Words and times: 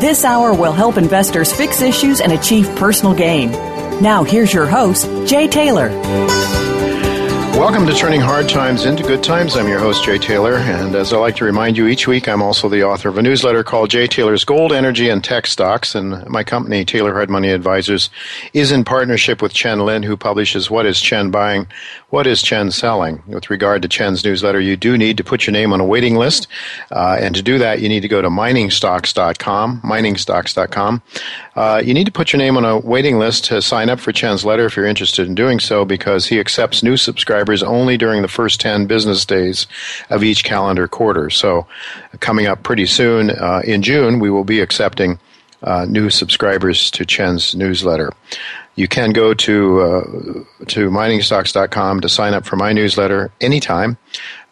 This 0.00 0.26
hour 0.26 0.52
will 0.52 0.74
help 0.74 0.98
investors 0.98 1.50
fix 1.54 1.80
issues 1.80 2.20
and 2.20 2.30
achieve 2.30 2.68
personal 2.76 3.14
gain. 3.14 3.50
Now, 4.02 4.24
here's 4.24 4.52
your 4.52 4.66
host, 4.66 5.06
Jay 5.26 5.48
Taylor. 5.48 5.88
Welcome 7.56 7.86
to 7.86 7.94
Turning 7.94 8.20
Hard 8.20 8.46
Times 8.46 8.84
into 8.84 9.02
Good 9.02 9.22
Times. 9.22 9.56
I'm 9.56 9.66
your 9.66 9.78
host, 9.78 10.04
Jay 10.04 10.18
Taylor, 10.18 10.56
and 10.56 10.94
as 10.94 11.14
I 11.14 11.16
like 11.16 11.36
to 11.36 11.46
remind 11.46 11.78
you 11.78 11.86
each 11.86 12.06
week, 12.06 12.28
I'm 12.28 12.42
also 12.42 12.68
the 12.68 12.84
author 12.84 13.08
of 13.08 13.16
a 13.16 13.22
newsletter 13.22 13.64
called 13.64 13.88
Jay 13.88 14.06
Taylor's 14.06 14.44
Gold, 14.44 14.74
Energy, 14.74 15.08
and 15.08 15.24
Tech 15.24 15.46
Stocks. 15.46 15.94
And 15.94 16.28
my 16.28 16.44
company, 16.44 16.84
Taylor 16.84 17.14
Hard 17.14 17.30
Money 17.30 17.48
Advisors, 17.48 18.10
is 18.52 18.72
in 18.72 18.84
partnership 18.84 19.40
with 19.40 19.54
Chen 19.54 19.80
Lin, 19.80 20.02
who 20.02 20.18
publishes 20.18 20.70
What 20.70 20.84
is 20.84 21.00
Chen 21.00 21.30
Buying? 21.30 21.66
What 22.10 22.28
is 22.28 22.40
Chen 22.40 22.70
Selling? 22.70 23.20
With 23.26 23.50
regard 23.50 23.82
to 23.82 23.88
Chen's 23.88 24.24
newsletter, 24.24 24.60
you 24.60 24.76
do 24.76 24.96
need 24.96 25.16
to 25.16 25.24
put 25.24 25.44
your 25.44 25.52
name 25.52 25.72
on 25.72 25.80
a 25.80 25.84
waiting 25.84 26.14
list. 26.14 26.46
Uh, 26.92 27.16
and 27.18 27.34
to 27.34 27.42
do 27.42 27.58
that, 27.58 27.80
you 27.80 27.88
need 27.88 28.02
to 28.02 28.08
go 28.08 28.22
to 28.22 28.28
miningstocks.com, 28.28 29.80
miningstocks.com. 29.80 31.02
Uh, 31.56 31.82
you 31.84 31.92
need 31.92 32.06
to 32.06 32.12
put 32.12 32.32
your 32.32 32.38
name 32.38 32.56
on 32.56 32.64
a 32.64 32.78
waiting 32.78 33.18
list 33.18 33.46
to 33.46 33.60
sign 33.60 33.90
up 33.90 33.98
for 33.98 34.12
Chen's 34.12 34.44
letter 34.44 34.66
if 34.66 34.76
you're 34.76 34.86
interested 34.86 35.26
in 35.26 35.34
doing 35.34 35.58
so 35.58 35.84
because 35.84 36.26
he 36.26 36.38
accepts 36.38 36.80
new 36.80 36.96
subscribers 36.96 37.64
only 37.64 37.96
during 37.96 38.22
the 38.22 38.28
first 38.28 38.60
10 38.60 38.86
business 38.86 39.26
days 39.26 39.66
of 40.08 40.22
each 40.22 40.44
calendar 40.44 40.86
quarter. 40.86 41.28
So, 41.28 41.66
coming 42.20 42.46
up 42.46 42.62
pretty 42.62 42.86
soon 42.86 43.30
uh, 43.30 43.62
in 43.64 43.82
June, 43.82 44.20
we 44.20 44.30
will 44.30 44.44
be 44.44 44.60
accepting 44.60 45.18
uh, 45.62 45.86
new 45.88 46.10
subscribers 46.10 46.90
to 46.92 47.04
Chen's 47.04 47.54
newsletter. 47.54 48.12
You 48.76 48.88
can 48.88 49.12
go 49.12 49.32
to 49.32 49.80
uh, 49.80 50.02
to 50.66 50.90
miningstocks.com 50.90 52.00
to 52.00 52.08
sign 52.08 52.34
up 52.34 52.44
for 52.44 52.56
my 52.56 52.72
newsletter 52.72 53.30
anytime. 53.40 53.96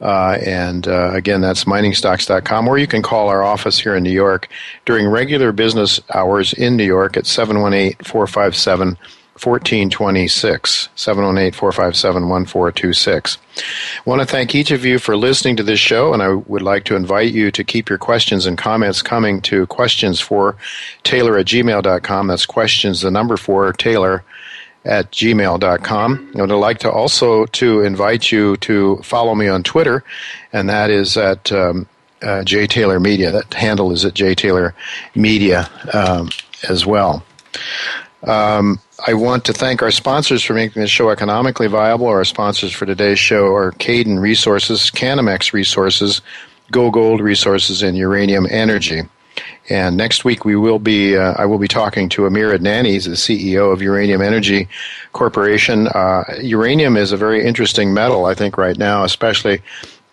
Uh, 0.00 0.38
and 0.44 0.88
uh, 0.88 1.12
again, 1.12 1.40
that's 1.40 1.64
miningstocks.com, 1.64 2.66
or 2.66 2.78
you 2.78 2.86
can 2.86 3.02
call 3.02 3.28
our 3.28 3.42
office 3.42 3.78
here 3.78 3.94
in 3.94 4.02
New 4.02 4.10
York 4.10 4.48
during 4.86 5.06
regular 5.06 5.52
business 5.52 6.00
hours 6.14 6.52
in 6.54 6.76
New 6.76 6.84
York 6.84 7.16
at 7.16 7.26
718 7.26 7.96
457 8.02 8.96
1426 9.34 10.88
718 10.94 11.52
457 11.52 12.28
1426. 12.28 13.38
I 13.56 13.62
want 14.08 14.20
to 14.20 14.26
thank 14.26 14.54
each 14.54 14.70
of 14.70 14.84
you 14.84 14.98
for 14.98 15.16
listening 15.16 15.56
to 15.56 15.62
this 15.62 15.80
show, 15.80 16.12
and 16.12 16.22
I 16.22 16.28
would 16.34 16.62
like 16.62 16.84
to 16.84 16.96
invite 16.96 17.32
you 17.32 17.50
to 17.50 17.64
keep 17.64 17.88
your 17.88 17.98
questions 17.98 18.46
and 18.46 18.56
comments 18.56 19.02
coming 19.02 19.40
to 19.42 19.66
questions 19.66 20.20
for 20.20 20.56
Taylor 21.02 21.36
at 21.36 21.46
gmail.com. 21.46 22.26
That's 22.28 22.46
questions, 22.46 23.00
the 23.00 23.10
number 23.10 23.36
for 23.36 23.72
Taylor 23.72 24.24
at 24.84 25.10
gmail.com. 25.10 26.32
I 26.36 26.40
would 26.40 26.50
like 26.50 26.78
to 26.80 26.90
also 26.90 27.46
to 27.46 27.80
invite 27.82 28.30
you 28.30 28.56
to 28.58 28.98
follow 28.98 29.34
me 29.34 29.48
on 29.48 29.62
Twitter, 29.62 30.04
and 30.52 30.68
that 30.68 30.90
is 30.90 31.16
at 31.16 31.50
um, 31.50 31.86
uh, 32.22 32.44
J 32.44 32.66
Taylor 32.66 33.00
Media. 33.00 33.30
That 33.30 33.52
handle 33.54 33.92
is 33.92 34.04
at 34.04 34.14
J 34.14 34.34
Taylor 34.34 34.74
Media 35.14 35.68
um, 35.92 36.30
as 36.68 36.86
well. 36.86 37.24
Um, 38.22 38.80
I 39.06 39.12
want 39.12 39.44
to 39.44 39.52
thank 39.52 39.82
our 39.82 39.90
sponsors 39.90 40.42
for 40.42 40.54
making 40.54 40.80
this 40.80 40.90
show 40.90 41.10
economically 41.10 41.66
viable. 41.66 42.06
Our 42.06 42.24
sponsors 42.24 42.72
for 42.72 42.86
today's 42.86 43.18
show 43.18 43.54
are 43.54 43.72
Cayden 43.72 44.18
Resources, 44.18 44.90
Canamex 44.90 45.52
Resources, 45.52 46.22
Go 46.70 46.90
Gold 46.90 47.20
Resources, 47.20 47.82
and 47.82 47.98
Uranium 47.98 48.46
Energy. 48.48 49.02
And 49.68 49.98
next 49.98 50.24
week 50.24 50.46
we 50.46 50.56
will 50.56 50.78
be 50.78 51.18
uh, 51.18 51.34
I 51.36 51.44
will 51.44 51.58
be 51.58 51.68
talking 51.68 52.08
to 52.10 52.24
Amir 52.24 52.56
Adnani, 52.56 52.92
he's 52.92 53.04
the 53.04 53.10
CEO 53.12 53.70
of 53.74 53.82
Uranium 53.82 54.22
Energy 54.22 54.68
Corporation. 55.12 55.88
Uh, 55.88 56.24
uranium 56.40 56.96
is 56.96 57.12
a 57.12 57.18
very 57.18 57.44
interesting 57.44 57.92
metal, 57.92 58.24
I 58.24 58.32
think, 58.32 58.56
right 58.56 58.78
now, 58.78 59.04
especially 59.04 59.60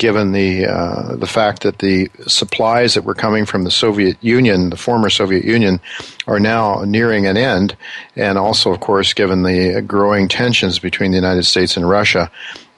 given 0.01 0.31
the 0.31 0.65
uh, 0.65 1.15
the 1.15 1.27
fact 1.27 1.61
that 1.61 1.77
the 1.77 2.09
supplies 2.25 2.95
that 2.95 3.03
were 3.03 3.13
coming 3.13 3.45
from 3.45 3.65
the 3.65 3.69
Soviet 3.69 4.17
Union, 4.19 4.71
the 4.71 4.75
former 4.75 5.11
Soviet 5.11 5.45
Union, 5.45 5.79
are 6.25 6.39
now 6.39 6.83
nearing 6.83 7.27
an 7.27 7.37
end, 7.37 7.77
and 8.15 8.39
also, 8.39 8.71
of 8.71 8.79
course, 8.79 9.13
given 9.13 9.43
the 9.43 9.79
growing 9.85 10.27
tensions 10.27 10.79
between 10.79 11.11
the 11.11 11.17
United 11.17 11.43
States 11.43 11.77
and 11.77 11.87
Russia. 11.87 12.31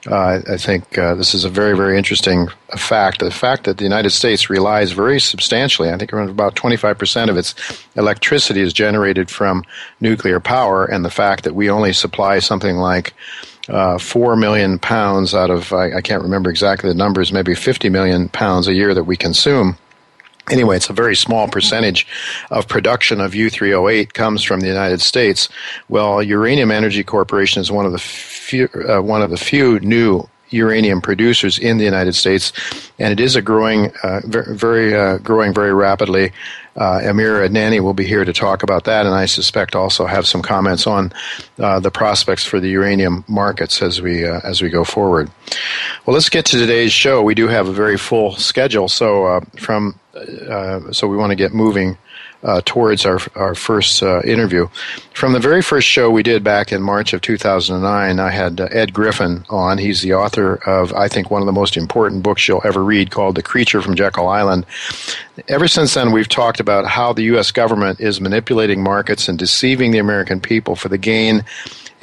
Uh, 0.06 0.42
I 0.50 0.58
think 0.58 0.98
uh, 0.98 1.14
this 1.14 1.32
is 1.32 1.44
a 1.44 1.48
very, 1.48 1.74
very 1.74 1.96
interesting 1.96 2.48
fact. 2.76 3.20
The 3.20 3.30
fact 3.30 3.64
that 3.64 3.78
the 3.78 3.84
United 3.84 4.10
States 4.10 4.50
relies 4.50 4.92
very 4.92 5.18
substantially, 5.18 5.88
I 5.88 5.96
think 5.96 6.12
around 6.12 6.28
about 6.28 6.56
25% 6.56 7.30
of 7.30 7.38
its 7.38 7.54
electricity 7.96 8.60
is 8.60 8.74
generated 8.74 9.30
from 9.30 9.64
nuclear 10.00 10.40
power, 10.40 10.84
and 10.84 11.06
the 11.06 11.10
fact 11.10 11.44
that 11.44 11.54
we 11.54 11.70
only 11.70 11.94
supply 11.94 12.38
something 12.40 12.76
like 12.76 13.14
uh, 13.68 13.98
4 13.98 14.36
million 14.36 14.78
pounds 14.78 15.34
out 15.34 15.50
of, 15.50 15.72
I, 15.72 15.94
I, 15.96 16.00
can't 16.00 16.22
remember 16.22 16.50
exactly 16.50 16.90
the 16.90 16.94
numbers, 16.94 17.32
maybe 17.32 17.54
50 17.54 17.88
million 17.88 18.28
pounds 18.28 18.68
a 18.68 18.74
year 18.74 18.94
that 18.94 19.04
we 19.04 19.16
consume. 19.16 19.76
Anyway, 20.50 20.76
it's 20.76 20.90
a 20.90 20.94
very 20.94 21.16
small 21.16 21.48
percentage 21.48 22.06
of 22.50 22.68
production 22.68 23.20
of 23.20 23.32
U3O8 23.32 24.12
comes 24.12 24.42
from 24.42 24.60
the 24.60 24.66
United 24.66 25.00
States. 25.00 25.48
Well, 25.88 26.22
Uranium 26.22 26.70
Energy 26.70 27.02
Corporation 27.02 27.62
is 27.62 27.70
one 27.70 27.86
of 27.86 27.92
the 27.92 27.98
few, 27.98 28.68
uh, 28.86 29.00
one 29.00 29.22
of 29.22 29.30
the 29.30 29.38
few 29.38 29.80
new 29.80 30.28
uranium 30.54 31.00
producers 31.00 31.58
in 31.58 31.78
the 31.78 31.84
United 31.84 32.14
States, 32.14 32.52
and 32.98 33.12
it 33.12 33.20
is 33.20 33.36
a 33.36 33.42
growing, 33.42 33.92
uh, 34.02 34.20
very, 34.24 34.94
uh, 34.94 35.18
growing 35.18 35.52
very 35.52 35.74
rapidly. 35.74 36.32
Uh, 36.76 37.00
Amir 37.04 37.48
Adnani 37.48 37.80
will 37.80 37.94
be 37.94 38.04
here 38.04 38.24
to 38.24 38.32
talk 38.32 38.62
about 38.62 38.84
that, 38.84 39.06
and 39.06 39.14
I 39.14 39.26
suspect 39.26 39.76
also 39.76 40.06
have 40.06 40.26
some 40.26 40.42
comments 40.42 40.86
on 40.86 41.12
uh, 41.58 41.78
the 41.78 41.90
prospects 41.90 42.44
for 42.44 42.58
the 42.58 42.68
uranium 42.68 43.24
markets 43.28 43.80
as 43.80 44.02
we 44.02 44.26
uh, 44.26 44.40
as 44.42 44.60
we 44.60 44.70
go 44.70 44.82
forward. 44.82 45.30
Well, 46.04 46.14
let's 46.14 46.28
get 46.28 46.44
to 46.46 46.58
today's 46.58 46.92
show. 46.92 47.22
We 47.22 47.34
do 47.34 47.46
have 47.46 47.68
a 47.68 47.72
very 47.72 47.96
full 47.96 48.34
schedule, 48.36 48.88
so 48.88 49.26
uh, 49.26 49.40
from 49.56 49.98
so 50.92 51.06
we 51.06 51.16
want 51.16 51.30
to 51.30 51.36
get 51.36 51.52
moving 51.52 51.96
uh, 52.44 52.60
towards 52.64 53.06
our, 53.06 53.18
our 53.34 53.54
first 53.54 54.02
uh, 54.02 54.20
interview. 54.22 54.68
From 55.12 55.32
the 55.32 55.40
very 55.40 55.62
first 55.62 55.88
show 55.88 56.10
we 56.10 56.22
did 56.22 56.44
back 56.44 56.72
in 56.72 56.82
March 56.82 57.12
of 57.12 57.20
2009, 57.22 58.20
I 58.20 58.30
had 58.30 58.60
uh, 58.60 58.64
Ed 58.70 58.92
Griffin 58.92 59.44
on. 59.48 59.78
He's 59.78 60.02
the 60.02 60.14
author 60.14 60.56
of, 60.66 60.92
I 60.92 61.08
think, 61.08 61.30
one 61.30 61.40
of 61.40 61.46
the 61.46 61.52
most 61.52 61.76
important 61.76 62.22
books 62.22 62.46
you'll 62.46 62.60
ever 62.64 62.84
read 62.84 63.10
called 63.10 63.34
The 63.36 63.42
Creature 63.42 63.82
from 63.82 63.94
Jekyll 63.94 64.28
Island. 64.28 64.66
Ever 65.48 65.68
since 65.68 65.94
then, 65.94 66.12
we've 66.12 66.28
talked 66.28 66.60
about 66.60 66.86
how 66.86 67.12
the 67.12 67.22
U.S. 67.24 67.50
government 67.50 68.00
is 68.00 68.20
manipulating 68.20 68.82
markets 68.82 69.28
and 69.28 69.38
deceiving 69.38 69.90
the 69.90 69.98
American 69.98 70.40
people 70.40 70.76
for 70.76 70.88
the 70.88 70.98
gain 70.98 71.44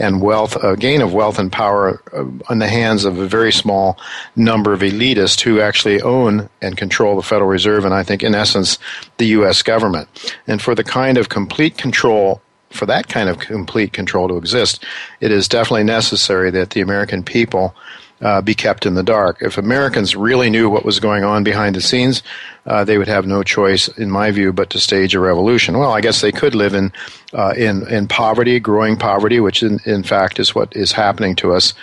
and 0.01 0.21
wealth, 0.21 0.55
a 0.63 0.75
gain 0.75 1.01
of 1.01 1.13
wealth 1.13 1.39
and 1.39 1.51
power 1.51 2.01
uh, 2.13 2.25
in 2.51 2.59
the 2.59 2.67
hands 2.67 3.05
of 3.05 3.17
a 3.17 3.27
very 3.27 3.51
small 3.51 3.97
number 4.35 4.73
of 4.73 4.81
elitists 4.81 5.39
who 5.41 5.61
actually 5.61 6.01
own 6.01 6.49
and 6.61 6.75
control 6.75 7.15
the 7.15 7.21
Federal 7.21 7.49
Reserve 7.49 7.85
and 7.85 7.93
I 7.93 8.03
think 8.03 8.23
in 8.23 8.35
essence 8.35 8.77
the 9.17 9.27
U.S. 9.27 9.61
government. 9.61 10.09
And 10.47 10.61
for 10.61 10.75
the 10.75 10.83
kind 10.83 11.17
of 11.17 11.29
complete 11.29 11.77
control 11.77 12.41
for 12.71 12.85
that 12.85 13.09
kind 13.09 13.29
of 13.29 13.39
complete 13.39 13.93
control 13.93 14.29
to 14.29 14.37
exist, 14.37 14.83
it 15.19 15.31
is 15.31 15.47
definitely 15.47 15.83
necessary 15.83 16.49
that 16.51 16.71
the 16.71 16.81
American 16.81 17.21
people 17.21 17.75
uh, 18.21 18.41
be 18.41 18.53
kept 18.53 18.85
in 18.85 18.93
the 18.93 19.03
dark. 19.03 19.41
If 19.41 19.57
Americans 19.57 20.15
really 20.15 20.49
knew 20.49 20.69
what 20.69 20.85
was 20.85 20.99
going 20.99 21.23
on 21.23 21.43
behind 21.43 21.75
the 21.75 21.81
scenes, 21.81 22.21
uh, 22.65 22.83
they 22.83 22.97
would 22.97 23.07
have 23.07 23.25
no 23.25 23.41
choice, 23.41 23.87
in 23.87 24.11
my 24.11 24.29
view, 24.29 24.53
but 24.53 24.69
to 24.69 24.79
stage 24.79 25.15
a 25.15 25.19
revolution. 25.19 25.77
Well, 25.77 25.91
I 25.91 26.01
guess 26.01 26.21
they 26.21 26.31
could 26.31 26.53
live 26.53 26.75
in 26.75 26.91
uh, 27.33 27.53
in 27.57 27.87
in 27.87 28.07
poverty, 28.07 28.59
growing 28.59 28.97
poverty, 28.97 29.39
which 29.39 29.63
in, 29.63 29.79
in 29.85 30.03
fact 30.03 30.39
is 30.39 30.53
what 30.53 30.75
is 30.75 30.91
happening 30.91 31.35
to 31.37 31.53
us. 31.53 31.73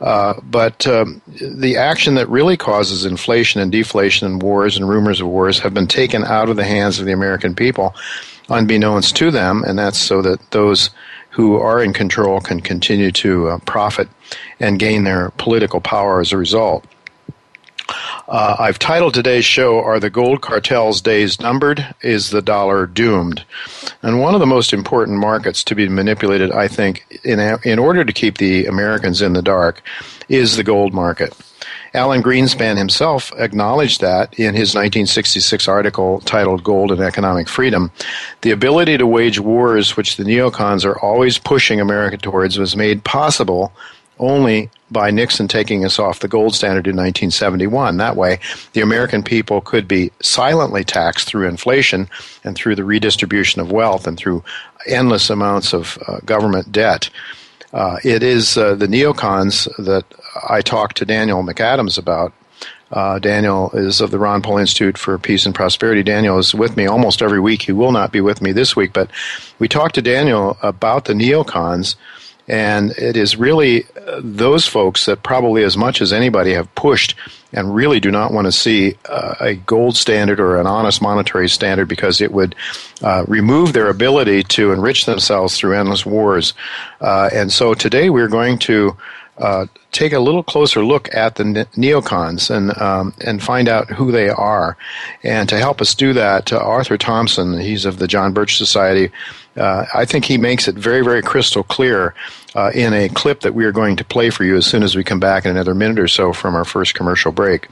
Uh, 0.00 0.34
but 0.42 0.86
um, 0.86 1.22
the 1.26 1.76
action 1.76 2.16
that 2.16 2.28
really 2.28 2.56
causes 2.56 3.04
inflation 3.04 3.60
and 3.60 3.72
deflation 3.72 4.26
and 4.26 4.42
wars 4.42 4.76
and 4.76 4.88
rumors 4.88 5.20
of 5.20 5.28
wars 5.28 5.58
have 5.60 5.72
been 5.72 5.86
taken 5.86 6.24
out 6.24 6.48
of 6.48 6.56
the 6.56 6.64
hands 6.64 6.98
of 6.98 7.06
the 7.06 7.12
American 7.12 7.54
people, 7.54 7.94
unbeknownst 8.48 9.16
to 9.16 9.30
them, 9.30 9.62
and 9.64 9.78
that's 9.78 9.98
so 9.98 10.20
that 10.22 10.50
those 10.50 10.90
who 11.36 11.56
are 11.56 11.82
in 11.82 11.92
control 11.92 12.40
can 12.40 12.62
continue 12.62 13.12
to 13.12 13.48
uh, 13.48 13.58
profit 13.66 14.08
and 14.58 14.78
gain 14.78 15.04
their 15.04 15.28
political 15.36 15.82
power 15.82 16.18
as 16.18 16.32
a 16.32 16.36
result. 16.38 16.82
Uh, 18.26 18.56
I've 18.58 18.78
titled 18.78 19.12
today's 19.12 19.44
show 19.44 19.78
Are 19.78 20.00
the 20.00 20.08
Gold 20.08 20.40
Cartel's 20.40 21.02
Days 21.02 21.38
Numbered? 21.38 21.94
Is 22.00 22.30
the 22.30 22.40
Dollar 22.40 22.86
Doomed? 22.86 23.44
And 24.00 24.22
one 24.22 24.32
of 24.32 24.40
the 24.40 24.46
most 24.46 24.72
important 24.72 25.18
markets 25.18 25.62
to 25.64 25.74
be 25.74 25.86
manipulated, 25.90 26.52
I 26.52 26.68
think, 26.68 27.04
in, 27.22 27.38
in 27.64 27.78
order 27.78 28.02
to 28.02 28.12
keep 28.14 28.38
the 28.38 28.64
Americans 28.64 29.20
in 29.20 29.34
the 29.34 29.42
dark, 29.42 29.82
is 30.30 30.56
the 30.56 30.64
gold 30.64 30.94
market. 30.94 31.36
Alan 31.94 32.22
Greenspan 32.22 32.76
himself 32.76 33.32
acknowledged 33.36 34.00
that 34.00 34.38
in 34.38 34.54
his 34.54 34.74
1966 34.74 35.68
article 35.68 36.20
titled 36.20 36.64
Gold 36.64 36.92
and 36.92 37.00
Economic 37.00 37.48
Freedom. 37.48 37.90
The 38.42 38.50
ability 38.50 38.98
to 38.98 39.06
wage 39.06 39.40
wars, 39.40 39.96
which 39.96 40.16
the 40.16 40.24
neocons 40.24 40.84
are 40.84 40.98
always 41.00 41.38
pushing 41.38 41.80
America 41.80 42.16
towards, 42.16 42.58
was 42.58 42.76
made 42.76 43.04
possible 43.04 43.72
only 44.18 44.70
by 44.90 45.10
Nixon 45.10 45.48
taking 45.48 45.84
us 45.84 45.98
off 45.98 46.20
the 46.20 46.28
gold 46.28 46.54
standard 46.54 46.86
in 46.86 46.96
1971. 46.96 47.96
That 47.96 48.16
way, 48.16 48.38
the 48.72 48.80
American 48.80 49.22
people 49.22 49.60
could 49.60 49.88
be 49.88 50.12
silently 50.22 50.84
taxed 50.84 51.26
through 51.26 51.48
inflation 51.48 52.08
and 52.44 52.56
through 52.56 52.76
the 52.76 52.84
redistribution 52.84 53.60
of 53.60 53.72
wealth 53.72 54.06
and 54.06 54.16
through 54.16 54.44
endless 54.86 55.28
amounts 55.28 55.72
of 55.72 55.98
uh, 56.06 56.18
government 56.24 56.70
debt. 56.70 57.10
Uh, 57.72 57.98
it 58.04 58.22
is 58.22 58.56
uh, 58.56 58.74
the 58.74 58.86
neocons 58.86 59.68
that 59.84 60.04
I 60.48 60.60
talked 60.60 60.96
to 60.98 61.04
Daniel 61.04 61.42
McAdams 61.42 61.98
about. 61.98 62.32
Uh, 62.92 63.18
Daniel 63.18 63.70
is 63.72 64.00
of 64.00 64.12
the 64.12 64.18
Ron 64.18 64.42
Paul 64.42 64.58
Institute 64.58 64.96
for 64.96 65.18
Peace 65.18 65.44
and 65.44 65.54
Prosperity. 65.54 66.04
Daniel 66.04 66.38
is 66.38 66.54
with 66.54 66.76
me 66.76 66.86
almost 66.86 67.20
every 67.20 67.40
week. 67.40 67.62
He 67.62 67.72
will 67.72 67.90
not 67.90 68.12
be 68.12 68.20
with 68.20 68.40
me 68.40 68.52
this 68.52 68.76
week, 68.76 68.92
but 68.92 69.10
we 69.58 69.66
talked 69.66 69.96
to 69.96 70.02
Daniel 70.02 70.56
about 70.62 71.06
the 71.06 71.12
neocons 71.12 71.96
and 72.48 72.90
it 72.92 73.16
is 73.16 73.36
really 73.36 73.84
uh, 74.06 74.20
those 74.22 74.66
folks 74.66 75.06
that 75.06 75.22
probably, 75.22 75.64
as 75.64 75.76
much 75.76 76.00
as 76.00 76.12
anybody, 76.12 76.52
have 76.52 76.72
pushed 76.74 77.14
and 77.52 77.74
really 77.74 78.00
do 78.00 78.10
not 78.10 78.32
want 78.32 78.46
to 78.46 78.52
see 78.52 78.94
uh, 79.08 79.34
a 79.40 79.54
gold 79.54 79.96
standard 79.96 80.38
or 80.38 80.60
an 80.60 80.66
honest 80.66 81.00
monetary 81.00 81.48
standard 81.48 81.88
because 81.88 82.20
it 82.20 82.32
would 82.32 82.54
uh, 83.02 83.24
remove 83.26 83.72
their 83.72 83.88
ability 83.88 84.42
to 84.42 84.72
enrich 84.72 85.06
themselves 85.06 85.58
through 85.58 85.74
endless 85.74 86.04
wars. 86.04 86.54
Uh, 87.00 87.30
and 87.32 87.52
so 87.52 87.74
today 87.74 88.10
we're 88.10 88.28
going 88.28 88.58
to 88.58 88.96
uh, 89.38 89.66
take 89.92 90.12
a 90.12 90.18
little 90.18 90.42
closer 90.42 90.84
look 90.84 91.12
at 91.14 91.34
the 91.34 91.44
neocons 91.44 92.54
and 92.54 92.76
um, 92.80 93.12
and 93.24 93.42
find 93.42 93.68
out 93.68 93.90
who 93.90 94.10
they 94.10 94.28
are. 94.28 94.76
And 95.22 95.48
to 95.48 95.58
help 95.58 95.80
us 95.80 95.94
do 95.94 96.12
that, 96.14 96.52
uh, 96.52 96.58
Arthur 96.58 96.96
Thompson, 96.96 97.58
he's 97.58 97.84
of 97.84 97.98
the 97.98 98.08
John 98.08 98.32
Birch 98.32 98.56
Society. 98.56 99.10
Uh, 99.56 99.86
I 99.94 100.04
think 100.04 100.24
he 100.24 100.38
makes 100.38 100.68
it 100.68 100.74
very, 100.74 101.02
very 101.02 101.22
crystal 101.22 101.62
clear 101.62 102.14
uh, 102.54 102.70
in 102.74 102.92
a 102.92 103.08
clip 103.08 103.40
that 103.40 103.54
we 103.54 103.64
are 103.64 103.72
going 103.72 103.96
to 103.96 104.04
play 104.04 104.30
for 104.30 104.44
you 104.44 104.56
as 104.56 104.66
soon 104.66 104.82
as 104.82 104.96
we 104.96 105.04
come 105.04 105.20
back 105.20 105.44
in 105.44 105.50
another 105.52 105.74
minute 105.74 105.98
or 105.98 106.08
so 106.08 106.32
from 106.32 106.54
our 106.54 106.64
first 106.64 106.94
commercial 106.94 107.32
break. 107.32 107.68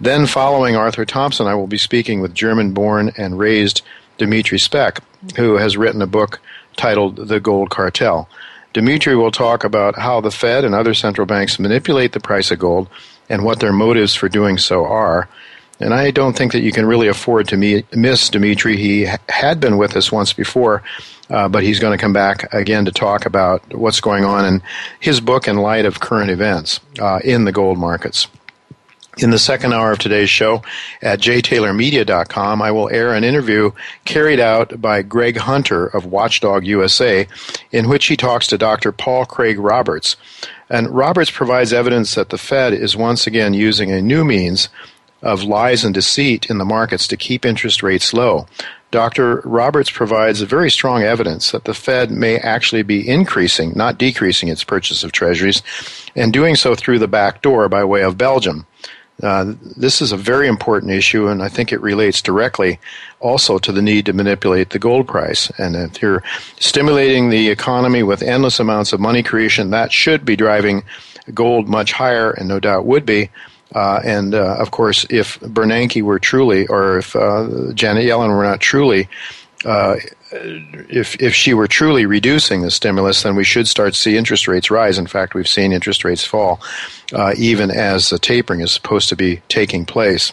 Then, 0.00 0.26
following 0.26 0.76
Arthur 0.76 1.04
Thompson, 1.04 1.46
I 1.46 1.54
will 1.54 1.66
be 1.66 1.78
speaking 1.78 2.20
with 2.20 2.34
German 2.34 2.72
born 2.72 3.12
and 3.16 3.38
raised 3.38 3.82
Dimitri 4.18 4.58
Speck, 4.58 5.00
who 5.36 5.54
has 5.56 5.76
written 5.76 6.02
a 6.02 6.06
book 6.06 6.40
titled 6.76 7.28
The 7.28 7.40
Gold 7.40 7.70
Cartel. 7.70 8.28
Dimitri 8.72 9.14
will 9.14 9.30
talk 9.30 9.62
about 9.62 9.96
how 9.96 10.20
the 10.20 10.32
Fed 10.32 10.64
and 10.64 10.74
other 10.74 10.94
central 10.94 11.26
banks 11.26 11.58
manipulate 11.58 12.12
the 12.12 12.20
price 12.20 12.50
of 12.50 12.58
gold 12.58 12.88
and 13.28 13.44
what 13.44 13.60
their 13.60 13.72
motives 13.72 14.14
for 14.14 14.28
doing 14.28 14.58
so 14.58 14.84
are. 14.84 15.28
And 15.80 15.94
I 15.94 16.10
don't 16.10 16.36
think 16.36 16.52
that 16.52 16.60
you 16.60 16.72
can 16.72 16.86
really 16.86 17.08
afford 17.08 17.48
to 17.48 17.56
meet, 17.56 17.94
miss 17.94 18.28
Dimitri. 18.30 18.76
He 18.76 19.08
had 19.28 19.60
been 19.60 19.76
with 19.76 19.96
us 19.96 20.10
once 20.10 20.32
before, 20.32 20.82
uh, 21.30 21.48
but 21.48 21.62
he's 21.62 21.80
going 21.80 21.96
to 21.96 22.00
come 22.00 22.12
back 22.12 22.52
again 22.52 22.84
to 22.84 22.92
talk 22.92 23.26
about 23.26 23.74
what's 23.74 24.00
going 24.00 24.24
on 24.24 24.44
in 24.44 24.62
his 25.00 25.20
book 25.20 25.48
in 25.48 25.56
light 25.56 25.84
of 25.84 26.00
current 26.00 26.30
events 26.30 26.80
uh, 27.00 27.20
in 27.24 27.44
the 27.44 27.52
gold 27.52 27.78
markets. 27.78 28.28
In 29.18 29.30
the 29.30 29.38
second 29.38 29.72
hour 29.72 29.92
of 29.92 30.00
today's 30.00 30.28
show 30.28 30.62
at 31.00 31.20
jtaylormedia.com, 31.20 32.60
I 32.60 32.72
will 32.72 32.88
air 32.88 33.14
an 33.14 33.22
interview 33.22 33.70
carried 34.04 34.40
out 34.40 34.80
by 34.80 35.02
Greg 35.02 35.36
Hunter 35.36 35.86
of 35.86 36.06
Watchdog 36.06 36.66
USA, 36.66 37.28
in 37.70 37.88
which 37.88 38.06
he 38.06 38.16
talks 38.16 38.48
to 38.48 38.58
Dr. 38.58 38.90
Paul 38.90 39.24
Craig 39.24 39.60
Roberts. 39.60 40.16
And 40.68 40.90
Roberts 40.90 41.30
provides 41.30 41.72
evidence 41.72 42.16
that 42.16 42.30
the 42.30 42.38
Fed 42.38 42.72
is 42.72 42.96
once 42.96 43.26
again 43.26 43.54
using 43.54 43.92
a 43.92 44.02
new 44.02 44.24
means 44.24 44.68
of 45.22 45.44
lies 45.44 45.84
and 45.84 45.94
deceit 45.94 46.46
in 46.50 46.58
the 46.58 46.64
markets 46.64 47.06
to 47.06 47.16
keep 47.16 47.46
interest 47.46 47.84
rates 47.84 48.12
low. 48.12 48.48
Dr. 48.94 49.40
Roberts 49.40 49.90
provides 49.90 50.40
very 50.42 50.70
strong 50.70 51.02
evidence 51.02 51.50
that 51.50 51.64
the 51.64 51.74
Fed 51.74 52.12
may 52.12 52.36
actually 52.38 52.84
be 52.84 53.08
increasing, 53.08 53.72
not 53.74 53.98
decreasing, 53.98 54.48
its 54.48 54.62
purchase 54.62 55.02
of 55.02 55.10
treasuries, 55.10 55.64
and 56.14 56.32
doing 56.32 56.54
so 56.54 56.76
through 56.76 57.00
the 57.00 57.08
back 57.08 57.42
door 57.42 57.68
by 57.68 57.82
way 57.82 58.04
of 58.04 58.16
Belgium. 58.16 58.68
Uh, 59.20 59.54
this 59.76 60.00
is 60.00 60.12
a 60.12 60.16
very 60.16 60.46
important 60.46 60.92
issue, 60.92 61.26
and 61.26 61.42
I 61.42 61.48
think 61.48 61.72
it 61.72 61.80
relates 61.80 62.22
directly 62.22 62.78
also 63.18 63.58
to 63.58 63.72
the 63.72 63.82
need 63.82 64.06
to 64.06 64.12
manipulate 64.12 64.70
the 64.70 64.78
gold 64.78 65.08
price. 65.08 65.50
And 65.58 65.74
if 65.74 66.00
you're 66.00 66.22
stimulating 66.60 67.30
the 67.30 67.48
economy 67.48 68.04
with 68.04 68.22
endless 68.22 68.60
amounts 68.60 68.92
of 68.92 69.00
money 69.00 69.24
creation, 69.24 69.70
that 69.70 69.90
should 69.90 70.24
be 70.24 70.36
driving 70.36 70.84
gold 71.32 71.66
much 71.66 71.94
higher, 71.94 72.30
and 72.30 72.46
no 72.46 72.60
doubt 72.60 72.86
would 72.86 73.04
be. 73.04 73.30
Uh, 73.74 74.00
and 74.04 74.34
uh, 74.34 74.56
of 74.58 74.70
course, 74.70 75.04
if 75.10 75.38
Bernanke 75.40 76.02
were 76.02 76.18
truly, 76.18 76.66
or 76.68 76.98
if 76.98 77.16
uh, 77.16 77.72
Janet 77.74 78.04
Yellen 78.06 78.28
were 78.36 78.44
not 78.44 78.60
truly 78.60 79.08
uh, 79.64 79.96
if 80.30 81.20
if 81.20 81.34
she 81.34 81.54
were 81.54 81.66
truly 81.66 82.06
reducing 82.06 82.62
the 82.62 82.70
stimulus, 82.70 83.22
then 83.22 83.36
we 83.36 83.44
should 83.44 83.68
start 83.68 83.94
to 83.94 83.98
see 83.98 84.16
interest 84.16 84.48
rates 84.48 84.70
rise. 84.70 84.98
In 84.98 85.06
fact, 85.06 85.34
we've 85.34 85.48
seen 85.48 85.72
interest 85.72 86.04
rates 86.04 86.24
fall, 86.24 86.60
uh, 87.12 87.34
even 87.36 87.70
as 87.70 88.10
the 88.10 88.18
tapering 88.18 88.60
is 88.60 88.72
supposed 88.72 89.08
to 89.08 89.16
be 89.16 89.40
taking 89.48 89.86
place. 89.86 90.32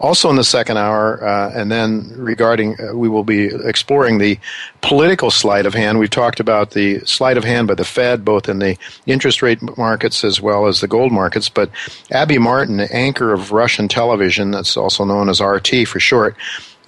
Also, 0.00 0.30
in 0.30 0.36
the 0.36 0.44
second 0.44 0.76
hour, 0.76 1.22
uh, 1.24 1.52
and 1.54 1.70
then 1.70 2.10
regarding, 2.16 2.76
uh, 2.80 2.94
we 2.94 3.08
will 3.08 3.24
be 3.24 3.46
exploring 3.64 4.18
the 4.18 4.38
political 4.80 5.30
sleight 5.30 5.66
of 5.66 5.74
hand. 5.74 5.98
We've 5.98 6.10
talked 6.10 6.40
about 6.40 6.70
the 6.70 7.00
sleight 7.00 7.36
of 7.36 7.44
hand 7.44 7.68
by 7.68 7.74
the 7.74 7.84
Fed, 7.84 8.24
both 8.24 8.48
in 8.48 8.58
the 8.58 8.76
interest 9.06 9.42
rate 9.42 9.60
markets 9.76 10.24
as 10.24 10.40
well 10.40 10.66
as 10.66 10.80
the 10.80 10.88
gold 10.88 11.12
markets. 11.12 11.48
But 11.48 11.70
Abby 12.10 12.38
Martin, 12.38 12.80
anchor 12.80 13.32
of 13.32 13.52
Russian 13.52 13.88
television, 13.88 14.50
that's 14.50 14.76
also 14.76 15.04
known 15.04 15.28
as 15.28 15.40
RT 15.40 15.86
for 15.86 16.00
short, 16.00 16.36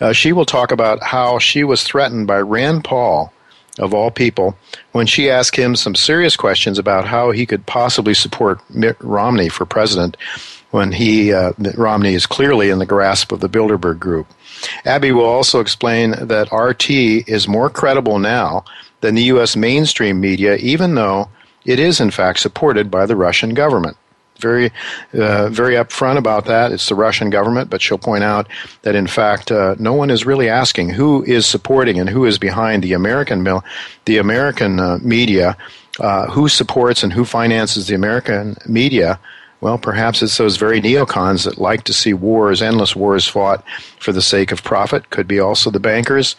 uh, 0.01 0.12
she 0.12 0.33
will 0.33 0.47
talk 0.47 0.73
about 0.73 1.03
how 1.03 1.39
she 1.39 1.62
was 1.62 1.85
threatened 1.85 2.27
by 2.27 2.41
Rand 2.41 2.85
Paul, 2.85 3.33
of 3.79 3.95
all 3.95 4.11
people, 4.11 4.57
when 4.93 5.07
she 5.07 5.31
asked 5.31 5.57
him 5.57 5.77
some 5.77 5.95
serious 5.95 6.37
questions 6.37 6.79
about 6.79 7.07
how 7.07 7.31
he 7.31 7.47
could 7.47 7.65
possibly 7.67 8.15
support 8.15 8.61
Mitt 8.69 8.97
Romney 9.01 9.49
for 9.49 9.65
president 9.65 10.17
when 10.73 10.93
he, 10.93 11.33
uh, 11.33 11.52
Romney 11.76 12.14
is 12.14 12.26
clearly 12.26 12.69
in 12.69 12.79
the 12.79 12.87
grasp 12.87 13.33
of 13.33 13.41
the 13.41 13.49
Bilderberg 13.49 13.99
Group. 13.99 14.26
Abby 14.85 15.12
will 15.12 15.25
also 15.25 15.61
explain 15.61 16.11
that 16.11 16.52
RT 16.52 16.91
is 16.91 17.49
more 17.49 17.71
credible 17.71 18.19
now 18.19 18.64
than 19.00 19.14
the 19.14 19.25
U.S. 19.25 19.57
mainstream 19.57 20.21
media, 20.21 20.57
even 20.57 20.95
though 20.95 21.29
it 21.64 21.79
is 21.79 22.00
in 22.00 22.11
fact 22.11 22.41
supported 22.41 22.91
by 22.91 23.07
the 23.07 23.17
Russian 23.17 23.55
government 23.55 23.97
very, 24.43 24.73
uh, 25.14 25.49
very 25.49 25.75
upfront 25.76 26.19
about 26.19 26.45
that. 26.47 26.73
It's 26.73 26.88
the 26.88 26.95
Russian 26.95 27.31
government, 27.31 27.71
but 27.71 27.81
she'll 27.81 27.97
point 27.97 28.25
out 28.25 28.49
that 28.83 28.95
in 28.95 29.07
fact 29.07 29.50
uh, 29.50 29.76
no 29.79 29.95
one 29.95 30.11
is 30.11 30.26
really 30.26 30.49
asking 30.50 30.91
who 30.91 31.23
is 31.23 31.47
supporting 31.47 31.99
and 31.99 32.11
who 32.11 32.26
is 32.26 32.38
behind 32.38 32.83
the 32.83 32.93
American 32.93 33.43
mil- 33.43 33.64
the 34.05 34.19
American 34.19 34.81
uh, 34.81 34.99
media, 35.00 35.57
uh, 36.00 36.26
who 36.26 36.49
supports 36.49 37.02
and 37.02 37.12
who 37.12 37.25
finances 37.25 37.87
the 37.87 37.95
American 37.95 38.57
media. 38.67 39.19
Well, 39.62 39.78
perhaps 39.78 40.23
it's 40.23 40.37
those 40.37 40.57
very 40.57 40.81
neocons 40.83 41.45
that 41.45 41.57
like 41.57 41.85
to 41.85 41.92
see 41.92 42.12
wars, 42.12 42.61
endless 42.61 42.97
wars 42.97 43.28
fought 43.28 43.64
for 44.00 44.11
the 44.12 44.21
sake 44.21 44.50
of 44.50 44.64
profit. 44.64 45.11
Could 45.11 45.28
be 45.28 45.38
also 45.38 45.71
the 45.71 45.81
bankers. 45.81 46.37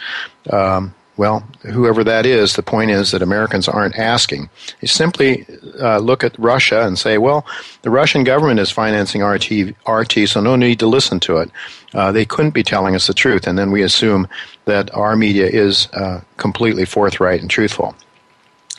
Um, 0.52 0.94
Well, 1.16 1.44
whoever 1.62 2.04
that 2.04 2.26
is, 2.26 2.56
the 2.56 2.64
point 2.64 2.90
is 2.90 3.12
that 3.12 3.22
Americans 3.22 3.68
aren't 3.68 4.00
asking. 4.00 4.50
They 4.82 4.88
simply 4.88 5.46
uh, 5.80 6.00
look 6.00 6.24
at 6.24 6.38
Russia 6.40 6.88
and 6.88 6.98
say, 6.98 7.20
well, 7.20 7.46
the 7.84 7.92
Russian 7.92 8.24
government 8.24 8.60
is 8.60 8.72
financing 8.72 9.22
RT, 9.22 9.76
RT 9.88 10.28
so 10.28 10.42
no 10.42 10.56
need 10.56 10.80
to 10.80 10.88
listen 10.88 11.20
to 11.22 11.38
it. 11.38 11.52
Uh, 11.94 12.12
they 12.12 12.26
couldn't 12.26 12.56
be 12.56 12.64
telling 12.64 12.96
us 12.96 13.06
the 13.06 13.14
truth. 13.14 13.46
And 13.46 13.60
then 13.60 13.70
we 13.70 13.84
assume 13.84 14.28
that 14.66 14.94
our 14.96 15.16
media 15.16 15.46
is 15.46 15.88
uh, 15.94 16.22
completely 16.38 16.86
forthright 16.86 17.42
and 17.42 17.50
truthful. 17.50 17.96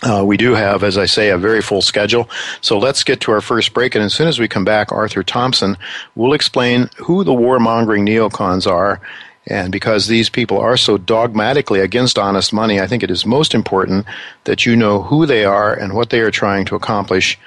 Uh, 0.04 0.23
we 0.25 0.37
do 0.37 0.52
have, 0.52 0.84
as 0.84 0.99
I 0.99 1.06
say, 1.06 1.30
a 1.30 1.38
very 1.38 1.62
full 1.62 1.82
schedule. 1.82 2.28
So 2.61 2.78
let's 2.78 3.02
get 3.02 3.20
to 3.23 3.32
our 3.32 3.40
first 3.40 3.73
break. 3.73 3.94
And 3.94 4.04
as 4.04 4.12
soon 4.12 4.28
as 4.28 4.38
we 4.38 4.49
come 4.49 4.64
back, 4.64 4.92
Arthur 4.92 5.23
Thompson 5.23 5.78
will 6.14 6.34
explain 6.34 6.90
who 6.99 7.25
the 7.25 7.32
warmongering 7.32 8.06
neocons 8.06 8.70
are 8.70 9.00
and 9.46 9.70
because 9.70 10.06
these 10.06 10.30
people 10.30 10.58
are 10.58 10.76
so 10.76 10.96
dogmatically 10.96 11.80
against 11.80 12.18
honest 12.18 12.52
money, 12.52 12.80
I 12.80 12.87
think 12.87 13.02
it 13.02 13.11
is 13.11 13.26
most 13.26 13.54
important 13.54 14.06
that 14.44 14.64
you 14.64 14.75
know 14.75 15.02
who 15.02 15.26
they 15.26 15.44
are 15.44 15.75
and 15.75 15.92
what 15.92 16.11
they 16.11 16.20
are 16.20 16.30
trying 16.30 16.64
to 16.66 16.76
accomplish, 16.76 17.38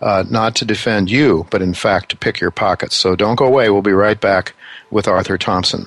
uh, 0.00 0.24
not 0.28 0.56
to 0.56 0.64
defend 0.64 1.10
you, 1.10 1.46
but 1.50 1.62
in 1.62 1.74
fact 1.74 2.08
to 2.10 2.16
pick 2.16 2.40
your 2.40 2.50
pockets. 2.50 2.96
So 2.96 3.14
don't 3.14 3.36
go 3.36 3.46
away. 3.46 3.70
We'll 3.70 3.82
be 3.82 3.92
right 3.92 4.20
back 4.20 4.54
with 4.90 5.06
Arthur 5.06 5.38
Thompson. 5.38 5.86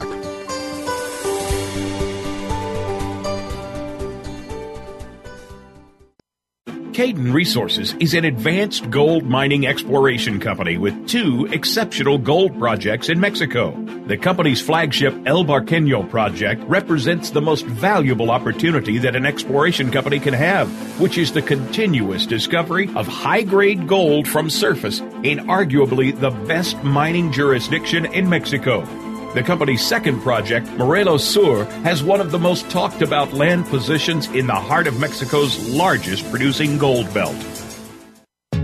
Cayden 6.97 7.31
Resources 7.31 7.93
is 7.99 8.15
an 8.15 8.25
advanced 8.25 8.89
gold 8.89 9.23
mining 9.23 9.67
exploration 9.67 10.39
company 10.39 10.79
with 10.79 11.07
two 11.07 11.47
exceptional 11.51 12.17
gold 12.17 12.57
projects 12.57 13.07
in 13.07 13.19
Mexico. 13.19 13.69
The 14.07 14.17
company's 14.17 14.61
flagship 14.61 15.13
El 15.27 15.45
Barqueño 15.45 16.09
project 16.09 16.63
represents 16.63 17.29
the 17.29 17.39
most 17.39 17.67
valuable 17.67 18.31
opportunity 18.31 18.97
that 18.97 19.15
an 19.15 19.27
exploration 19.27 19.91
company 19.91 20.19
can 20.19 20.33
have, 20.33 20.67
which 20.99 21.19
is 21.19 21.31
the 21.31 21.41
continuous 21.43 22.25
discovery 22.25 22.89
of 22.95 23.07
high 23.07 23.43
grade 23.43 23.87
gold 23.87 24.27
from 24.27 24.49
surface 24.49 24.99
in 25.21 25.45
arguably 25.45 26.19
the 26.19 26.31
best 26.47 26.83
mining 26.83 27.31
jurisdiction 27.31 28.07
in 28.07 28.27
Mexico. 28.27 29.06
The 29.37 29.43
company's 29.43 29.85
second 29.85 30.21
project, 30.21 30.67
Morelos 30.79 31.23
Sur, 31.23 31.65
has 31.83 32.01
one 32.01 32.21
of 32.21 32.31
the 32.31 32.39
most 32.39 32.71
talked 32.71 33.03
about 33.03 33.33
land 33.33 33.67
positions 33.67 34.25
in 34.29 34.47
the 34.47 34.55
heart 34.55 34.87
of 34.87 34.99
Mexico's 34.99 35.69
largest 35.69 36.27
producing 36.31 36.79
gold 36.79 37.13
belt. 37.13 37.35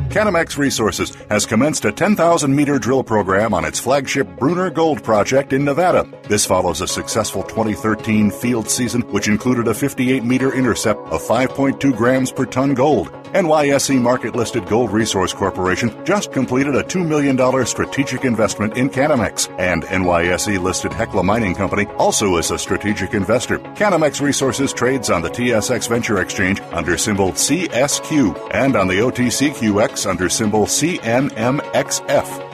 Canamex 0.10 0.58
Resources 0.58 1.14
has 1.30 1.46
commenced 1.46 1.86
a 1.86 1.92
10,000 1.92 2.56
meter 2.56 2.80
drill 2.80 3.04
program 3.04 3.54
on 3.54 3.66
its 3.66 3.80
flagship 3.80 4.28
Bruner 4.40 4.72
Gold 4.72 5.04
project 5.04 5.54
in 5.54 5.64
Nevada. 5.64 6.12
This 6.28 6.44
follows 6.44 6.82
a 6.82 6.88
successful 6.88 7.44
2013 7.44 8.32
field 8.32 8.68
season, 8.68 9.02
which 9.12 9.28
included 9.28 9.68
a 9.68 9.76
58 9.76 10.24
meter 10.24 10.56
intercept 10.56 11.02
of 11.10 11.22
5.2 11.22 11.96
grams 11.96 12.32
per 12.32 12.48
ton 12.48 12.74
gold. 12.74 13.23
NYSE 13.34 14.00
market 14.00 14.36
listed 14.36 14.68
Gold 14.68 14.92
Resource 14.92 15.34
Corporation 15.34 16.06
just 16.06 16.32
completed 16.32 16.76
a 16.76 16.84
$2 16.84 17.04
million 17.04 17.66
strategic 17.66 18.26
investment 18.26 18.78
in 18.78 18.92
Canamex, 18.92 19.50
and 19.60 19.82
NYSE 19.86 20.62
listed 20.62 20.94
Hecla 20.94 21.24
Mining 21.24 21.56
Company 21.56 21.88
also 21.98 22.38
is 22.38 22.52
a 22.52 22.60
strategic 22.60 23.16
investor. 23.16 23.58
Canamex 23.58 24.22
Resources 24.22 24.72
trades 24.72 25.10
on 25.10 25.24
the 25.24 25.32
TSX 25.32 25.90
Venture 25.90 26.22
Exchange 26.22 26.62
under 26.74 26.96
symbol 26.96 27.32
CSQ 27.32 28.52
and 28.54 28.76
on 28.76 28.88
the 28.88 29.00
OTCQX 29.00 30.08
under 30.08 30.30
symbol 30.30 30.68
CNMXF. 30.68 32.52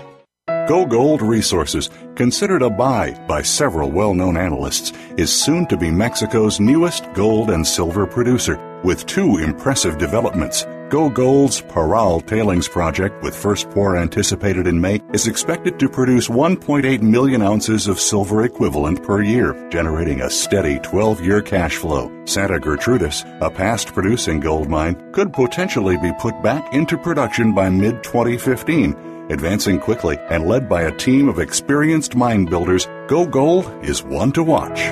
Go 0.69 0.85
Gold 0.85 1.21
Resources, 1.21 1.89
considered 2.15 2.61
a 2.61 2.69
buy 2.69 3.11
by 3.27 3.41
several 3.41 3.91
well 3.91 4.13
known 4.13 4.37
analysts, 4.37 4.93
is 5.17 5.29
soon 5.29 5.65
to 5.65 5.75
be 5.75 5.91
Mexico's 5.91 6.61
newest 6.61 7.11
gold 7.11 7.49
and 7.49 7.67
silver 7.67 8.07
producer 8.07 8.55
with 8.83 9.05
two 9.05 9.37
impressive 9.37 9.97
developments. 9.97 10.65
Go 10.89 11.07
Gold's 11.07 11.61
Parral 11.61 12.25
Tailings 12.25 12.67
Project, 12.67 13.21
with 13.21 13.35
first 13.35 13.69
pour 13.69 13.95
anticipated 13.95 14.65
in 14.65 14.81
May, 14.81 14.99
is 15.13 15.27
expected 15.27 15.79
to 15.79 15.87
produce 15.87 16.29
1.8 16.29 17.01
million 17.03 17.43
ounces 17.43 17.87
of 17.87 17.99
silver 17.99 18.43
equivalent 18.43 19.03
per 19.03 19.21
year, 19.21 19.53
generating 19.69 20.21
a 20.21 20.29
steady 20.31 20.79
12 20.79 21.21
year 21.21 21.43
cash 21.43 21.75
flow. 21.75 22.11
Santa 22.25 22.59
Gertrudis, 22.59 23.23
a 23.39 23.51
past 23.51 23.93
producing 23.93 24.39
gold 24.39 24.67
mine, 24.67 25.11
could 25.11 25.31
potentially 25.31 25.97
be 25.97 26.11
put 26.19 26.41
back 26.41 26.73
into 26.73 26.97
production 26.97 27.53
by 27.53 27.69
mid 27.69 28.03
2015. 28.03 29.27
Advancing 29.29 29.79
quickly 29.79 30.17
and 30.31 30.47
led 30.47 30.67
by 30.67 30.81
a 30.81 30.97
team 30.97 31.29
of 31.29 31.37
experienced 31.37 32.15
mine 32.15 32.45
builders, 32.45 32.87
Go 33.07 33.27
Gold 33.27 33.71
is 33.83 34.03
one 34.03 34.31
to 34.31 34.41
watch. 34.41 34.91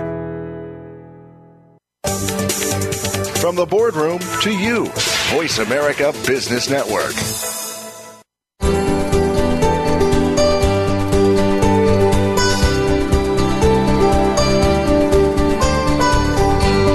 The 3.57 3.65
boardroom 3.65 4.19
to 4.39 4.55
you, 4.55 4.85
Voice 5.31 5.57
America 5.57 6.13
Business 6.27 6.69
Network. 6.69 7.15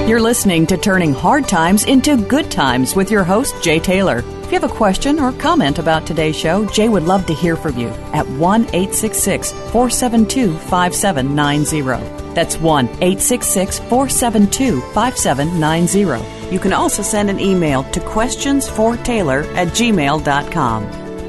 You're 0.07 0.21
listening 0.21 0.65
to 0.67 0.77
Turning 0.77 1.13
Hard 1.13 1.49
Times 1.49 1.83
into 1.83 2.15
Good 2.15 2.49
Times 2.49 2.95
with 2.95 3.11
your 3.11 3.25
host, 3.25 3.61
Jay 3.61 3.79
Taylor. 3.79 4.19
If 4.19 4.45
you 4.45 4.57
have 4.57 4.63
a 4.63 4.73
question 4.73 5.19
or 5.19 5.33
comment 5.33 5.79
about 5.79 6.07
today's 6.07 6.37
show, 6.37 6.65
Jay 6.67 6.87
would 6.87 7.03
love 7.03 7.25
to 7.25 7.33
hear 7.33 7.57
from 7.57 7.77
you 7.77 7.89
at 8.13 8.25
1 8.25 8.61
866 8.67 9.51
472 9.51 10.57
5790. 10.57 12.33
That's 12.33 12.55
1 12.57 12.85
866 12.85 13.79
472 13.79 14.79
5790. 14.93 16.32
You 16.51 16.59
can 16.59 16.73
also 16.73 17.01
send 17.01 17.29
an 17.29 17.39
email 17.39 17.83
to 17.91 17.99
questionsfortaylor 17.99 19.45
at 19.55 19.69
gmail.com. 19.69 20.83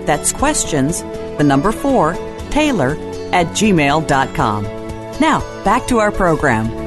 That's 0.05 0.33
questions, 0.33 1.03
the 1.39 1.45
number 1.45 1.73
4, 1.73 2.15
Taylor 2.51 2.91
at 3.33 3.47
gmail.com. 3.49 4.65
Now, 5.21 5.41
back 5.65 5.87
to 5.89 5.99
our 5.99 6.13
program. 6.13 6.85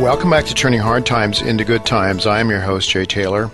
Welcome 0.00 0.30
back 0.30 0.46
to 0.46 0.54
Turning 0.54 0.80
Hard 0.80 1.06
Times 1.06 1.42
into 1.42 1.64
Good 1.64 1.86
Times. 1.86 2.26
I 2.26 2.40
am 2.40 2.50
your 2.50 2.60
host, 2.60 2.90
Jay 2.90 3.04
Taylor. 3.04 3.50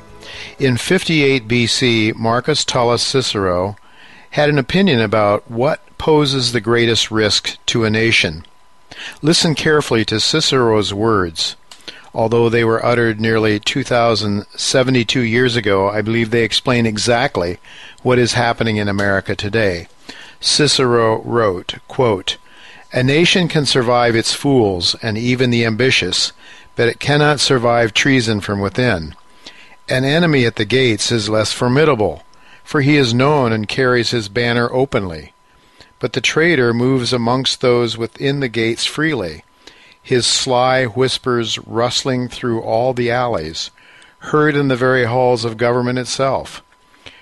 In 0.59 0.77
58 0.77 1.47
BC, 1.47 2.15
Marcus 2.15 2.65
Tullius 2.65 3.03
Cicero 3.03 3.77
had 4.31 4.49
an 4.49 4.59
opinion 4.59 5.01
about 5.01 5.51
what 5.51 5.83
poses 5.99 6.53
the 6.53 6.61
greatest 6.61 7.11
risk 7.11 7.59
to 7.67 7.85
a 7.85 7.91
nation. 7.91 8.45
Listen 9.23 9.55
carefully 9.55 10.05
to 10.07 10.21
Cicero's 10.21 10.95
words. 10.95 11.57
Although 12.15 12.49
they 12.49 12.65
were 12.65 12.85
uttered 12.85 13.21
nearly 13.21 13.61
2,072 13.61 15.21
years 15.21 15.57
ago, 15.57 15.89
I 15.89 16.03
believe 16.03 16.31
they 16.31 16.43
explain 16.43 16.87
exactly 16.87 17.59
what 18.03 18.19
is 18.19 18.33
happening 18.33 18.77
in 18.77 18.89
America 18.89 19.37
today. 19.37 19.89
Cicero 20.41 21.23
wrote, 21.23 21.75
quote, 21.87 22.37
A 22.93 23.03
nation 23.03 23.49
can 23.49 23.67
survive 23.67 24.17
its 24.17 24.33
fools 24.33 24.95
and 25.03 25.19
even 25.19 25.51
the 25.51 25.65
ambitious, 25.65 26.33
but 26.77 26.89
it 26.89 27.01
cannot 27.01 27.41
survive 27.41 27.93
treason 27.93 28.41
from 28.41 28.61
within. 28.61 29.15
An 29.89 30.05
enemy 30.05 30.47
at 30.47 30.57
the 30.57 30.65
gates 30.65 31.11
is 31.11 31.29
less 31.29 31.53
formidable, 31.53 32.23
for 32.65 32.81
he 32.81 32.97
is 32.97 33.15
known 33.15 33.53
and 33.53 33.69
carries 33.69 34.11
his 34.11 34.29
banner 34.29 34.73
openly. 34.73 35.33
But 36.01 36.13
the 36.13 36.21
traitor 36.21 36.73
moves 36.73 37.13
amongst 37.13 37.61
those 37.61 37.99
within 37.99 38.41
the 38.41 38.49
gates 38.49 38.85
freely, 38.85 39.45
his 40.01 40.27
sly 40.27 40.85
whispers 40.85 41.59
rustling 41.59 42.29
through 42.29 42.63
all 42.63 42.95
the 42.95 43.11
alleys, 43.11 43.71
heard 44.21 44.57
in 44.57 44.69
the 44.69 44.77
very 44.77 45.05
halls 45.05 45.45
of 45.45 45.57
government 45.57 45.99
itself. 45.99 46.63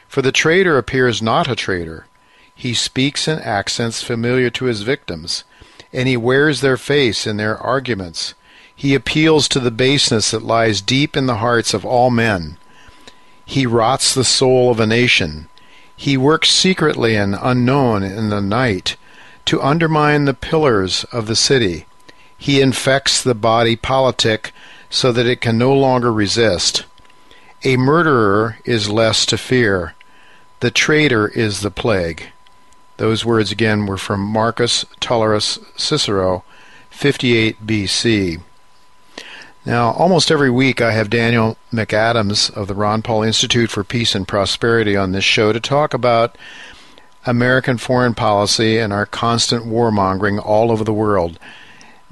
For 0.08 0.22
the 0.22 0.32
traitor 0.32 0.78
appears 0.78 1.20
not 1.20 1.48
a 1.48 1.56
traitor. 1.56 2.06
He 2.54 2.74
speaks 2.74 3.26
in 3.28 3.38
accents 3.40 4.02
familiar 4.02 4.50
to 4.50 4.66
his 4.66 4.82
victims, 4.82 5.44
and 5.92 6.08
he 6.08 6.16
wears 6.16 6.60
their 6.60 6.76
face 6.76 7.26
in 7.26 7.36
their 7.36 7.58
arguments. 7.58 8.34
He 8.74 8.94
appeals 8.94 9.48
to 9.48 9.60
the 9.60 9.70
baseness 9.70 10.30
that 10.30 10.42
lies 10.42 10.80
deep 10.80 11.16
in 11.16 11.26
the 11.26 11.36
hearts 11.36 11.74
of 11.74 11.84
all 11.84 12.10
men. 12.10 12.58
He 13.44 13.66
rots 13.66 14.14
the 14.14 14.24
soul 14.24 14.70
of 14.70 14.80
a 14.80 14.86
nation. 14.86 15.48
He 15.96 16.16
works 16.16 16.50
secretly 16.50 17.16
and 17.16 17.36
unknown 17.40 18.02
in 18.02 18.28
the 18.28 18.40
night 18.40 18.96
to 19.46 19.62
undermine 19.62 20.24
the 20.24 20.34
pillars 20.34 21.04
of 21.04 21.26
the 21.26 21.36
city. 21.36 21.86
He 22.36 22.60
infects 22.60 23.22
the 23.22 23.34
body 23.34 23.76
politic 23.76 24.52
so 24.90 25.10
that 25.12 25.26
it 25.26 25.40
can 25.40 25.56
no 25.56 25.72
longer 25.72 26.12
resist. 26.12 26.84
A 27.64 27.76
murderer 27.76 28.58
is 28.64 28.90
less 28.90 29.24
to 29.26 29.38
fear. 29.38 29.94
The 30.60 30.70
traitor 30.70 31.28
is 31.28 31.60
the 31.60 31.70
plague. 31.70 32.24
Those 32.98 33.24
words 33.24 33.50
again 33.50 33.86
were 33.86 33.98
from 33.98 34.20
Marcus 34.20 34.84
Tullius 35.00 35.58
Cicero, 35.76 36.44
58 36.90 37.66
BC. 37.66 38.40
Now, 39.66 39.90
almost 39.94 40.30
every 40.30 40.48
week 40.48 40.80
I 40.80 40.92
have 40.92 41.10
Daniel 41.10 41.58
McAdams 41.72 42.56
of 42.56 42.68
the 42.68 42.74
Ron 42.74 43.02
Paul 43.02 43.24
Institute 43.24 43.68
for 43.68 43.82
Peace 43.82 44.14
and 44.14 44.26
Prosperity 44.26 44.96
on 44.96 45.10
this 45.10 45.24
show 45.24 45.52
to 45.52 45.58
talk 45.58 45.92
about 45.92 46.38
American 47.26 47.76
foreign 47.76 48.14
policy 48.14 48.78
and 48.78 48.92
our 48.92 49.06
constant 49.06 49.64
warmongering 49.64 50.38
all 50.38 50.70
over 50.70 50.84
the 50.84 50.92
world. 50.92 51.40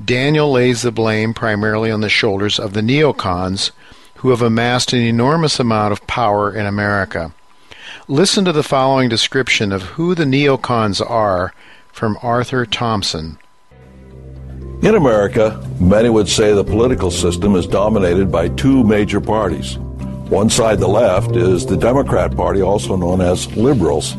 Daniel 0.04 0.50
lays 0.50 0.82
the 0.82 0.90
blame 0.90 1.32
primarily 1.32 1.92
on 1.92 2.00
the 2.00 2.08
shoulders 2.08 2.58
of 2.58 2.72
the 2.72 2.80
neocons 2.80 3.70
who 4.16 4.30
have 4.30 4.42
amassed 4.42 4.92
an 4.92 4.98
enormous 4.98 5.60
amount 5.60 5.92
of 5.92 6.04
power 6.08 6.52
in 6.52 6.66
America. 6.66 7.32
Listen 8.08 8.44
to 8.44 8.52
the 8.52 8.64
following 8.64 9.08
description 9.08 9.70
of 9.70 9.82
who 9.82 10.16
the 10.16 10.24
neocons 10.24 11.00
are 11.08 11.54
from 11.92 12.18
Arthur 12.20 12.66
Thompson. 12.66 13.38
In 14.84 14.96
America, 14.96 15.66
many 15.80 16.10
would 16.10 16.28
say 16.28 16.52
the 16.52 16.62
political 16.62 17.10
system 17.10 17.56
is 17.56 17.66
dominated 17.66 18.30
by 18.30 18.48
two 18.50 18.84
major 18.84 19.18
parties. 19.18 19.78
One 20.28 20.50
side, 20.50 20.78
the 20.78 20.86
left, 20.86 21.36
is 21.36 21.64
the 21.64 21.78
Democrat 21.78 22.36
Party, 22.36 22.60
also 22.60 22.94
known 22.94 23.22
as 23.22 23.50
liberals. 23.56 24.14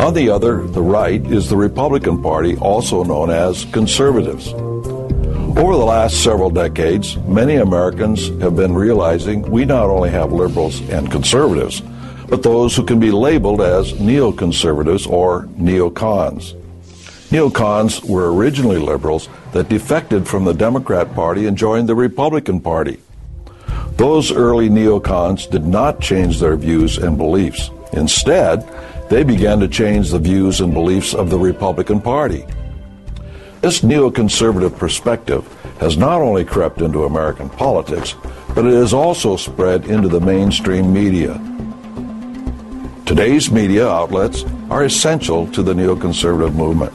On 0.00 0.14
the 0.14 0.30
other, 0.30 0.66
the 0.66 0.80
right, 0.80 1.20
is 1.26 1.50
the 1.50 1.58
Republican 1.58 2.22
Party, 2.22 2.56
also 2.56 3.04
known 3.04 3.28
as 3.28 3.66
conservatives. 3.66 4.54
Over 4.54 5.76
the 5.76 5.84
last 5.84 6.24
several 6.24 6.48
decades, 6.48 7.18
many 7.28 7.56
Americans 7.56 8.28
have 8.40 8.56
been 8.56 8.72
realizing 8.72 9.42
we 9.42 9.66
not 9.66 9.90
only 9.90 10.08
have 10.08 10.32
liberals 10.32 10.80
and 10.88 11.10
conservatives, 11.10 11.82
but 12.30 12.42
those 12.42 12.74
who 12.74 12.82
can 12.82 12.98
be 12.98 13.10
labeled 13.10 13.60
as 13.60 13.92
neoconservatives 13.92 15.06
or 15.06 15.42
neocons. 15.60 16.56
Neocons 17.32 18.06
were 18.06 18.30
originally 18.30 18.76
liberals 18.76 19.30
that 19.52 19.70
defected 19.70 20.28
from 20.28 20.44
the 20.44 20.52
Democrat 20.52 21.14
Party 21.14 21.46
and 21.46 21.56
joined 21.56 21.88
the 21.88 21.94
Republican 21.94 22.60
Party. 22.60 23.00
Those 23.96 24.30
early 24.30 24.68
neocons 24.68 25.50
did 25.50 25.64
not 25.64 25.98
change 25.98 26.40
their 26.40 26.56
views 26.56 26.98
and 26.98 27.16
beliefs. 27.16 27.70
Instead, 27.94 28.68
they 29.08 29.22
began 29.22 29.60
to 29.60 29.68
change 29.68 30.10
the 30.10 30.18
views 30.18 30.60
and 30.60 30.74
beliefs 30.74 31.14
of 31.14 31.30
the 31.30 31.38
Republican 31.38 32.02
Party. 32.02 32.44
This 33.62 33.80
neoconservative 33.80 34.76
perspective 34.76 35.48
has 35.80 35.96
not 35.96 36.20
only 36.20 36.44
crept 36.44 36.82
into 36.82 37.04
American 37.04 37.48
politics, 37.48 38.14
but 38.54 38.66
it 38.66 38.74
has 38.74 38.92
also 38.92 39.36
spread 39.36 39.86
into 39.86 40.08
the 40.08 40.20
mainstream 40.20 40.92
media. 40.92 41.40
Today's 43.06 43.50
media 43.50 43.88
outlets 43.88 44.44
are 44.68 44.84
essential 44.84 45.46
to 45.52 45.62
the 45.62 45.72
neoconservative 45.72 46.54
movement. 46.54 46.92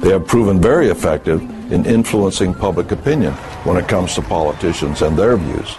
They 0.00 0.10
have 0.10 0.26
proven 0.26 0.60
very 0.60 0.88
effective 0.88 1.40
in 1.72 1.84
influencing 1.84 2.54
public 2.54 2.92
opinion 2.92 3.32
when 3.64 3.76
it 3.76 3.88
comes 3.88 4.14
to 4.14 4.22
politicians 4.22 5.02
and 5.02 5.16
their 5.16 5.36
views. 5.36 5.76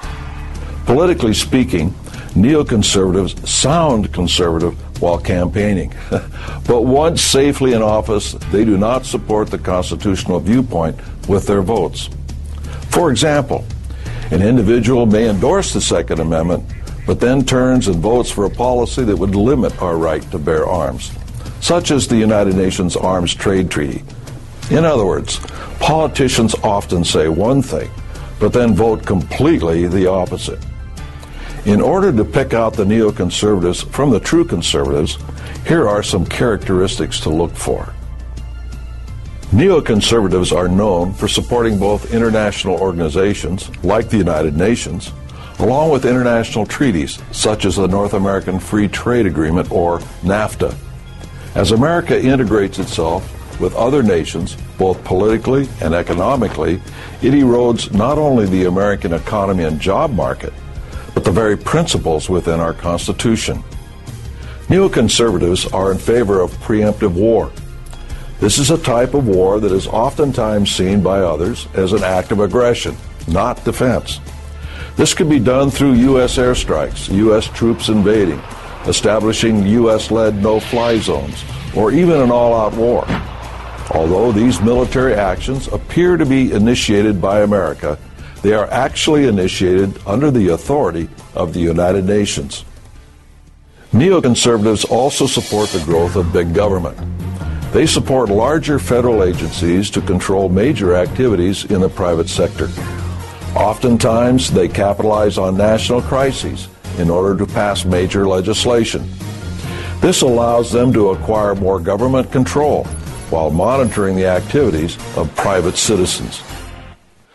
Politically 0.85 1.33
speaking, 1.33 1.91
neoconservatives 2.33 3.47
sound 3.47 4.13
conservative 4.13 4.75
while 5.01 5.17
campaigning. 5.17 5.93
but 6.67 6.81
once 6.83 7.21
safely 7.21 7.73
in 7.73 7.81
office, 7.81 8.33
they 8.51 8.65
do 8.65 8.77
not 8.77 9.05
support 9.05 9.49
the 9.49 9.57
constitutional 9.57 10.39
viewpoint 10.39 10.99
with 11.27 11.47
their 11.47 11.61
votes. 11.61 12.09
For 12.89 13.11
example, 13.11 13.65
an 14.31 14.41
individual 14.41 15.05
may 15.05 15.29
endorse 15.29 15.73
the 15.73 15.81
Second 15.81 16.19
Amendment, 16.19 16.63
but 17.07 17.19
then 17.19 17.45
turns 17.45 17.87
and 17.87 17.97
votes 17.97 18.29
for 18.29 18.45
a 18.45 18.49
policy 18.49 19.03
that 19.03 19.15
would 19.15 19.35
limit 19.35 19.81
our 19.81 19.97
right 19.97 20.21
to 20.31 20.37
bear 20.37 20.67
arms, 20.67 21.11
such 21.59 21.91
as 21.91 22.07
the 22.07 22.17
United 22.17 22.55
Nations 22.55 22.95
Arms 22.95 23.33
Trade 23.33 23.69
Treaty. 23.69 24.03
In 24.71 24.85
other 24.85 25.05
words, 25.05 25.39
politicians 25.79 26.55
often 26.63 27.03
say 27.03 27.27
one 27.27 27.61
thing, 27.61 27.89
but 28.39 28.53
then 28.53 28.75
vote 28.75 29.05
completely 29.05 29.87
the 29.87 30.07
opposite. 30.07 30.59
In 31.65 31.81
order 31.81 32.11
to 32.11 32.23
pick 32.23 32.53
out 32.53 32.73
the 32.73 32.85
neoconservatives 32.85 33.89
from 33.91 34.11
the 34.11 34.19
true 34.19 34.45
conservatives, 34.45 35.17
here 35.67 35.87
are 35.87 36.01
some 36.01 36.25
characteristics 36.25 37.19
to 37.21 37.29
look 37.29 37.55
for. 37.55 37.93
Neoconservatives 39.51 40.55
are 40.55 40.67
known 40.67 41.11
for 41.13 41.27
supporting 41.27 41.79
both 41.79 42.13
international 42.13 42.79
organizations, 42.79 43.69
like 43.83 44.09
the 44.09 44.17
United 44.17 44.55
Nations, 44.55 45.11
along 45.57 45.89
with 45.89 46.05
international 46.05 46.65
treaties, 46.65 47.19
such 47.31 47.65
as 47.65 47.75
the 47.75 47.87
North 47.87 48.13
American 48.13 48.59
Free 48.59 48.87
Trade 48.87 49.25
Agreement, 49.25 49.71
or 49.71 49.99
NAFTA. 50.21 50.75
As 51.55 51.71
America 51.71 52.19
integrates 52.19 52.79
itself 52.79 53.59
with 53.59 53.75
other 53.75 54.03
nations, 54.03 54.55
both 54.77 55.03
politically 55.03 55.67
and 55.81 55.93
economically, 55.93 56.81
it 57.21 57.33
erodes 57.33 57.91
not 57.91 58.17
only 58.17 58.45
the 58.45 58.65
American 58.65 59.13
economy 59.13 59.63
and 59.63 59.79
job 59.79 60.11
market, 60.13 60.53
but 61.13 61.23
the 61.23 61.31
very 61.31 61.57
principles 61.57 62.29
within 62.29 62.59
our 62.59 62.73
Constitution. 62.73 63.63
Neoconservatives 64.67 65.73
are 65.73 65.91
in 65.91 65.97
favor 65.97 66.39
of 66.39 66.51
preemptive 66.59 67.13
war. 67.13 67.51
This 68.39 68.59
is 68.59 68.71
a 68.71 68.77
type 68.77 69.15
of 69.15 69.27
war 69.27 69.59
that 69.59 69.71
is 69.71 69.87
oftentimes 69.87 70.71
seen 70.71 71.01
by 71.01 71.19
others 71.19 71.67
as 71.73 71.91
an 71.91 72.03
act 72.03 72.31
of 72.31 72.39
aggression, 72.39 72.95
not 73.27 73.65
defense. 73.65 74.19
This 74.95 75.13
can 75.13 75.27
be 75.27 75.39
done 75.39 75.71
through 75.71 75.93
U.S. 75.93 76.37
airstrikes, 76.37 77.13
U.S. 77.13 77.47
troops 77.47 77.89
invading, 77.89 78.39
establishing 78.89 79.65
U.S. 79.65 80.11
led 80.11 80.41
no 80.41 80.59
fly 80.59 80.97
zones, 80.97 81.45
or 81.75 81.91
even 81.91 82.19
an 82.19 82.31
all 82.31 82.53
out 82.53 82.73
war. 82.73 83.05
Although 83.91 84.31
these 84.31 84.59
military 84.61 85.13
actions 85.13 85.67
appear 85.67 86.17
to 86.17 86.25
be 86.25 86.51
initiated 86.51 87.21
by 87.21 87.41
America, 87.41 87.97
they 88.41 88.53
are 88.53 88.69
actually 88.71 89.27
initiated 89.27 89.97
under 90.05 90.31
the 90.31 90.49
authority 90.49 91.09
of 91.35 91.53
the 91.53 91.59
United 91.59 92.05
Nations. 92.05 92.65
Neoconservatives 93.91 94.89
also 94.89 95.27
support 95.27 95.69
the 95.69 95.83
growth 95.85 96.15
of 96.15 96.33
big 96.33 96.53
government. 96.53 96.97
They 97.71 97.85
support 97.85 98.29
larger 98.29 98.79
federal 98.79 99.23
agencies 99.23 99.89
to 99.91 100.01
control 100.01 100.49
major 100.49 100.95
activities 100.95 101.65
in 101.65 101.81
the 101.81 101.89
private 101.89 102.29
sector. 102.29 102.69
Oftentimes, 103.55 104.51
they 104.51 104.67
capitalize 104.67 105.37
on 105.37 105.57
national 105.57 106.01
crises 106.01 106.67
in 106.97 107.09
order 107.09 107.37
to 107.37 107.51
pass 107.51 107.85
major 107.85 108.27
legislation. 108.27 109.07
This 110.01 110.21
allows 110.21 110.71
them 110.71 110.93
to 110.93 111.09
acquire 111.09 111.55
more 111.55 111.79
government 111.79 112.31
control 112.31 112.85
while 113.29 113.51
monitoring 113.51 114.15
the 114.15 114.25
activities 114.25 114.97
of 115.17 115.33
private 115.35 115.77
citizens. 115.77 116.41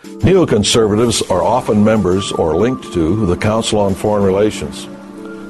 Neoconservatives 0.02 1.30
are 1.30 1.42
often 1.42 1.84
members 1.84 2.32
or 2.32 2.56
linked 2.56 2.92
to 2.94 3.26
the 3.26 3.36
Council 3.36 3.78
on 3.78 3.94
Foreign 3.94 4.24
Relations. 4.24 4.86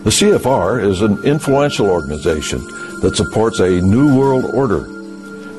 The 0.04 0.10
CFR 0.10 0.84
is 0.84 1.00
an 1.00 1.22
influential 1.24 1.86
organization 1.86 2.58
that 3.00 3.14
supports 3.16 3.60
a 3.60 3.80
New 3.80 4.18
World 4.18 4.46
Order. 4.52 4.93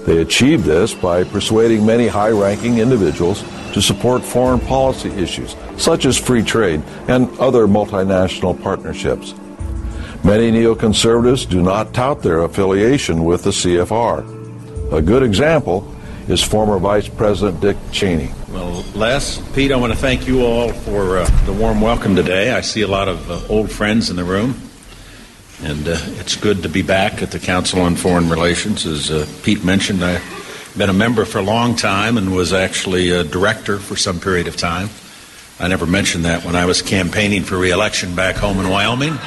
They 0.06 0.22
achieve 0.22 0.64
this 0.64 0.94
by 0.94 1.24
persuading 1.24 1.86
many 1.86 2.08
high 2.08 2.30
ranking 2.30 2.78
individuals 2.78 3.44
to 3.74 3.82
support 3.82 4.24
foreign 4.24 4.60
policy 4.60 5.10
issues, 5.10 5.56
such 5.78 6.06
as 6.06 6.18
free 6.18 6.44
trade 6.44 6.82
and 7.08 7.30
other 7.40 7.68
multinational 7.68 8.62
partnerships. 8.62 9.34
Many 10.24 10.52
neoconservatives 10.52 11.50
do 11.50 11.62
not 11.62 11.94
tout 11.94 12.22
their 12.22 12.44
affiliation 12.44 13.26
with 13.26 13.44
the 13.44 13.50
CFR. 13.50 14.94
A 14.94 15.02
good 15.02 15.24
example 15.24 15.92
is 16.28 16.42
former 16.42 16.80
Vice 16.80 17.08
President 17.08 17.60
Dick 17.62 17.78
Cheney. 17.92 18.32
Well, 18.50 18.84
Les, 18.96 19.38
Pete, 19.54 19.72
I 19.72 19.76
want 19.76 19.94
to 19.94 20.00
thank 20.00 20.28
you 20.28 20.44
all 20.44 20.72
for 20.72 21.18
uh, 21.20 21.26
the 21.46 21.54
warm 21.54 21.82
welcome 21.82 22.16
today. 22.16 22.52
I 22.52 22.62
see 22.62 22.82
a 22.82 22.88
lot 22.88 23.08
of 23.08 23.30
uh, 23.30 23.54
old 23.54 23.72
friends 23.72 24.10
in 24.10 24.16
the 24.16 24.24
room, 24.24 24.56
and 25.64 25.88
uh, 25.88 25.98
it's 26.20 26.36
good 26.36 26.64
to 26.64 26.70
be 26.70 26.82
back 26.82 27.22
at 27.22 27.32
the 27.32 27.40
Council 27.40 27.82
on 27.82 27.96
Foreign 27.96 28.30
Relations. 28.30 28.86
As 28.86 29.10
uh, 29.10 29.26
Pete 29.44 29.64
mentioned, 29.64 30.04
I've 30.04 30.74
been 30.78 30.90
a 30.90 30.94
member 30.94 31.26
for 31.26 31.40
a 31.40 31.44
long 31.44 31.76
time 31.76 32.18
and 32.18 32.36
was 32.36 32.54
actually 32.54 33.10
a 33.12 33.24
director 33.24 33.80
for 33.80 33.96
some 33.96 34.20
period 34.20 34.48
of 34.48 34.58
time. 34.58 34.90
I 35.60 35.70
never 35.70 35.86
mentioned 35.86 36.26
that 36.26 36.44
when 36.44 36.56
I 36.56 36.66
was 36.66 36.82
campaigning 36.82 37.44
for 37.44 37.58
reelection 37.58 38.16
back 38.16 38.36
home 38.36 38.60
in 38.60 38.70
Wyoming. 38.70 39.18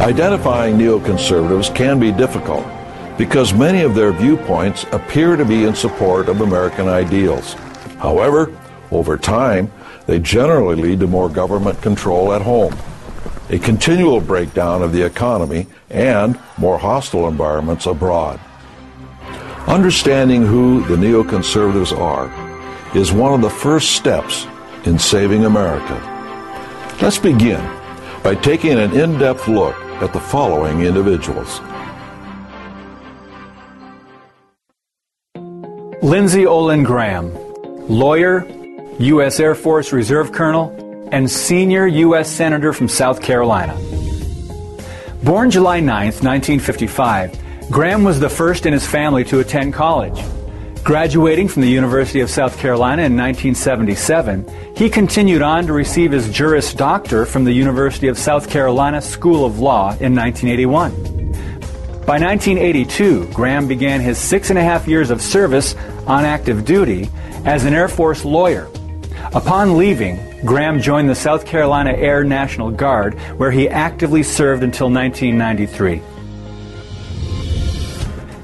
Identifying 0.00 0.76
neoconservatives 0.76 1.74
can 1.74 1.98
be 1.98 2.12
difficult 2.12 2.66
because 3.16 3.54
many 3.54 3.82
of 3.82 3.94
their 3.94 4.12
viewpoints 4.12 4.84
appear 4.92 5.36
to 5.36 5.44
be 5.44 5.64
in 5.64 5.74
support 5.74 6.28
of 6.28 6.40
American 6.40 6.88
ideals. 6.88 7.54
However, 7.98 8.54
over 8.90 9.16
time, 9.16 9.72
they 10.06 10.18
generally 10.18 10.76
lead 10.76 11.00
to 11.00 11.06
more 11.06 11.30
government 11.30 11.80
control 11.80 12.34
at 12.34 12.42
home, 12.42 12.76
a 13.50 13.58
continual 13.58 14.20
breakdown 14.20 14.82
of 14.82 14.92
the 14.92 15.02
economy, 15.02 15.66
and 15.90 16.38
more 16.56 16.78
hostile 16.78 17.28
environments 17.28 17.86
abroad. 17.86 18.40
Understanding 19.66 20.44
who 20.44 20.84
the 20.84 20.96
neoconservatives 20.96 21.96
are 21.98 22.30
is 22.96 23.12
one 23.12 23.34
of 23.34 23.40
the 23.40 23.50
first 23.50 23.92
steps 23.92 24.46
in 24.84 24.98
saving 24.98 25.44
America. 25.44 26.00
Let's 27.00 27.18
begin 27.18 27.60
by 28.22 28.34
taking 28.34 28.78
an 28.78 28.94
in 28.96 29.18
depth 29.18 29.48
look 29.48 29.74
at 30.02 30.12
the 30.12 30.20
following 30.20 30.82
individuals. 30.82 31.60
Lindsey 36.02 36.46
Olin 36.46 36.82
Graham 36.82 37.32
lawyer, 37.88 38.46
U.S. 38.98 39.40
Air 39.40 39.54
Force 39.54 39.92
Reserve 39.92 40.32
Colonel, 40.32 40.83
and 41.14 41.30
senior 41.30 41.86
U.S. 41.86 42.28
Senator 42.28 42.72
from 42.72 42.88
South 42.88 43.22
Carolina. 43.22 43.78
Born 45.22 45.48
July 45.48 45.78
9, 45.78 46.06
1955, 46.06 47.70
Graham 47.70 48.02
was 48.02 48.18
the 48.18 48.28
first 48.28 48.66
in 48.66 48.72
his 48.72 48.84
family 48.84 49.22
to 49.26 49.38
attend 49.38 49.74
college. 49.74 50.20
Graduating 50.82 51.46
from 51.46 51.62
the 51.62 51.68
University 51.68 52.18
of 52.18 52.28
South 52.28 52.58
Carolina 52.58 53.02
in 53.02 53.16
1977, 53.16 54.74
he 54.76 54.90
continued 54.90 55.40
on 55.40 55.68
to 55.68 55.72
receive 55.72 56.10
his 56.10 56.28
Juris 56.30 56.74
Doctor 56.74 57.24
from 57.24 57.44
the 57.44 57.52
University 57.52 58.08
of 58.08 58.18
South 58.18 58.50
Carolina 58.50 59.00
School 59.00 59.44
of 59.44 59.60
Law 59.60 59.90
in 60.00 60.16
1981. 60.16 60.90
By 62.04 62.18
1982, 62.18 63.28
Graham 63.32 63.68
began 63.68 64.00
his 64.00 64.18
six 64.18 64.50
and 64.50 64.58
a 64.58 64.64
half 64.64 64.88
years 64.88 65.10
of 65.10 65.22
service 65.22 65.76
on 66.08 66.24
active 66.24 66.64
duty 66.64 67.08
as 67.44 67.64
an 67.64 67.72
Air 67.72 67.86
Force 67.86 68.24
lawyer. 68.24 68.68
Upon 69.32 69.78
leaving, 69.78 70.33
Graham 70.44 70.80
joined 70.80 71.08
the 71.08 71.14
South 71.14 71.46
Carolina 71.46 71.92
Air 71.92 72.22
National 72.22 72.70
Guard, 72.70 73.14
where 73.38 73.50
he 73.50 73.68
actively 73.68 74.22
served 74.22 74.62
until 74.62 74.90
1993. 74.90 76.02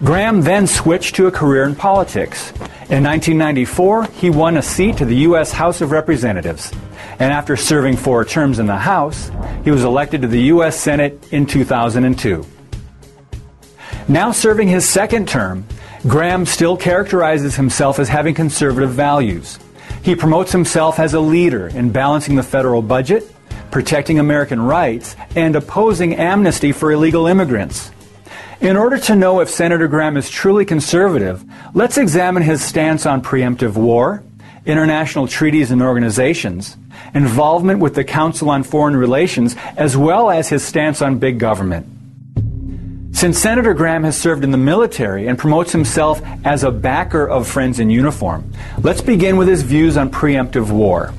Graham 0.03 0.41
then 0.41 0.67
switched 0.67 1.17
to 1.17 1.27
a 1.27 1.31
career 1.31 1.65
in 1.65 1.75
politics. 1.75 2.53
In 2.89 3.05
1994, 3.05 4.05
he 4.07 4.31
won 4.31 4.57
a 4.57 4.63
seat 4.63 4.97
to 4.97 5.05
the 5.05 5.17
U.S. 5.17 5.53
House 5.53 5.83
of 5.83 5.91
Representatives. 5.91 6.73
And 7.19 7.33
after 7.33 7.55
serving 7.55 7.99
four 7.99 8.25
terms 8.25 8.59
in 8.59 8.67
the 8.67 8.79
House, 8.79 9.31
he 9.63 9.71
was 9.71 9.85
elected 9.85 10.23
to 10.23 10.29
the 10.29 10.45
U.S. 10.45 10.81
Senate 10.81 11.31
in 11.33 11.45
2002. 11.45 12.47
Now 14.09 14.33
serving 14.33 14.69
his 14.69 14.89
second 14.89 15.29
term, 15.29 15.67
Graham 16.09 16.47
still 16.47 16.79
characterizes 16.79 17.57
himself 17.57 17.99
as 17.99 18.09
having 18.09 18.35
conservative 18.35 18.91
values. 18.91 19.59
He 20.03 20.15
promotes 20.17 20.53
himself 20.53 20.99
as 20.99 21.15
a 21.15 21.21
leader 21.21 21.69
in 21.69 21.93
balancing 21.93 22.37
the 22.37 22.43
federal 22.43 22.83
budget, 22.83 23.31
protecting 23.71 24.19
American 24.19 24.61
rights, 24.61 25.15
and 25.37 25.55
opposing 25.55 26.15
amnesty 26.17 26.73
for 26.73 26.91
illegal 26.91 27.27
immigrants. 27.27 27.91
In 28.61 28.77
order 28.77 28.99
to 28.99 29.17
know 29.17 29.41
if 29.41 29.49
Senator 29.49 29.89
Graham 29.89 30.17
is 30.17 30.29
truly 30.29 30.65
conservative, 30.65 31.45
let's 31.75 31.99
examine 31.99 32.43
his 32.43 32.63
stance 32.63 33.07
on 33.07 33.23
preemptive 33.23 33.75
war, 33.75 34.23
international 34.67 35.27
treaties 35.27 35.71
and 35.71 35.83
organizations, 35.83 36.77
involvement 37.15 37.81
with 37.81 37.95
the 37.95 38.05
Council 38.05 38.51
on 38.51 38.63
Foreign 38.63 38.97
Relations, 38.97 39.57
as 39.77 39.97
well 39.97 40.31
as 40.31 40.49
his 40.49 40.63
stance 40.63 41.01
on 41.01 41.19
big 41.19 41.39
government. 41.39 41.87
Since 43.21 43.39
Senator 43.39 43.75
Graham 43.75 44.05
has 44.05 44.17
served 44.17 44.45
in 44.45 44.51
the 44.51 44.57
military 44.57 45.27
and 45.27 45.39
promotes 45.39 45.73
himself 45.73 46.23
as 46.43 46.65
a 46.65 46.71
backer 46.71 47.29
of 47.29 47.47
Friends 47.47 47.79
in 47.79 47.91
Uniform, 47.91 48.51
let's 48.81 49.03
begin 49.03 49.37
with 49.37 49.47
his 49.47 49.63
views 49.63 49.99
on 49.99 50.09
preemptive 50.09 50.71
war. 50.71 51.13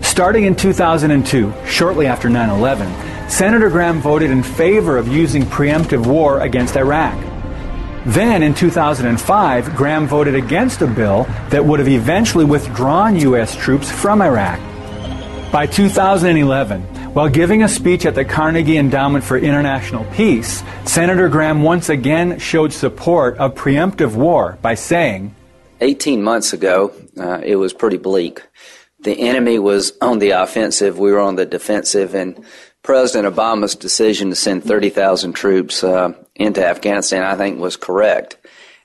Starting 0.00 0.44
in 0.44 0.54
2002, 0.54 1.52
shortly 1.66 2.06
after 2.06 2.28
9 2.28 2.50
11, 2.50 3.28
Senator 3.28 3.68
Graham 3.68 4.00
voted 4.00 4.30
in 4.30 4.44
favor 4.44 4.96
of 4.96 5.08
using 5.08 5.42
preemptive 5.42 6.06
war 6.06 6.42
against 6.42 6.76
Iraq. 6.76 7.18
Then, 8.06 8.44
in 8.44 8.54
2005, 8.54 9.74
Graham 9.74 10.06
voted 10.06 10.36
against 10.36 10.82
a 10.82 10.86
bill 10.86 11.24
that 11.48 11.64
would 11.64 11.80
have 11.80 11.88
eventually 11.88 12.44
withdrawn 12.44 13.16
U.S. 13.16 13.56
troops 13.56 13.90
from 13.90 14.22
Iraq. 14.22 14.60
By 15.50 15.66
2011, 15.66 16.99
while 17.12 17.28
giving 17.28 17.62
a 17.62 17.68
speech 17.68 18.06
at 18.06 18.14
the 18.14 18.24
Carnegie 18.24 18.76
Endowment 18.76 19.24
for 19.24 19.36
International 19.36 20.04
Peace, 20.12 20.62
Senator 20.84 21.28
Graham 21.28 21.62
once 21.62 21.88
again 21.88 22.38
showed 22.38 22.72
support 22.72 23.36
of 23.38 23.54
preemptive 23.54 24.14
war 24.14 24.58
by 24.62 24.74
saying, 24.74 25.34
18 25.80 26.22
months 26.22 26.52
ago, 26.52 26.92
uh, 27.18 27.40
it 27.42 27.56
was 27.56 27.72
pretty 27.72 27.96
bleak. 27.96 28.42
The 29.00 29.18
enemy 29.28 29.58
was 29.58 29.92
on 30.00 30.18
the 30.18 30.30
offensive, 30.30 30.98
we 30.98 31.10
were 31.10 31.20
on 31.20 31.36
the 31.36 31.46
defensive, 31.46 32.14
and 32.14 32.44
President 32.82 33.34
Obama's 33.34 33.74
decision 33.74 34.30
to 34.30 34.36
send 34.36 34.64
30,000 34.64 35.32
troops 35.32 35.82
uh, 35.82 36.12
into 36.34 36.64
Afghanistan, 36.64 37.22
I 37.22 37.36
think, 37.36 37.58
was 37.58 37.76
correct 37.76 38.36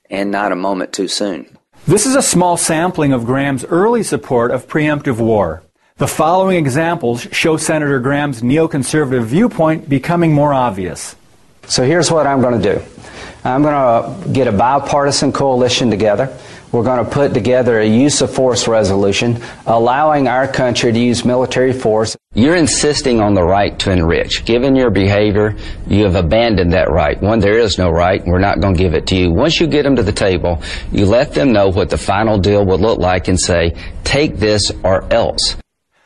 and 0.10 0.32
not 0.32 0.52
a 0.52 0.56
moment 0.56 0.94
too 0.94 1.08
soon. 1.08 1.58
This 1.88 2.06
is 2.06 2.16
a 2.16 2.22
small 2.22 2.58
sampling 2.58 3.14
of 3.14 3.26
Graham's 3.26 3.66
early 3.66 4.04
support 4.04 4.52
of 4.52 4.68
preemptive 4.68 5.20
war. 5.20 5.64
The 5.98 6.08
following 6.08 6.58
examples 6.58 7.22
show 7.32 7.56
Senator 7.56 8.02
Graham's 8.02 8.42
neoconservative 8.42 9.24
viewpoint 9.24 9.88
becoming 9.88 10.34
more 10.34 10.54
obvious. 10.54 11.16
So 11.68 11.86
here's 11.86 12.12
what 12.12 12.28
I'm 12.28 12.42
going 12.42 12.62
to 12.62 12.74
do 12.76 12.86
I'm 13.46 13.62
going 13.62 13.74
to 13.74 14.30
get 14.34 14.50
a 14.50 14.52
bipartisan 14.52 15.32
coalition 15.32 15.90
together. 15.90 16.38
We're 16.74 16.84
going 16.84 17.02
to 17.02 17.10
put 17.10 17.34
together 17.34 17.80
a 17.80 17.88
use 17.88 18.20
of 18.20 18.30
force 18.30 18.68
resolution 18.68 19.42
allowing 19.66 20.28
our 20.28 20.50
country 20.50 20.92
to 20.92 21.00
use 21.00 21.24
military 21.24 21.72
force. 21.72 22.18
You're 22.34 22.58
insisting 22.58 23.22
on 23.22 23.34
the 23.34 23.46
right 23.46 23.80
to 23.80 23.92
enrich. 23.92 24.44
Given 24.44 24.76
your 24.76 24.90
behavior, 24.90 25.56
you 25.88 26.04
have 26.04 26.16
abandoned 26.16 26.74
that 26.74 26.92
right. 26.92 27.22
One, 27.22 27.40
there 27.40 27.58
is 27.58 27.78
no 27.78 27.90
right. 27.90 28.22
We're 28.26 28.40
not 28.40 28.60
going 28.60 28.76
to 28.76 28.84
give 28.84 28.96
it 28.96 29.08
to 29.08 29.16
you. 29.16 29.32
Once 29.32 29.62
you 29.62 29.68
get 29.68 29.84
them 29.84 29.96
to 29.96 30.04
the 30.04 30.12
table, 30.12 30.62
you 30.92 31.06
let 31.06 31.34
them 31.34 31.54
know 31.54 31.70
what 31.70 31.90
the 31.90 31.98
final 31.98 32.38
deal 32.38 32.66
would 32.66 32.82
look 32.82 33.00
like 33.00 33.30
and 33.30 33.40
say, 33.40 33.78
take 34.04 34.36
this 34.36 34.74
or 34.84 35.06
else. 35.14 35.56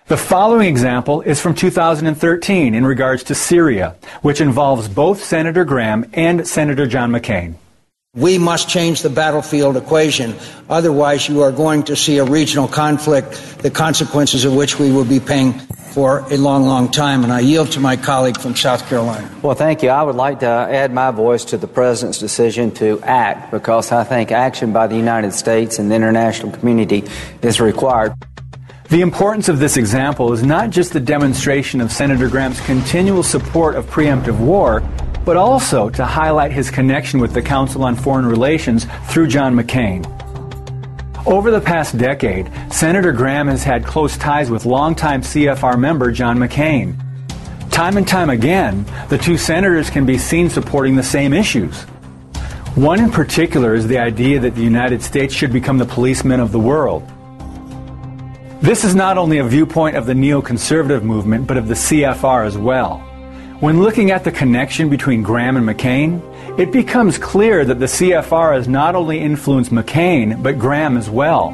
The 0.09 0.17
following 0.17 0.67
example 0.67 1.21
is 1.21 1.39
from 1.39 1.53
2013 1.53 2.73
in 2.73 2.83
regards 2.83 3.21
to 3.25 3.35
Syria, 3.35 3.95
which 4.23 4.41
involves 4.41 4.87
both 4.87 5.23
Senator 5.23 5.63
Graham 5.63 6.09
and 6.13 6.47
Senator 6.47 6.87
John 6.87 7.11
McCain. 7.11 7.53
We 8.15 8.39
must 8.39 8.67
change 8.67 9.03
the 9.03 9.11
battlefield 9.11 9.77
equation. 9.77 10.33
Otherwise, 10.67 11.29
you 11.29 11.43
are 11.43 11.51
going 11.51 11.83
to 11.83 11.95
see 11.95 12.17
a 12.17 12.23
regional 12.23 12.67
conflict, 12.67 13.59
the 13.59 13.69
consequences 13.69 14.45
of 14.45 14.55
which 14.55 14.79
we 14.79 14.91
will 14.91 15.05
be 15.05 15.19
paying 15.19 15.53
for 15.93 16.25
a 16.31 16.37
long, 16.37 16.65
long 16.65 16.89
time. 16.89 17.23
And 17.23 17.31
I 17.31 17.41
yield 17.41 17.71
to 17.73 17.79
my 17.79 17.95
colleague 17.95 18.39
from 18.39 18.55
South 18.55 18.87
Carolina. 18.89 19.29
Well, 19.43 19.53
thank 19.53 19.83
you. 19.83 19.89
I 19.89 20.01
would 20.01 20.15
like 20.15 20.39
to 20.39 20.47
add 20.47 20.91
my 20.91 21.11
voice 21.11 21.45
to 21.45 21.57
the 21.57 21.67
President's 21.67 22.17
decision 22.17 22.71
to 22.71 22.99
act 23.03 23.51
because 23.51 23.91
I 23.91 24.03
think 24.05 24.31
action 24.31 24.73
by 24.73 24.87
the 24.87 24.95
United 24.95 25.33
States 25.33 25.77
and 25.77 25.91
the 25.91 25.95
international 25.95 26.51
community 26.51 27.03
is 27.43 27.61
required. 27.61 28.13
The 28.89 29.01
importance 29.01 29.49
of 29.49 29.59
this 29.59 29.77
example 29.77 30.33
is 30.33 30.41
not 30.41 30.71
just 30.71 30.93
the 30.93 30.99
demonstration 30.99 31.79
of 31.79 31.91
Senator 31.91 32.27
Graham's 32.27 32.59
continual 32.61 33.21
support 33.21 33.75
of 33.75 33.85
preemptive 33.85 34.39
war, 34.39 34.81
but 35.23 35.37
also 35.37 35.91
to 35.91 36.03
highlight 36.03 36.51
his 36.51 36.71
connection 36.71 37.19
with 37.19 37.31
the 37.33 37.41
Council 37.43 37.83
on 37.83 37.95
Foreign 37.95 38.25
Relations 38.25 38.87
through 39.09 39.27
John 39.27 39.55
McCain. 39.55 40.07
Over 41.27 41.51
the 41.51 41.61
past 41.61 41.99
decade, 41.99 42.51
Senator 42.73 43.11
Graham 43.11 43.47
has 43.47 43.63
had 43.63 43.85
close 43.85 44.17
ties 44.17 44.49
with 44.49 44.65
longtime 44.65 45.21
CFR 45.21 45.79
member 45.79 46.11
John 46.11 46.39
McCain. 46.39 46.95
Time 47.69 47.95
and 47.95 48.07
time 48.07 48.31
again, 48.31 48.87
the 49.09 49.19
two 49.19 49.37
senators 49.37 49.91
can 49.91 50.07
be 50.07 50.17
seen 50.17 50.49
supporting 50.49 50.95
the 50.95 51.03
same 51.03 51.31
issues. 51.31 51.83
One 52.73 52.99
in 52.99 53.11
particular 53.11 53.75
is 53.75 53.85
the 53.85 53.99
idea 53.99 54.39
that 54.39 54.55
the 54.55 54.63
United 54.63 55.03
States 55.03 55.31
should 55.31 55.53
become 55.53 55.77
the 55.77 55.85
policeman 55.85 56.39
of 56.39 56.51
the 56.51 56.59
world. 56.59 57.07
This 58.61 58.83
is 58.83 58.93
not 58.93 59.17
only 59.17 59.37
a 59.37 59.43
viewpoint 59.45 59.95
of 59.95 60.05
the 60.05 60.13
neoconservative 60.13 61.01
movement, 61.01 61.47
but 61.47 61.55
of 61.55 61.69
the 61.69 61.75
CFR 61.75 62.45
as 62.45 62.57
well. 62.57 62.97
When 63.61 63.81
looking 63.81 64.11
at 64.11 64.25
the 64.25 64.33
connection 64.33 64.89
between 64.89 65.23
Graham 65.23 65.55
and 65.55 65.65
McCain, 65.65 66.19
it 66.59 66.73
becomes 66.73 67.17
clear 67.17 67.63
that 67.63 67.79
the 67.79 67.85
CFR 67.85 68.53
has 68.55 68.67
not 68.67 68.95
only 68.95 69.17
influenced 69.21 69.71
McCain, 69.71 70.43
but 70.43 70.59
Graham 70.59 70.97
as 70.97 71.09
well. 71.09 71.51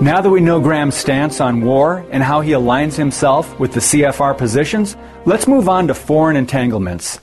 Now 0.00 0.20
that 0.20 0.28
we 0.28 0.40
know 0.40 0.60
Graham's 0.60 0.96
stance 0.96 1.40
on 1.40 1.60
war 1.60 2.04
and 2.10 2.20
how 2.20 2.40
he 2.40 2.50
aligns 2.50 2.96
himself 2.96 3.56
with 3.60 3.74
the 3.74 3.80
CFR 3.80 4.36
positions, 4.36 4.96
let's 5.24 5.46
move 5.46 5.68
on 5.68 5.86
to 5.86 5.94
foreign 5.94 6.34
entanglements. 6.34 7.20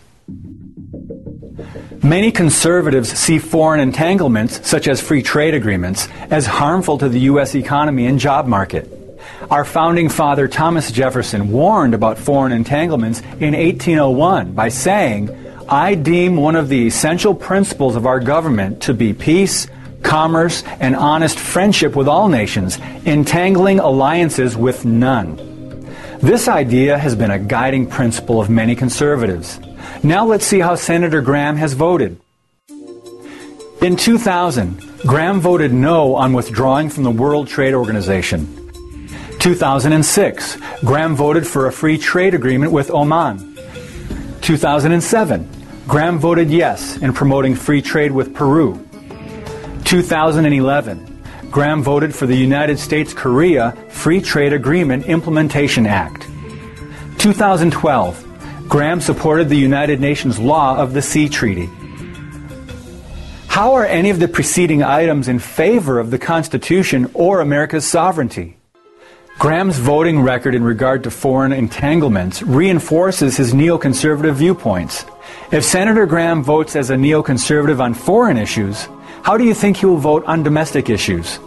Many 2.04 2.32
conservatives 2.32 3.10
see 3.14 3.38
foreign 3.38 3.80
entanglements, 3.80 4.68
such 4.68 4.88
as 4.88 5.00
free 5.00 5.22
trade 5.22 5.54
agreements, 5.54 6.08
as 6.32 6.48
harmful 6.48 6.98
to 6.98 7.08
the 7.08 7.20
U.S. 7.32 7.54
economy 7.54 8.08
and 8.08 8.20
job 8.20 8.48
market. 8.48 8.90
Our 9.52 9.64
founding 9.64 10.10
father 10.10 10.48
Thomas 10.48 10.92
Jefferson 10.92 11.52
warned 11.52 11.94
about 11.94 12.18
foreign 12.18 12.54
entanglements 12.54 13.20
in 13.20 13.54
1801 13.54 14.54
by 14.54 14.70
saying, 14.70 15.30
I 15.70 15.94
deem 15.94 16.38
one 16.38 16.56
of 16.56 16.70
the 16.70 16.88
essential 16.88 17.36
principles 17.36 17.96
of 17.96 18.08
our 18.08 18.20
government 18.20 18.82
to 18.84 18.96
be 18.96 19.14
peace, 19.14 19.68
commerce, 20.02 20.64
and 20.80 20.96
honest 20.96 21.38
friendship 21.38 21.96
with 21.96 22.08
all 22.08 22.30
nations, 22.30 22.80
entangling 23.06 23.80
alliances 23.80 24.58
with 24.58 24.86
none. 24.86 25.36
This 26.20 26.48
idea 26.48 26.98
has 26.98 27.16
been 27.16 27.32
a 27.32 27.38
guiding 27.38 27.86
principle 27.86 28.42
of 28.42 28.50
many 28.50 28.76
conservatives. 28.76 29.60
Now 30.04 30.26
let's 30.26 30.48
see 30.48 30.60
how 30.60 30.74
Senator 30.76 31.22
Graham 31.22 31.58
has 31.58 31.74
voted. 31.74 32.20
In 33.82 33.96
2000, 33.96 34.82
Graham 35.06 35.40
voted 35.40 35.72
no 35.74 36.16
on 36.16 36.34
withdrawing 36.34 36.90
from 36.90 37.04
the 37.04 37.12
World 37.12 37.48
Trade 37.48 37.76
Organization. 37.76 38.72
2006, 39.40 40.58
Graham 40.84 41.16
voted 41.16 41.46
for 41.46 41.68
a 41.68 41.72
free 41.72 42.00
trade 42.00 42.34
agreement 42.34 42.72
with 42.72 42.90
Oman. 42.90 43.58
2007, 44.42 45.48
Graham 45.88 46.18
voted 46.18 46.50
yes 46.50 46.98
in 46.98 47.14
promoting 47.14 47.54
free 47.54 47.82
trade 47.82 48.12
with 48.12 48.34
Peru. 48.34 48.84
2011, 49.86 51.24
Graham 51.52 51.84
voted 51.84 52.16
for 52.16 52.26
the 52.26 52.36
United 52.36 52.80
States 52.80 53.14
Korea 53.14 53.74
Free 53.90 54.22
Trade 54.22 54.54
Agreement 54.54 55.06
Implementation 55.06 55.86
Act. 55.86 56.28
2012, 57.20 58.31
Graham 58.72 59.02
supported 59.02 59.50
the 59.50 59.58
United 59.58 60.00
Nations 60.00 60.40
law 60.40 60.78
of 60.78 60.94
the 60.94 61.02
Sea 61.02 61.28
Treaty. 61.28 61.70
How 63.48 63.74
are 63.74 63.84
any 63.84 64.10
of 64.10 64.22
the 64.22 64.30
preceding 64.30 64.82
items 64.82 65.28
in 65.28 65.40
favor 65.40 66.00
of 66.00 66.10
the 66.10 66.18
Constitution 66.18 67.12
or 67.14 67.42
America's 67.42 67.86
sovereignty? 67.86 68.56
Graham's 69.38 69.78
voting 69.78 70.22
record 70.22 70.56
in 70.56 70.64
regard 70.64 71.04
to 71.04 71.12
foreign 71.12 71.52
entanglements 71.52 72.42
reinforces 72.44 73.36
his 73.36 73.54
neoconservative 73.54 74.36
viewpoints. 74.36 75.04
If 75.52 75.66
Senator 75.66 76.06
Graham 76.06 76.42
votes 76.42 76.78
as 76.78 76.92
a 76.92 76.96
neoconservative 76.96 77.82
on 77.82 77.94
foreign 77.94 78.38
issues, 78.38 78.88
how 79.24 79.36
do 79.36 79.44
you 79.44 79.54
think 79.54 79.76
he 79.76 79.86
will 79.86 79.98
vote 79.98 80.24
on 80.28 80.44
domestic 80.44 80.90
issues? 80.90 81.40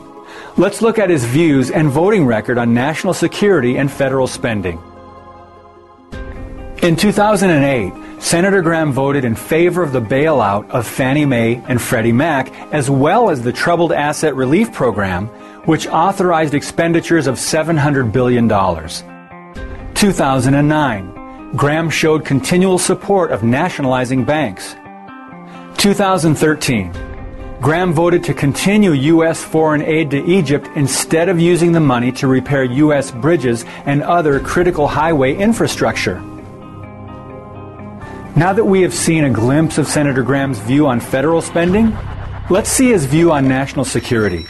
Let's 0.59 0.83
look 0.83 0.99
at 0.99 1.09
his 1.09 1.25
views 1.25 1.71
and 1.71 1.89
voting 1.89 2.27
record 2.27 2.59
on 2.59 2.75
national 2.75 3.15
security 3.15 3.79
and 3.79 3.91
federal 3.91 4.27
spending. 4.27 4.79
In 6.85 6.97
2008, 6.97 8.23
Senator 8.23 8.61
Graham 8.61 8.93
voted 8.93 9.25
in 9.25 9.35
favor 9.35 9.83
of 9.83 9.93
the 9.93 10.03
bailout 10.03 10.69
of 10.69 10.87
Fannie 10.87 11.25
Mae 11.25 11.63
and 11.67 11.81
Freddie 11.81 12.13
Mac, 12.13 12.53
as 12.75 12.91
well 12.91 13.31
as 13.31 13.41
the 13.41 13.55
Troubled 13.55 13.91
Asset 13.91 14.35
Relief 14.35 14.71
Program, 14.71 15.29
which 15.65 15.87
authorized 15.87 16.53
expenditures 16.53 17.27
of 17.27 17.37
$700 17.37 18.13
billion. 18.13 18.51
2009, 19.95 21.57
Graham 21.57 21.89
showed 21.89 22.23
continual 22.23 22.79
support 22.79 23.33
of 23.33 23.43
nationalizing 23.43 24.23
banks. 24.23 24.77
2013, 25.79 26.93
Graham 27.63 27.95
voted 27.95 28.23
to 28.25 28.35
continue 28.35 28.93
U.S. 28.93 29.43
foreign 29.43 29.81
aid 29.81 30.11
to 30.11 30.23
Egypt 30.27 30.69
instead 30.77 31.31
of 31.31 31.41
using 31.41 31.73
the 31.73 31.81
money 31.81 32.13
to 32.13 32.27
repair 32.27 32.63
U.S. 32.65 33.11
bridges 33.11 33.65
and 33.87 34.03
other 34.03 34.39
critical 34.39 34.87
highway 34.87 35.35
infrastructure. 35.35 36.23
Now 38.37 38.53
that 38.53 38.65
we 38.65 38.83
have 38.83 38.93
seen 38.93 39.23
a 39.23 39.31
glimpse 39.31 39.79
of 39.79 39.87
Senator 39.87 40.25
Graham's 40.25 40.59
view 40.59 40.89
on 40.89 40.99
federal 40.99 41.41
spending, 41.41 41.97
let's 42.51 42.69
see 42.69 42.89
his 42.89 43.05
view 43.05 43.31
on 43.31 43.47
national 43.47 43.85
security. 43.85 44.45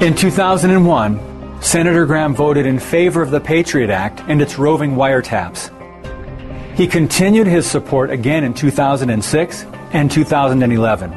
In 0.00 0.16
2001, 0.16 1.62
Senator 1.62 2.04
Graham 2.04 2.34
voted 2.34 2.66
in 2.66 2.80
favor 2.80 3.22
of 3.22 3.30
the 3.30 3.38
Patriot 3.38 3.88
Act 3.88 4.20
and 4.26 4.42
its 4.42 4.58
roving 4.58 4.96
wiretaps. 4.96 5.70
He 6.76 6.88
continued 6.88 7.46
his 7.46 7.70
support 7.70 8.10
again 8.10 8.42
in 8.42 8.52
2006 8.52 9.64
and 9.92 10.10
2011. 10.10 11.12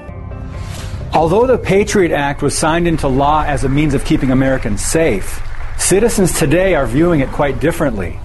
Although 1.16 1.48
the 1.48 1.58
Patriot 1.58 2.12
Act 2.12 2.44
was 2.44 2.56
signed 2.56 2.88
into 2.88 3.08
law 3.08 3.44
as 3.44 3.64
a 3.64 3.70
means 3.70 3.96
of 3.96 4.06
keeping 4.06 4.30
Americans 4.30 4.86
safe, 4.86 5.42
citizens 5.80 6.38
today 6.38 6.76
are 6.76 6.86
viewing 6.86 7.22
it 7.22 7.30
quite 7.30 7.60
differently. 7.60 8.20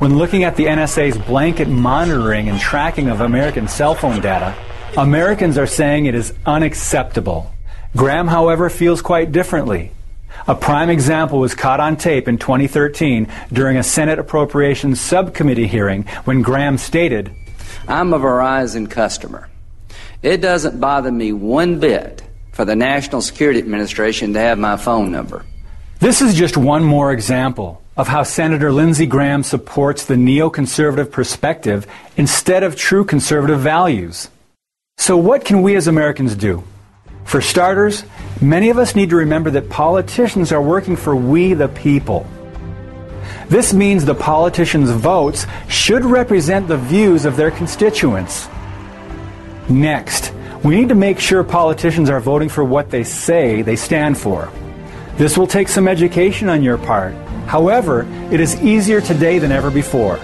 When 0.00 0.16
looking 0.16 0.44
at 0.44 0.56
the 0.56 0.64
NSA's 0.64 1.18
blanket 1.18 1.68
monitoring 1.68 2.48
and 2.48 2.58
tracking 2.58 3.10
of 3.10 3.20
American 3.20 3.68
cell 3.68 3.94
phone 3.94 4.22
data, 4.22 4.56
Americans 4.96 5.58
are 5.58 5.66
saying 5.66 6.06
it 6.06 6.14
is 6.14 6.32
unacceptable. 6.46 7.52
Graham, 7.94 8.26
however, 8.26 8.70
feels 8.70 9.02
quite 9.02 9.30
differently. 9.30 9.92
A 10.48 10.54
prime 10.54 10.88
example 10.88 11.38
was 11.38 11.54
caught 11.54 11.80
on 11.80 11.98
tape 11.98 12.28
in 12.28 12.38
2013 12.38 13.28
during 13.52 13.76
a 13.76 13.82
Senate 13.82 14.18
Appropriations 14.18 14.98
Subcommittee 14.98 15.66
hearing 15.66 16.04
when 16.24 16.40
Graham 16.40 16.78
stated, 16.78 17.30
I'm 17.86 18.14
a 18.14 18.18
Verizon 18.18 18.90
customer. 18.90 19.50
It 20.22 20.38
doesn't 20.38 20.80
bother 20.80 21.12
me 21.12 21.34
one 21.34 21.78
bit 21.78 22.22
for 22.52 22.64
the 22.64 22.74
National 22.74 23.20
Security 23.20 23.58
Administration 23.58 24.32
to 24.32 24.40
have 24.40 24.58
my 24.58 24.78
phone 24.78 25.12
number. 25.12 25.44
This 25.98 26.22
is 26.22 26.34
just 26.34 26.56
one 26.56 26.84
more 26.84 27.12
example 27.12 27.82
of 28.00 28.08
how 28.08 28.22
Senator 28.22 28.72
Lindsey 28.72 29.04
Graham 29.04 29.42
supports 29.42 30.06
the 30.06 30.14
neoconservative 30.14 31.10
perspective 31.10 31.86
instead 32.16 32.62
of 32.62 32.74
true 32.74 33.04
conservative 33.04 33.60
values. 33.60 34.30
So, 34.96 35.18
what 35.18 35.44
can 35.44 35.60
we 35.60 35.76
as 35.76 35.86
Americans 35.86 36.34
do? 36.34 36.64
For 37.26 37.42
starters, 37.42 38.04
many 38.40 38.70
of 38.70 38.78
us 38.78 38.96
need 38.96 39.10
to 39.10 39.16
remember 39.16 39.50
that 39.50 39.68
politicians 39.68 40.50
are 40.50 40.62
working 40.62 40.96
for 40.96 41.14
we 41.14 41.52
the 41.52 41.68
people. 41.68 42.26
This 43.50 43.74
means 43.74 44.06
the 44.06 44.14
politicians' 44.14 44.90
votes 44.90 45.46
should 45.68 46.06
represent 46.06 46.68
the 46.68 46.78
views 46.78 47.26
of 47.26 47.36
their 47.36 47.50
constituents. 47.50 48.48
Next, 49.68 50.32
we 50.64 50.74
need 50.74 50.88
to 50.88 50.94
make 50.94 51.20
sure 51.20 51.44
politicians 51.44 52.08
are 52.08 52.20
voting 52.20 52.48
for 52.48 52.64
what 52.64 52.88
they 52.88 53.04
say 53.04 53.60
they 53.60 53.76
stand 53.76 54.16
for. 54.16 54.50
This 55.18 55.36
will 55.36 55.46
take 55.46 55.68
some 55.68 55.86
education 55.86 56.48
on 56.48 56.62
your 56.62 56.78
part 56.78 57.14
However, 57.50 58.06
it 58.30 58.38
is 58.38 58.62
easier 58.62 59.00
today 59.00 59.40
than 59.40 59.50
ever 59.50 59.72
before. 59.72 60.18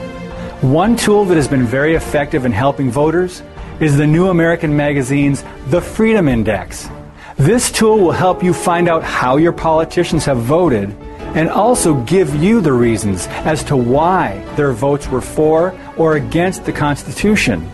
One 0.63 0.95
tool 0.95 1.25
that 1.25 1.35
has 1.35 1.49
been 1.49 1.67
very 1.67 1.97
effective 1.97 2.45
in 2.45 2.53
helping 2.53 2.89
voters 2.89 3.43
is 3.81 3.97
the 3.97 4.07
New 4.07 4.29
American 4.29 4.77
Magazine's 4.77 5.43
The 5.71 5.81
Freedom 5.81 6.29
Index. 6.29 6.89
This 7.37 7.73
tool 7.73 7.99
will 7.99 8.13
help 8.13 8.45
you 8.45 8.55
find 8.55 8.89
out 8.89 9.03
how 9.03 9.39
your 9.39 9.53
politicians 9.53 10.25
have 10.25 10.39
voted 10.39 10.91
and 11.35 11.51
also 11.51 12.01
give 12.03 12.33
you 12.37 12.61
the 12.61 12.73
reasons 12.73 13.27
as 13.43 13.65
to 13.65 13.77
why 13.77 14.39
their 14.55 14.71
votes 14.71 15.09
were 15.09 15.21
for 15.21 15.77
or 15.97 16.15
against 16.15 16.65
the 16.65 16.73
Constitution. 16.73 17.69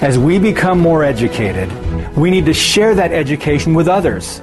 As 0.00 0.16
we 0.16 0.38
become 0.38 0.78
more 0.78 1.02
educated, 1.02 1.68
we 2.16 2.30
need 2.30 2.46
to 2.46 2.54
share 2.54 2.94
that 2.94 3.10
education 3.10 3.74
with 3.74 3.88
others. 3.88 4.42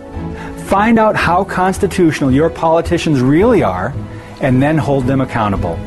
Find 0.74 0.98
out 0.98 1.16
how 1.16 1.44
constitutional 1.44 2.32
your 2.32 2.50
politicians 2.50 3.22
really 3.22 3.62
are 3.62 3.94
and 4.42 4.60
then 4.60 4.80
hold 4.80 5.06
them 5.06 5.22
accountable. 5.22 5.78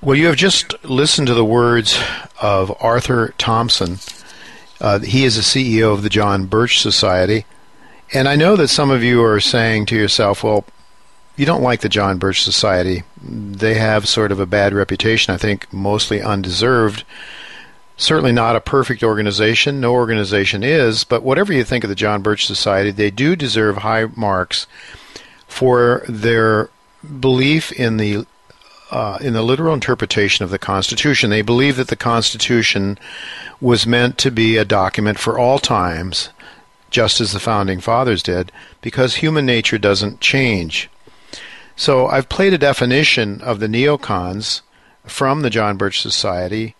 Well, 0.00 0.16
you 0.16 0.28
have 0.28 0.36
just 0.36 0.84
listened 0.84 1.26
to 1.26 1.34
the 1.34 1.44
words 1.44 2.00
of 2.40 2.72
Arthur 2.80 3.34
Thompson. 3.36 3.98
Uh, 4.80 5.00
he 5.00 5.24
is 5.24 5.34
the 5.34 5.42
CEO 5.42 5.92
of 5.92 6.04
the 6.04 6.08
John 6.08 6.46
Birch 6.46 6.78
Society. 6.78 7.46
And 8.14 8.28
I 8.28 8.36
know 8.36 8.54
that 8.54 8.68
some 8.68 8.92
of 8.92 9.02
you 9.02 9.24
are 9.24 9.40
saying 9.40 9.86
to 9.86 9.96
yourself, 9.96 10.44
well, 10.44 10.64
you 11.36 11.44
don't 11.44 11.60
like 11.60 11.80
the 11.80 11.88
John 11.88 12.18
Birch 12.18 12.44
Society. 12.44 13.02
They 13.20 13.74
have 13.74 14.06
sort 14.06 14.30
of 14.30 14.38
a 14.38 14.46
bad 14.46 14.72
reputation, 14.72 15.34
I 15.34 15.36
think 15.36 15.66
mostly 15.72 16.22
undeserved 16.22 17.02
certainly 18.00 18.32
not 18.32 18.56
a 18.56 18.60
perfect 18.60 19.02
organization. 19.04 19.80
No 19.80 19.92
organization 19.92 20.64
is, 20.64 21.04
but 21.04 21.22
whatever 21.22 21.52
you 21.52 21.62
think 21.62 21.84
of 21.84 21.90
the 21.90 21.94
John 21.94 22.22
Birch 22.22 22.46
Society, 22.46 22.90
they 22.90 23.10
do 23.10 23.36
deserve 23.36 23.78
high 23.78 24.06
marks 24.16 24.66
for 25.46 26.02
their 26.08 26.70
belief 27.20 27.70
in 27.72 27.98
the 27.98 28.26
uh, 28.90 29.18
in 29.20 29.34
the 29.34 29.42
literal 29.42 29.74
interpretation 29.74 30.44
of 30.44 30.50
the 30.50 30.58
Constitution. 30.58 31.30
They 31.30 31.42
believe 31.42 31.76
that 31.76 31.88
the 31.88 31.96
Constitution 31.96 32.98
was 33.60 33.86
meant 33.86 34.18
to 34.18 34.32
be 34.32 34.56
a 34.56 34.64
document 34.64 35.18
for 35.18 35.38
all 35.38 35.60
times, 35.60 36.30
just 36.90 37.20
as 37.20 37.32
the 37.32 37.38
founding 37.38 37.80
fathers 37.80 38.20
did, 38.20 38.50
because 38.80 39.16
human 39.16 39.46
nature 39.46 39.78
doesn't 39.78 40.20
change. 40.20 40.90
So 41.76 42.06
I've 42.06 42.28
played 42.28 42.52
a 42.52 42.58
definition 42.58 43.40
of 43.42 43.60
the 43.60 43.68
neocons 43.68 44.62
from 45.04 45.42
the 45.42 45.50
John 45.50 45.76
Birch 45.76 46.00
Society 46.00 46.74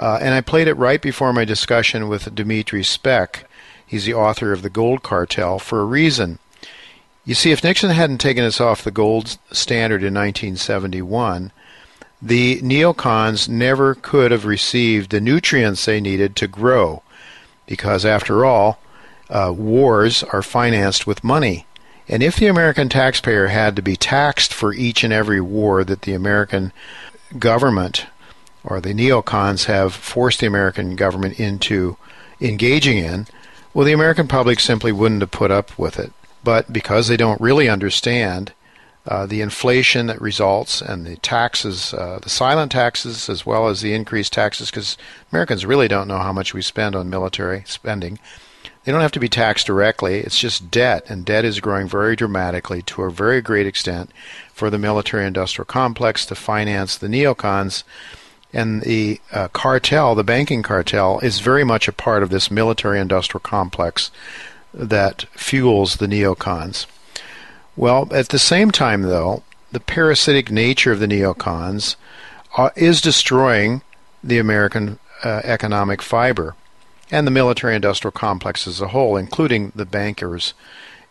uh, 0.00 0.18
and 0.22 0.32
I 0.32 0.40
played 0.40 0.66
it 0.66 0.74
right 0.74 1.00
before 1.00 1.34
my 1.34 1.44
discussion 1.44 2.08
with 2.08 2.34
Dimitri 2.34 2.82
Speck. 2.82 3.44
He's 3.86 4.06
the 4.06 4.14
author 4.14 4.50
of 4.50 4.62
The 4.62 4.70
Gold 4.70 5.02
Cartel 5.02 5.58
for 5.58 5.80
a 5.80 5.84
reason. 5.84 6.38
You 7.26 7.34
see, 7.34 7.52
if 7.52 7.62
Nixon 7.62 7.90
hadn't 7.90 8.18
taken 8.18 8.42
us 8.42 8.62
off 8.62 8.82
the 8.82 8.90
gold 8.90 9.36
standard 9.52 10.02
in 10.02 10.14
1971, 10.14 11.52
the 12.22 12.60
neocons 12.62 13.46
never 13.46 13.94
could 13.94 14.30
have 14.30 14.46
received 14.46 15.10
the 15.10 15.20
nutrients 15.20 15.84
they 15.84 16.00
needed 16.00 16.34
to 16.36 16.48
grow, 16.48 17.02
because 17.66 18.06
after 18.06 18.42
all, 18.42 18.80
uh, 19.28 19.52
wars 19.54 20.22
are 20.22 20.42
financed 20.42 21.06
with 21.06 21.22
money. 21.22 21.66
And 22.08 22.22
if 22.22 22.36
the 22.36 22.46
American 22.46 22.88
taxpayer 22.88 23.48
had 23.48 23.76
to 23.76 23.82
be 23.82 23.96
taxed 23.96 24.54
for 24.54 24.72
each 24.72 25.04
and 25.04 25.12
every 25.12 25.42
war 25.42 25.84
that 25.84 26.02
the 26.02 26.14
American 26.14 26.72
government 27.38 28.06
or 28.64 28.80
the 28.80 28.94
neocons 28.94 29.66
have 29.66 29.94
forced 29.94 30.40
the 30.40 30.46
American 30.46 30.96
government 30.96 31.38
into 31.40 31.96
engaging 32.40 32.98
in, 32.98 33.26
well, 33.72 33.86
the 33.86 33.92
American 33.92 34.28
public 34.28 34.60
simply 34.60 34.92
wouldn't 34.92 35.20
have 35.20 35.30
put 35.30 35.50
up 35.50 35.78
with 35.78 35.98
it. 35.98 36.12
But 36.42 36.72
because 36.72 37.08
they 37.08 37.16
don't 37.16 37.40
really 37.40 37.68
understand 37.68 38.52
uh, 39.06 39.26
the 39.26 39.40
inflation 39.40 40.06
that 40.06 40.20
results 40.20 40.82
and 40.82 41.06
the 41.06 41.16
taxes, 41.16 41.94
uh, 41.94 42.18
the 42.22 42.28
silent 42.28 42.72
taxes, 42.72 43.28
as 43.28 43.46
well 43.46 43.68
as 43.68 43.80
the 43.80 43.94
increased 43.94 44.32
taxes, 44.32 44.70
because 44.70 44.96
Americans 45.32 45.64
really 45.64 45.88
don't 45.88 46.08
know 46.08 46.18
how 46.18 46.32
much 46.32 46.52
we 46.52 46.62
spend 46.62 46.94
on 46.94 47.08
military 47.08 47.62
spending. 47.66 48.18
They 48.84 48.92
don't 48.92 49.00
have 49.00 49.12
to 49.12 49.20
be 49.20 49.28
taxed 49.28 49.66
directly. 49.66 50.20
It's 50.20 50.38
just 50.38 50.70
debt, 50.70 51.04
and 51.08 51.24
debt 51.24 51.44
is 51.44 51.60
growing 51.60 51.86
very 51.86 52.16
dramatically 52.16 52.82
to 52.82 53.02
a 53.02 53.10
very 53.10 53.40
great 53.40 53.66
extent 53.66 54.10
for 54.52 54.70
the 54.70 54.78
military 54.78 55.26
industrial 55.26 55.66
complex 55.66 56.24
to 56.26 56.34
finance 56.34 56.96
the 56.96 57.08
neocons 57.08 57.84
and 58.52 58.82
the 58.82 59.20
uh, 59.32 59.48
cartel, 59.48 60.14
the 60.14 60.24
banking 60.24 60.62
cartel, 60.62 61.18
is 61.20 61.40
very 61.40 61.64
much 61.64 61.88
a 61.88 61.92
part 61.92 62.22
of 62.22 62.30
this 62.30 62.50
military 62.50 62.98
industrial 62.98 63.40
complex 63.40 64.10
that 64.74 65.22
fuels 65.32 65.96
the 65.96 66.06
neocons. 66.06 66.86
Well, 67.76 68.08
at 68.12 68.28
the 68.28 68.38
same 68.38 68.70
time, 68.70 69.02
though, 69.02 69.42
the 69.72 69.80
parasitic 69.80 70.50
nature 70.50 70.92
of 70.92 71.00
the 71.00 71.06
neocons 71.06 71.96
uh, 72.56 72.70
is 72.76 73.00
destroying 73.00 73.82
the 74.22 74.38
American 74.38 74.98
uh, 75.24 75.40
economic 75.44 76.02
fiber. 76.02 76.54
and 77.10 77.26
the 77.26 77.30
military 77.32 77.74
industrial 77.74 78.12
complex 78.12 78.66
as 78.66 78.80
a 78.80 78.88
whole, 78.88 79.16
including 79.16 79.72
the 79.74 79.84
bankers 79.84 80.54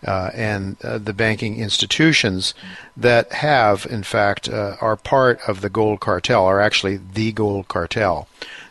uh, 0.05 0.31
and 0.33 0.77
uh, 0.83 0.97
the 0.97 1.13
banking 1.13 1.57
institutions 1.59 2.53
that 2.95 3.31
have, 3.33 3.85
in 3.89 4.03
fact, 4.03 4.47
uh, 4.47 4.75
are 4.79 4.95
part 4.95 5.39
of 5.47 5.61
the 5.61 5.69
gold 5.69 5.99
cartel, 5.99 6.45
are 6.45 6.61
actually 6.61 6.97
the 6.97 7.31
gold 7.31 7.67
cartel 7.67 8.27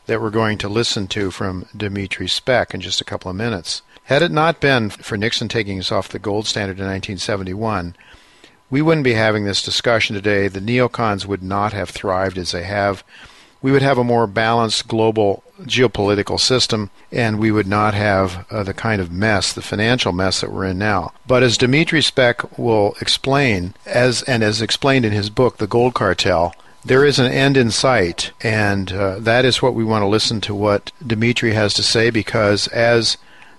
that 0.07 0.23
we're 0.23 0.31
going 0.31 0.57
to 0.59 0.69
listen 0.69 1.07
to 1.07 1.31
from 1.31 1.67
Dimitri 1.77 2.27
Speck 2.27 2.73
in 2.73 2.81
just 2.81 3.01
a 3.01 3.05
couple 3.05 3.31
of 3.31 3.37
minutes. 3.37 3.83
Had 4.05 4.23
it 4.23 4.31
not 4.31 4.59
been 4.59 4.89
for 4.89 5.19
Nixon 5.19 5.49
taking 5.49 5.79
us 5.79 5.93
off 5.93 6.09
the 6.09 6.19
gold 6.19 6.47
standard 6.47 6.79
in 6.79 6.87
1971, 6.87 7.95
we 8.71 8.81
wouldn't 8.81 9.05
be 9.05 9.13
having 9.13 9.45
this 9.45 9.63
discussion 9.63 10.15
today. 10.15 10.49
The 10.49 10.61
neocons 10.61 11.27
would 11.27 11.43
not 11.43 11.75
have 11.75 11.91
thrived 11.91 12.39
as 12.39 12.53
they 12.53 12.65
have. 12.65 13.05
We 13.61 13.73
would 13.73 13.83
have 13.83 13.99
a 13.99 14.05
more 14.05 14.27
balanced 14.27 14.89
global 14.89 15.43
geopolitical 15.63 16.39
system, 16.39 16.91
and 17.11 17.39
we 17.39 17.51
would 17.51 17.67
not 17.67 17.95
have 17.95 18.47
uh, 18.51 18.63
the 18.63 18.75
kind 18.75 19.01
of 19.01 19.11
mess, 19.11 19.53
the 19.53 19.63
financial 19.63 20.13
mess 20.13 20.41
that 20.41 20.53
we're 20.53 20.67
in 20.67 20.79
now. 20.79 21.13
But 21.27 21.43
as 21.43 21.59
Dimitri 21.59 22.01
Speck 22.01 22.59
will 22.59 22.95
explain, 23.01 23.75
as 23.85 24.23
and 24.23 24.43
as 24.43 24.63
explained 24.63 25.05
in 25.05 25.13
his 25.13 25.31
book, 25.31 25.57
The 25.57 25.67
Gold 25.67 25.95
Cartel, 25.95 26.55
there 26.85 27.05
is 27.05 27.19
an 27.19 27.31
end 27.31 27.57
in 27.57 27.71
sight, 27.71 28.33
and 28.41 28.93
uh, 28.93 29.19
that 29.19 29.45
is 29.45 29.61
what 29.61 29.75
we 29.75 29.85
want 29.85 30.03
to 30.03 30.07
listen 30.07 30.41
to 30.43 30.55
what 30.55 30.93
Dimitri 31.05 31.53
has 31.53 31.75
to 31.75 31.83
say 31.83 32.11
because 32.11 32.69
as 32.69 33.17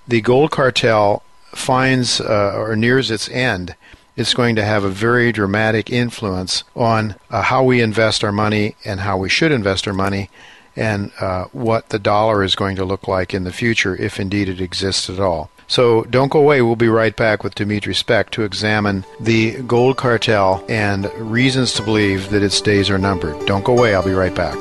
the 0.07 0.21
gold 0.21 0.49
cartel 0.51 1.21
finds 1.51 2.19
uh, 2.21 2.53
or 2.55 2.75
nears 2.75 3.11
its 3.11 3.29
end, 3.29 3.75
it's 4.19 4.33
going 4.33 4.57
to 4.57 4.65
have 4.65 4.83
a 4.83 4.89
very 4.89 5.31
dramatic 5.31 5.89
influence 5.89 6.65
on 6.75 7.15
uh, 7.29 7.41
how 7.41 7.63
we 7.63 7.81
invest 7.81 8.23
our 8.23 8.33
money 8.33 8.75
and 8.83 8.99
how 8.99 9.17
we 9.17 9.29
should 9.29 9.51
invest 9.51 9.87
our 9.87 9.93
money 9.93 10.29
and 10.75 11.11
uh, 11.21 11.45
what 11.53 11.89
the 11.89 11.99
dollar 11.99 12.43
is 12.43 12.55
going 12.55 12.75
to 12.75 12.83
look 12.83 13.07
like 13.07 13.33
in 13.33 13.45
the 13.45 13.53
future 13.53 13.95
if 13.95 14.19
indeed 14.19 14.49
it 14.49 14.59
exists 14.59 15.09
at 15.09 15.19
all. 15.19 15.49
So 15.67 16.03
don't 16.03 16.31
go 16.31 16.39
away. 16.39 16.61
We'll 16.61 16.75
be 16.75 16.89
right 16.89 17.15
back 17.15 17.43
with 17.43 17.55
Dimitri 17.55 17.93
Speck 17.93 18.31
to 18.31 18.43
examine 18.43 19.05
the 19.19 19.61
gold 19.61 19.97
cartel 19.97 20.65
and 20.67 21.11
reasons 21.13 21.73
to 21.73 21.83
believe 21.83 22.29
that 22.31 22.43
its 22.43 22.59
days 22.59 22.89
are 22.89 22.97
numbered. 22.97 23.45
Don't 23.45 23.63
go 23.63 23.77
away. 23.77 23.95
I'll 23.95 24.03
be 24.03 24.13
right 24.13 24.35
back. 24.35 24.57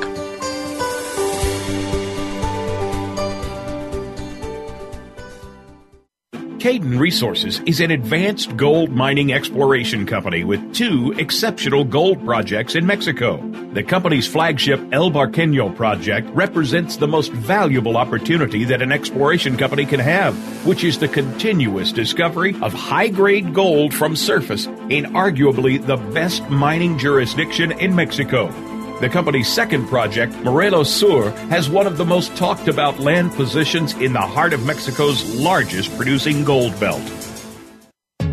Cayden 6.59 6.99
Resources 6.99 7.61
is 7.65 7.79
an 7.79 7.89
advanced 7.89 8.57
gold 8.57 8.89
mining 8.89 9.31
exploration 9.31 10.05
company 10.05 10.43
with 10.43 10.75
two 10.75 11.13
exceptional 11.17 11.85
gold 11.85 12.23
projects 12.25 12.75
in 12.75 12.85
Mexico. 12.85 13.37
The 13.71 13.81
company's 13.81 14.27
flagship 14.27 14.81
El 14.91 15.09
Barqueño 15.09 15.73
project 15.73 16.27
represents 16.31 16.97
the 16.97 17.07
most 17.07 17.31
valuable 17.31 17.95
opportunity 17.95 18.65
that 18.65 18.81
an 18.81 18.91
exploration 18.91 19.55
company 19.55 19.85
can 19.85 20.01
have, 20.01 20.35
which 20.67 20.83
is 20.83 20.99
the 20.99 21.07
continuous 21.07 21.93
discovery 21.93 22.53
of 22.61 22.73
high 22.73 23.07
grade 23.07 23.53
gold 23.53 23.93
from 23.93 24.17
surface 24.17 24.65
in 24.65 25.05
arguably 25.13 25.83
the 25.85 25.97
best 26.13 26.49
mining 26.49 26.97
jurisdiction 26.97 27.71
in 27.71 27.95
Mexico. 27.95 28.68
The 28.99 29.07
company's 29.07 29.47
second 29.47 29.87
project, 29.87 30.35
Morelos 30.43 30.93
Sur, 30.93 31.31
has 31.47 31.69
one 31.69 31.87
of 31.87 31.97
the 31.97 32.03
most 32.03 32.35
talked 32.35 32.67
about 32.67 32.99
land 32.99 33.31
positions 33.31 33.93
in 33.93 34.11
the 34.11 34.19
heart 34.19 34.51
of 34.51 34.65
Mexico's 34.65 35.23
largest 35.35 35.95
producing 35.95 36.43
gold 36.43 36.77
belt. 36.81 37.01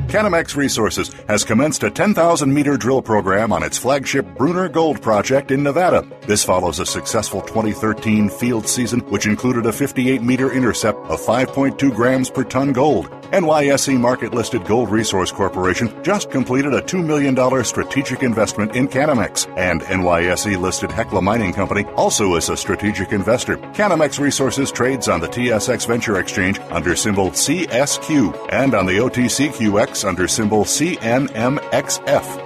Canamex 0.09 0.57
Resources 0.57 1.12
has 1.29 1.44
commenced 1.44 1.85
a 1.85 1.90
10,000 1.90 2.52
meter 2.52 2.76
drill 2.76 3.00
program 3.00 3.52
on 3.52 3.62
its 3.62 3.79
flagship 3.79 4.26
Bruner 4.37 4.68
Gold 4.68 5.00
project 5.00 5.52
in 5.52 5.62
Nevada. 5.62 6.05
This 6.26 6.42
follows 6.42 6.81
a 6.81 6.87
successful 6.87 7.42
2013 7.42 8.29
field 8.29 8.66
season, 8.66 9.00
which 9.11 9.26
included 9.26 9.66
a 9.66 9.72
58 9.72 10.20
meter 10.22 10.52
intercept 10.52 10.98
of 11.11 11.20
5.2 11.20 11.94
grams 11.94 12.29
per 12.29 12.42
ton 12.42 12.72
gold. 12.72 13.09
NYSE 13.32 13.98
market 13.98 14.32
listed 14.32 14.64
Gold 14.64 14.90
Resource 14.90 15.32
Corporation 15.32 15.92
just 16.04 16.30
completed 16.30 16.72
a 16.72 16.80
$2 16.80 17.04
million 17.04 17.64
strategic 17.64 18.22
investment 18.22 18.76
in 18.76 18.86
Canamex, 18.86 19.52
and 19.58 19.82
NYSE 19.82 20.60
listed 20.60 20.92
Hecla 20.92 21.20
Mining 21.20 21.52
Company 21.52 21.84
also 21.96 22.36
is 22.36 22.48
a 22.48 22.56
strategic 22.56 23.12
investor. 23.12 23.56
Canamex 23.74 24.20
Resources 24.20 24.70
trades 24.70 25.08
on 25.08 25.20
the 25.20 25.28
TSX 25.28 25.86
Venture 25.86 26.20
Exchange 26.20 26.60
under 26.70 26.94
symbol 26.94 27.30
CSQ 27.30 28.48
and 28.52 28.74
on 28.74 28.86
the 28.86 28.98
OTCQX 28.98 30.06
under 30.06 30.28
symbol 30.28 30.64
CNMXF. 30.64 32.45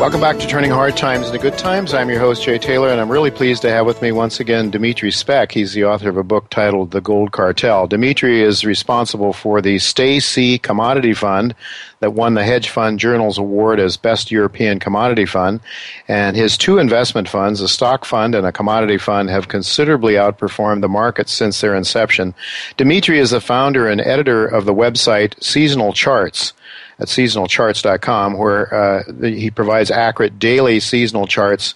Welcome 0.00 0.22
back 0.22 0.38
to 0.38 0.46
Turning 0.46 0.70
Hard 0.70 0.96
Times 0.96 1.26
into 1.26 1.38
Good 1.38 1.58
Times. 1.58 1.92
I'm 1.92 2.08
your 2.08 2.20
host, 2.20 2.42
Jay 2.42 2.56
Taylor, 2.56 2.88
and 2.88 2.98
I'm 2.98 3.12
really 3.12 3.30
pleased 3.30 3.60
to 3.60 3.70
have 3.70 3.84
with 3.84 4.00
me 4.00 4.12
once 4.12 4.40
again 4.40 4.70
Dimitri 4.70 5.10
Speck. 5.10 5.52
He's 5.52 5.74
the 5.74 5.84
author 5.84 6.08
of 6.08 6.16
a 6.16 6.24
book 6.24 6.48
titled 6.48 6.92
The 6.92 7.02
Gold 7.02 7.32
Cartel. 7.32 7.86
Dimitri 7.86 8.40
is 8.40 8.64
responsible 8.64 9.34
for 9.34 9.60
the 9.60 9.78
Stay 9.78 10.18
Commodity 10.56 11.12
Fund 11.12 11.54
that 11.98 12.14
won 12.14 12.32
the 12.32 12.44
Hedge 12.44 12.70
Fund 12.70 12.98
Journal's 12.98 13.36
award 13.36 13.78
as 13.78 13.98
Best 13.98 14.30
European 14.30 14.80
Commodity 14.80 15.26
Fund. 15.26 15.60
And 16.08 16.34
his 16.34 16.56
two 16.56 16.78
investment 16.78 17.28
funds, 17.28 17.60
a 17.60 17.68
stock 17.68 18.06
fund 18.06 18.34
and 18.34 18.46
a 18.46 18.52
commodity 18.52 18.96
fund, 18.96 19.28
have 19.28 19.48
considerably 19.48 20.14
outperformed 20.14 20.80
the 20.80 20.88
market 20.88 21.28
since 21.28 21.60
their 21.60 21.74
inception. 21.74 22.34
Dimitri 22.78 23.18
is 23.18 23.32
the 23.32 23.40
founder 23.42 23.86
and 23.86 24.00
editor 24.00 24.46
of 24.46 24.64
the 24.64 24.74
website 24.74 25.34
Seasonal 25.44 25.92
Charts 25.92 26.54
at 27.00 27.08
seasonalcharts.com, 27.08 28.34
where 28.34 28.72
uh, 28.74 29.12
he 29.22 29.50
provides 29.50 29.90
accurate 29.90 30.38
daily 30.38 30.80
seasonal 30.80 31.26
charts 31.26 31.74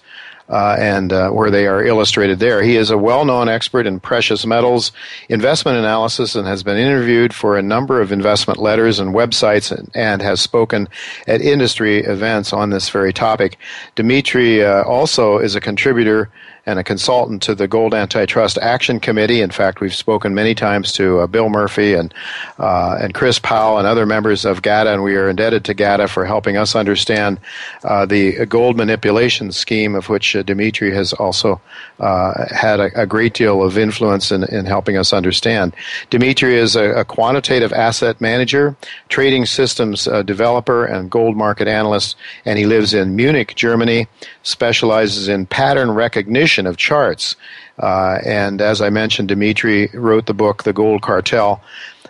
uh, 0.49 0.75
and 0.79 1.11
uh, 1.11 1.29
where 1.31 1.49
they 1.49 1.65
are 1.67 1.83
illustrated 1.83 2.39
there. 2.39 2.61
He 2.61 2.75
is 2.75 2.91
a 2.91 2.97
well 2.97 3.25
known 3.25 3.49
expert 3.49 3.87
in 3.87 3.99
precious 3.99 4.45
metals 4.45 4.91
investment 5.29 5.77
analysis 5.77 6.35
and 6.35 6.47
has 6.47 6.63
been 6.63 6.77
interviewed 6.77 7.33
for 7.33 7.57
a 7.57 7.61
number 7.61 8.01
of 8.01 8.11
investment 8.11 8.59
letters 8.59 8.99
and 8.99 9.13
websites 9.13 9.75
and, 9.75 9.89
and 9.95 10.21
has 10.21 10.39
spoken 10.39 10.87
at 11.27 11.41
industry 11.41 11.99
events 11.99 12.53
on 12.53 12.69
this 12.69 12.89
very 12.89 13.13
topic. 13.13 13.57
Dimitri 13.95 14.63
uh, 14.63 14.83
also 14.83 15.37
is 15.37 15.55
a 15.55 15.61
contributor 15.61 16.29
and 16.65 16.79
a 16.79 16.83
consultant 16.83 17.43
to 17.43 17.53
the 17.53 17.67
Gold 17.67 17.93
Antitrust 17.93 18.57
Action 18.57 18.99
Committee. 18.99 19.41
In 19.41 19.51
fact, 19.51 19.81
we've 19.81 19.93
spoken 19.93 20.33
many 20.33 20.55
times 20.55 20.91
to 20.93 21.19
uh, 21.19 21.27
Bill 21.27 21.49
Murphy 21.49 21.93
and 21.93 22.13
uh, 22.57 22.97
and 22.99 23.13
Chris 23.13 23.37
Powell 23.37 23.77
and 23.77 23.87
other 23.87 24.05
members 24.05 24.45
of 24.45 24.61
GATA, 24.61 24.93
and 24.93 25.03
we 25.03 25.15
are 25.15 25.29
indebted 25.29 25.63
to 25.65 25.73
GATA 25.73 26.07
for 26.07 26.25
helping 26.25 26.57
us 26.57 26.75
understand 26.75 27.39
uh, 27.83 28.05
the 28.05 28.45
gold 28.45 28.77
manipulation 28.77 29.51
scheme, 29.51 29.95
of 29.95 30.09
which 30.09 30.35
uh, 30.35 30.41
Dimitri 30.43 30.93
has 30.93 31.13
also 31.13 31.61
uh, 31.99 32.45
had 32.53 32.79
a, 32.79 33.01
a, 33.01 33.05
great 33.05 33.33
deal 33.33 33.63
of 33.63 33.77
influence 33.77 34.31
in, 34.31 34.43
in 34.45 34.65
helping 34.65 34.97
us 34.97 35.13
understand. 35.13 35.73
Dimitri 36.09 36.55
is 36.55 36.75
a, 36.75 36.91
a 36.91 37.05
quantitative 37.05 37.71
asset 37.71 38.19
manager, 38.19 38.75
trading 39.07 39.45
systems 39.45 40.07
uh, 40.07 40.21
developer, 40.23 40.85
and 40.85 41.09
gold 41.09 41.37
market 41.37 41.67
analyst, 41.67 42.17
and 42.43 42.57
he 42.59 42.65
lives 42.65 42.93
in 42.93 43.15
Munich, 43.15 43.55
Germany, 43.55 44.07
specializes 44.45 45.27
in 45.27 45.45
pattern 45.45 45.91
recognition 45.91 46.65
of 46.65 46.77
charts. 46.77 47.35
Uh, 47.77 48.19
and 48.25 48.61
as 48.61 48.81
I 48.81 48.89
mentioned, 48.89 49.27
Dimitri 49.27 49.89
wrote 49.93 50.25
the 50.25 50.33
book, 50.33 50.63
The 50.63 50.73
Gold 50.73 51.01
Cartel. 51.01 51.61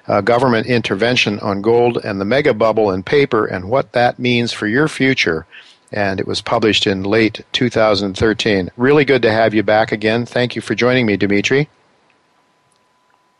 Uh, 0.08 0.22
government 0.22 0.68
intervention 0.68 1.40
on 1.40 1.64
gold 1.64 1.98
and 2.04 2.22
the 2.22 2.26
mega 2.26 2.54
bubble 2.54 2.92
in 2.92 3.02
paper 3.02 3.48
and 3.48 3.72
what 3.72 3.94
that 3.94 4.20
means 4.20 4.54
for 4.54 4.68
your 4.68 4.88
future 4.88 5.48
and 5.92 6.20
it 6.20 6.28
was 6.28 6.42
published 6.42 6.86
in 6.86 7.04
late 7.04 7.44
2013. 7.54 8.70
Really 8.78 9.06
good 9.06 9.22
to 9.22 9.32
have 9.32 9.54
you 9.54 9.64
back 9.64 9.92
again. 9.92 10.26
Thank 10.26 10.56
you 10.56 10.62
for 10.62 10.76
joining 10.76 11.06
me, 11.06 11.18
Dimitri. 11.18 11.70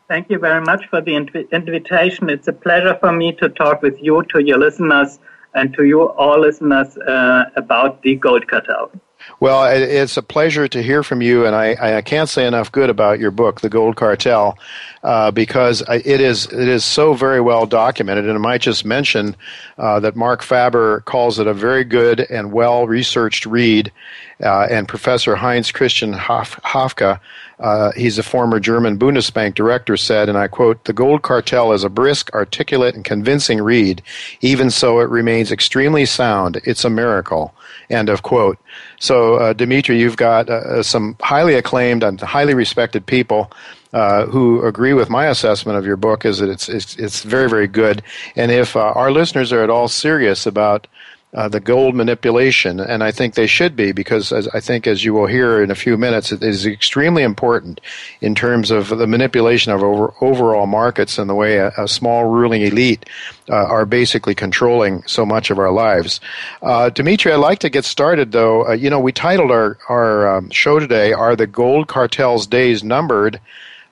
Thank 0.08 0.30
you 0.30 0.38
very 0.38 0.62
much 0.62 0.86
for 0.88 1.00
the 1.00 1.12
inv- 1.12 1.50
invitation. 1.50 2.30
It's 2.30 2.48
a 2.48 2.52
pleasure 2.52 2.96
for 3.00 3.12
me 3.12 3.32
to 3.34 3.48
talk 3.48 3.82
with 3.82 4.00
you, 4.00 4.22
to 4.30 4.42
your 4.42 4.58
listeners, 4.58 5.18
and 5.56 5.74
to 5.74 5.84
you 5.84 6.02
all 6.10 6.40
listeners 6.40 6.96
uh, 6.98 7.44
about 7.56 8.02
the 8.02 8.14
gold 8.16 8.46
cartel. 8.46 8.90
Well, 9.38 9.64
it's 9.64 10.16
a 10.16 10.22
pleasure 10.22 10.66
to 10.68 10.82
hear 10.82 11.02
from 11.02 11.20
you, 11.20 11.44
and 11.44 11.54
I, 11.54 11.98
I 11.98 12.02
can't 12.02 12.28
say 12.28 12.46
enough 12.46 12.72
good 12.72 12.88
about 12.88 13.18
your 13.18 13.30
book, 13.30 13.60
The 13.60 13.68
Gold 13.68 13.96
Cartel, 13.96 14.58
uh, 15.02 15.30
because 15.30 15.82
it 15.88 16.20
is 16.20 16.46
it 16.46 16.68
is 16.68 16.84
so 16.84 17.12
very 17.12 17.40
well 17.40 17.66
documented. 17.66 18.24
And 18.24 18.34
I 18.34 18.38
might 18.38 18.62
just 18.62 18.84
mention 18.84 19.36
uh, 19.76 20.00
that 20.00 20.16
Marc 20.16 20.42
Faber 20.42 21.00
calls 21.00 21.38
it 21.38 21.46
a 21.46 21.54
very 21.54 21.84
good 21.84 22.20
and 22.20 22.52
well 22.52 22.86
researched 22.86 23.44
read, 23.44 23.92
uh, 24.42 24.68
and 24.70 24.88
Professor 24.88 25.36
Heinz 25.36 25.70
Christian 25.70 26.12
Hof- 26.14 26.60
Hafke 26.64 27.20
uh, 27.58 27.92
he's 27.92 28.18
a 28.18 28.22
former 28.22 28.60
German 28.60 28.98
Bundesbank 28.98 29.54
director, 29.54 29.96
said, 29.96 30.28
and 30.28 30.36
I 30.36 30.46
quote, 30.46 30.84
The 30.84 30.92
Gold 30.92 31.22
Cartel 31.22 31.72
is 31.72 31.84
a 31.84 31.88
brisk, 31.88 32.32
articulate, 32.34 32.94
and 32.94 33.04
convincing 33.04 33.62
read. 33.62 34.02
Even 34.42 34.70
so, 34.70 35.00
it 35.00 35.08
remains 35.08 35.50
extremely 35.50 36.04
sound. 36.04 36.60
It's 36.64 36.84
a 36.84 36.90
miracle. 36.90 37.54
End 37.90 38.08
of 38.08 38.22
quote. 38.22 38.58
So, 38.98 39.36
uh, 39.36 39.52
Dimitri, 39.52 39.98
you've 39.98 40.16
got 40.16 40.48
uh, 40.48 40.82
some 40.82 41.16
highly 41.20 41.54
acclaimed 41.54 42.02
and 42.02 42.20
highly 42.20 42.54
respected 42.54 43.06
people 43.06 43.50
uh, 43.92 44.26
who 44.26 44.64
agree 44.64 44.92
with 44.92 45.08
my 45.08 45.26
assessment 45.26 45.78
of 45.78 45.86
your 45.86 45.96
book 45.96 46.24
is 46.24 46.38
that 46.38 46.50
it's, 46.50 46.68
it's, 46.68 46.96
it's 46.96 47.22
very, 47.22 47.48
very 47.48 47.66
good. 47.66 48.02
And 48.34 48.50
if 48.50 48.76
uh, 48.76 48.80
our 48.80 49.10
listeners 49.10 49.52
are 49.52 49.62
at 49.62 49.70
all 49.70 49.88
serious 49.88 50.46
about 50.46 50.86
uh, 51.34 51.48
the 51.48 51.60
gold 51.60 51.94
manipulation, 51.94 52.80
and 52.80 53.02
I 53.02 53.10
think 53.10 53.34
they 53.34 53.46
should 53.46 53.76
be 53.76 53.92
because 53.92 54.32
as 54.32 54.48
I 54.48 54.60
think, 54.60 54.86
as 54.86 55.04
you 55.04 55.12
will 55.12 55.26
hear 55.26 55.62
in 55.62 55.70
a 55.70 55.74
few 55.74 55.96
minutes, 55.96 56.32
it 56.32 56.42
is 56.42 56.64
extremely 56.64 57.22
important 57.22 57.80
in 58.20 58.34
terms 58.34 58.70
of 58.70 58.88
the 58.88 59.06
manipulation 59.06 59.72
of 59.72 59.82
over, 59.82 60.14
overall 60.20 60.66
markets 60.66 61.18
and 61.18 61.28
the 61.28 61.34
way 61.34 61.56
a, 61.56 61.72
a 61.76 61.88
small 61.88 62.24
ruling 62.24 62.62
elite 62.62 63.04
uh, 63.50 63.54
are 63.54 63.84
basically 63.84 64.34
controlling 64.34 65.02
so 65.06 65.26
much 65.26 65.50
of 65.50 65.58
our 65.58 65.72
lives. 65.72 66.20
Uh, 66.62 66.90
Dimitri, 66.90 67.32
I'd 67.32 67.36
like 67.36 67.58
to 67.60 67.70
get 67.70 67.84
started 67.84 68.32
though. 68.32 68.68
Uh, 68.68 68.72
you 68.72 68.88
know, 68.88 69.00
we 69.00 69.12
titled 69.12 69.50
our 69.50 69.78
our 69.88 70.36
um, 70.36 70.50
show 70.50 70.78
today 70.78 71.12
"Are 71.12 71.36
the 71.36 71.46
Gold 71.46 71.88
Cartel's 71.88 72.46
Days 72.46 72.82
Numbered?" 72.82 73.40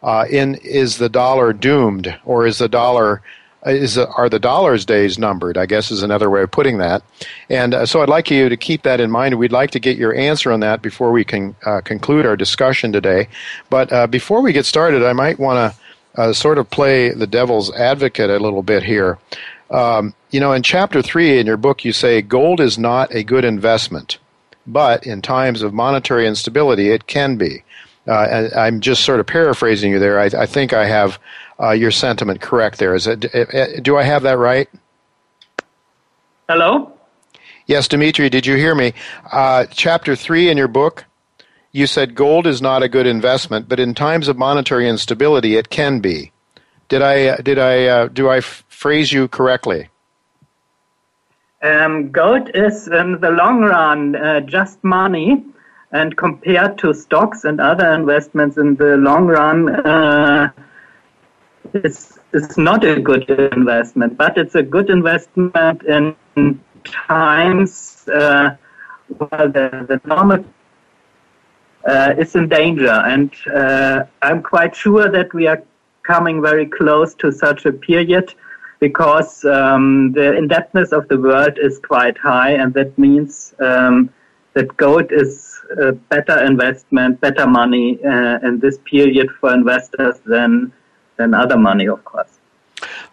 Uh, 0.03 0.27
in 0.31 0.55
is 0.57 0.99
the 0.99 1.09
dollar 1.09 1.53
doomed, 1.53 2.15
or 2.27 2.47
is 2.47 2.59
the 2.59 2.69
dollar 2.69 3.23
is 3.65 3.99
are 3.99 4.29
the 4.29 4.39
dollars 4.39 4.85
days 4.85 5.19
numbered? 5.19 5.57
I 5.57 5.67
guess 5.67 5.91
is 5.91 6.03
another 6.03 6.31
way 6.31 6.43
of 6.43 6.51
putting 6.51 6.79
that. 6.79 7.03
And 7.49 7.75
uh, 7.75 7.87
so 7.87 8.03
I'd 8.03 8.09
like 8.09 8.31
you 8.31 8.49
to 8.49 8.57
keep 8.57 8.83
that 8.83 9.01
in 9.01 9.11
mind. 9.11 9.39
We'd 9.39 9.53
like 9.53 9.71
to 9.73 9.81
get 9.81 9.97
your 9.97 10.15
answer 10.15 10.53
on 10.53 10.61
that 10.61 10.83
before 10.83 11.13
we 11.13 11.25
can 11.25 11.57
uh, 11.65 11.81
conclude 11.81 12.27
our 12.27 12.37
discussion 12.37 12.93
today. 12.93 13.29
But 13.71 13.93
uh, 13.93 14.07
before 14.07 14.43
we 14.43 14.53
get 14.53 14.67
started, 14.67 15.03
I 15.03 15.13
might 15.13 15.39
want 15.39 15.75
to 15.75 16.21
uh, 16.21 16.33
sort 16.33 16.59
of 16.59 16.71
play 16.71 17.11
the 17.11 17.27
devil's 17.27 17.73
advocate 17.75 18.31
a 18.31 18.39
little 18.39 18.63
bit 18.63 18.83
here. 18.83 19.19
Um, 19.71 20.15
you 20.31 20.41
know, 20.41 20.53
in 20.53 20.63
chapter 20.63 21.03
three 21.03 21.39
in 21.39 21.47
your 21.47 21.57
book, 21.57 21.85
you 21.85 21.93
say 21.93 22.23
gold 22.23 22.61
is 22.61 22.79
not 22.79 23.13
a 23.15 23.25
good 23.25 23.45
investment, 23.45 24.19
but 24.67 25.07
in 25.07 25.23
times 25.23 25.63
of 25.63 25.75
monetary 25.75 26.27
instability, 26.27 26.91
it 26.91 27.07
can 27.07 27.37
be. 27.37 27.64
Uh, 28.07 28.49
I'm 28.55 28.81
just 28.81 29.05
sort 29.05 29.21
of 29.21 29.27
paraphrasing 29.27 29.93
you 29.93 29.99
there. 29.99 30.21
I, 30.21 30.27
I 30.27 30.47
think 30.47 30.73
I 30.73 30.87
have 30.87 31.19
uh, 31.61 31.71
your 31.71 31.91
sentiment 31.91 32.41
correct 32.41 32.79
there. 32.79 32.95
Is 32.95 33.07
it? 33.07 33.35
Uh, 33.35 33.39
uh, 33.39 33.67
do 33.81 33.97
I 33.97 34.03
have 34.03 34.23
that 34.23 34.39
right? 34.39 34.69
Hello. 36.49 36.93
Yes, 37.67 37.89
Dimitri. 37.89 38.29
Did 38.29 38.45
you 38.45 38.57
hear 38.57 38.75
me? 38.75 38.93
Uh, 39.33 39.65
chapter 39.71 40.15
three 40.15 40.51
in 40.51 40.59
your 40.59 40.69
book, 40.69 41.05
you 41.73 41.87
said 41.87 42.15
gold 42.15 42.47
is 42.47 42.61
not 42.61 42.83
a 42.83 42.89
good 42.89 43.07
investment, 43.07 43.69
but 43.69 43.81
in 43.81 43.95
times 43.95 44.29
of 44.29 44.37
monetary 44.37 44.87
instability, 44.89 45.57
it 45.57 45.71
can 45.71 46.01
be. 46.01 46.31
Did 46.89 47.01
I? 47.01 47.27
Uh, 47.29 47.37
did 47.39 47.59
I? 47.59 47.87
Uh, 47.87 48.09
do 48.09 48.29
I 48.29 48.39
f- 48.39 48.65
phrase 48.69 49.13
you 49.13 49.29
correctly? 49.29 49.89
Um, 51.63 52.11
gold 52.11 52.51
is 52.55 52.87
in 52.89 53.21
the 53.21 53.31
long 53.31 53.63
run 53.63 54.15
uh, 54.17 54.41
just 54.41 54.85
money, 54.85 55.43
and 55.95 56.17
compared 56.17 56.77
to 56.79 56.93
stocks 56.93 57.45
and 57.45 57.61
other 57.61 57.95
investments 57.95 58.59
in 58.59 58.75
the 58.75 58.97
long 58.97 59.27
run, 59.27 59.69
uh, 59.87 60.51
it's, 61.73 62.19
it's 62.33 62.59
not 62.59 62.85
a 62.85 63.01
good 63.01 63.31
investment, 63.31 64.17
but 64.17 64.37
it's 64.37 64.57
a 64.57 64.63
good 64.63 64.91
investment 64.91 65.85
in 65.85 66.17
times 66.85 68.09
uh, 68.13 68.57
where 69.19 69.47
the, 69.47 69.87
the 69.89 70.01
normal 70.05 70.45
uh, 71.87 72.15
is 72.19 72.35
in 72.35 72.49
danger. 72.49 72.91
And 72.91 73.33
uh, 73.55 74.05
I'm 74.21 74.43
quite 74.43 74.75
sure 74.75 75.09
that 75.09 75.33
we 75.33 75.47
are 75.47 75.63
coming 76.03 76.43
very 76.43 76.67
close 76.67 77.15
to 77.15 77.31
such 77.31 77.67
a 77.67 77.73
period 77.73 78.35
because 78.81 79.45
um, 79.45 80.11
the 80.11 80.37
indebtedness 80.37 80.91
of 80.91 81.07
the 81.07 81.21
world 81.21 81.57
is 81.57 81.79
quite 81.79 82.19
high, 82.19 82.51
and 82.51 82.75
that 82.75 82.99
means 82.99 83.55
um, 83.61 84.11
that 84.55 84.77
gold 84.77 85.13
is 85.13 85.61
a 85.79 85.93
better 85.93 86.45
investment, 86.45 87.21
better 87.21 87.47
money 87.47 87.99
uh, 88.05 88.39
in 88.43 88.61
this 88.61 88.79
period 88.85 89.29
for 89.41 89.53
investors 89.53 90.17
than 90.25 90.73
than 91.17 91.35
other 91.35 91.57
money, 91.57 91.87
of 91.87 92.05
course. 92.05 92.39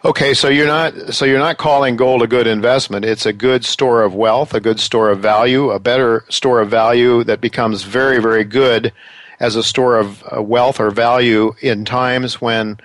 Okay, 0.04 0.34
so 0.34 0.48
you're 0.48 0.66
not 0.66 1.14
so 1.14 1.24
you're 1.24 1.38
not 1.38 1.58
calling 1.58 1.96
gold 1.96 2.22
a 2.22 2.26
good 2.26 2.46
investment. 2.46 3.04
It's 3.04 3.26
a 3.26 3.32
good 3.32 3.64
store 3.64 4.02
of 4.02 4.14
wealth, 4.14 4.54
a 4.54 4.60
good 4.60 4.80
store 4.80 5.10
of 5.10 5.20
value, 5.20 5.70
a 5.70 5.78
better 5.78 6.24
store 6.28 6.60
of 6.60 6.68
value 6.68 7.24
that 7.24 7.40
becomes 7.40 7.82
very, 7.82 8.20
very 8.20 8.44
good 8.44 8.92
as 9.38 9.56
a 9.56 9.62
store 9.62 9.98
of 9.98 10.24
uh, 10.34 10.42
wealth 10.42 10.80
or 10.80 10.90
value 10.90 11.54
in 11.60 11.84
times 11.84 12.40
when 12.40 12.78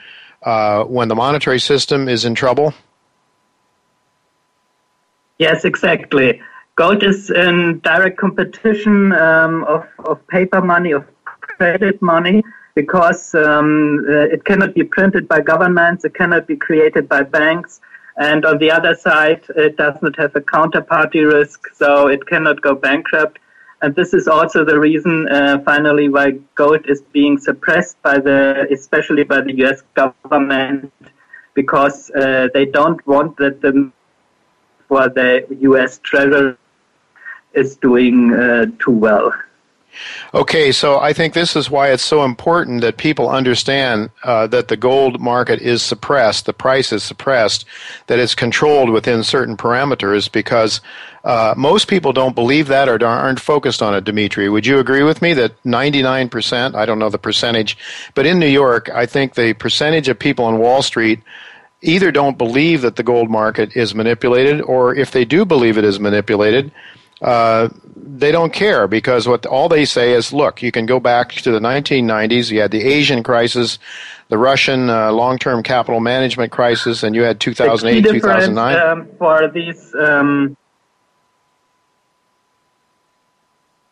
uh, 0.44 0.84
when 0.84 1.08
the 1.08 1.16
monetary 1.16 1.60
system 1.60 2.08
is 2.08 2.26
in 2.26 2.36
trouble. 2.36 2.74
Yes, 5.40 5.66
exactly. 5.66 6.42
Gold 6.78 7.02
is 7.02 7.32
in 7.32 7.80
direct 7.80 8.20
competition 8.20 9.12
um, 9.12 9.64
of, 9.64 9.88
of 10.06 10.26
paper 10.28 10.62
money, 10.62 10.92
of 10.92 11.06
credit 11.26 12.00
money, 12.04 12.44
because 12.76 13.34
um, 13.34 14.06
uh, 14.08 14.36
it 14.36 14.46
cannot 14.46 14.76
be 14.76 14.84
printed 14.84 15.28
by 15.28 15.42
governments, 15.42 16.06
it 16.06 16.14
cannot 16.14 16.46
be 16.46 16.56
created 16.56 17.10
by 17.10 17.24
banks, 17.24 17.82
and 18.18 18.46
on 18.46 18.60
the 18.60 18.70
other 18.70 18.94
side, 18.94 19.42
it 19.56 19.76
does 19.76 20.00
not 20.04 20.16
have 20.18 20.36
a 20.36 20.42
counterparty 20.42 21.26
risk, 21.26 21.68
so 21.74 22.10
it 22.10 22.28
cannot 22.28 22.62
go 22.62 22.76
bankrupt. 22.76 23.40
And 23.82 23.96
this 23.96 24.14
is 24.14 24.28
also 24.28 24.64
the 24.64 24.80
reason, 24.80 25.28
uh, 25.30 25.58
finally, 25.66 26.10
why 26.10 26.34
gold 26.54 26.86
is 26.88 27.02
being 27.02 27.40
suppressed 27.40 28.00
by 28.04 28.20
the, 28.20 28.68
especially 28.72 29.24
by 29.24 29.42
the 29.42 29.56
U.S. 29.64 29.82
government, 29.96 30.94
because 31.56 32.12
uh, 32.12 32.50
they 32.54 32.66
don't 32.66 33.06
want 33.08 33.36
that 33.38 33.62
the 33.62 33.92
for 34.88 35.10
the 35.10 35.46
U.S. 35.62 36.00
Treasury 36.04 36.56
is 37.58 37.76
doing 37.76 38.34
uh, 38.34 38.68
too 38.80 38.92
well. 38.92 39.34
Okay, 40.34 40.72
so 40.72 41.00
I 41.00 41.14
think 41.14 41.34
this 41.34 41.56
is 41.56 41.72
why 41.72 41.90
it's 41.90 42.04
so 42.04 42.24
important 42.24 42.82
that 42.82 42.98
people 42.98 43.30
understand 43.30 44.12
uh, 44.24 44.46
that 44.48 44.68
the 44.68 44.78
gold 44.78 45.20
market 45.20 45.60
is 45.62 45.82
suppressed, 45.82 46.46
the 46.46 46.54
price 46.54 46.92
is 46.92 47.04
suppressed, 47.04 47.66
that 48.08 48.20
it's 48.20 48.36
controlled 48.36 48.90
within 48.90 49.24
certain 49.24 49.58
parameters 49.58 50.32
because 50.32 50.82
uh, 51.24 51.54
most 51.58 51.88
people 51.88 52.14
don't 52.14 52.36
believe 52.36 52.68
that 52.68 52.90
or 52.90 53.04
aren't 53.04 53.40
focused 53.40 53.82
on 53.82 53.96
it, 53.96 54.04
Dimitri. 54.04 54.50
Would 54.50 54.66
you 54.66 54.80
agree 54.80 55.04
with 55.04 55.22
me 55.22 55.34
that 55.34 55.62
99%, 55.64 56.76
I 56.76 56.86
don't 56.86 57.00
know 57.00 57.10
the 57.10 57.18
percentage, 57.18 57.78
but 58.14 58.26
in 58.26 58.40
New 58.40 58.48
York, 58.48 58.90
I 58.94 59.06
think 59.06 59.34
the 59.34 59.54
percentage 59.54 60.10
of 60.10 60.20
people 60.20 60.46
on 60.46 60.60
Wall 60.60 60.82
Street 60.82 61.22
either 61.82 62.12
don't 62.12 62.38
believe 62.38 62.82
that 62.82 62.96
the 62.96 63.04
gold 63.04 63.30
market 63.30 63.76
is 63.76 63.94
manipulated 63.96 64.62
or 64.62 64.96
if 64.96 65.12
they 65.12 65.26
do 65.26 65.46
believe 65.46 65.78
it 65.78 65.86
is 65.86 66.00
manipulated, 66.00 66.72
uh, 67.22 67.70
they 67.96 68.32
don't 68.32 68.54
care 68.54 68.88
because 68.88 69.28
what 69.28 69.46
all 69.46 69.70
they 69.70 69.86
say 69.86 70.14
is, 70.14 70.32
look, 70.32 70.62
you 70.62 70.72
can 70.72 70.86
go 70.86 71.00
back 71.00 71.32
to 71.34 71.52
the 71.52 71.60
1990s. 71.60 72.52
You 72.52 72.62
had 72.62 72.72
the 72.72 72.84
Asian 72.84 73.24
crisis, 73.24 73.80
the 74.30 74.38
Russian 74.38 74.90
uh, 74.90 75.12
long-term 75.12 75.64
capital 75.64 76.00
management 76.00 76.52
crisis, 76.52 77.04
and 77.04 77.16
you 77.16 77.24
had 77.24 77.40
2008, 77.40 78.04
2009. 78.10 78.78
Um, 78.78 79.08
for 79.18 79.50
these. 79.50 79.96
Um 79.96 80.58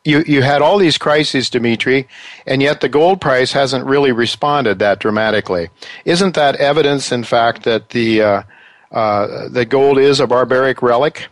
you, 0.05 0.23
you 0.28 0.43
had 0.43 0.61
all 0.61 0.78
these 0.78 0.97
crises, 0.97 1.49
Dimitri, 1.49 2.07
and 2.45 2.61
yet 2.61 2.80
the 2.80 2.88
gold 2.88 3.19
price 3.19 3.51
hasn't 3.51 3.86
really 3.86 4.11
responded 4.11 4.78
that 4.80 4.99
dramatically. 4.99 5.69
Isn't 6.05 6.36
that 6.36 6.55
evidence, 6.57 7.11
in 7.11 7.23
fact, 7.23 7.63
that 7.63 7.89
the 7.89 8.21
uh, 8.21 8.43
uh, 8.91 9.49
the 9.49 9.65
gold 9.65 9.97
is 9.97 10.19
a 10.19 10.28
barbaric 10.28 10.84
relic? 10.84 11.28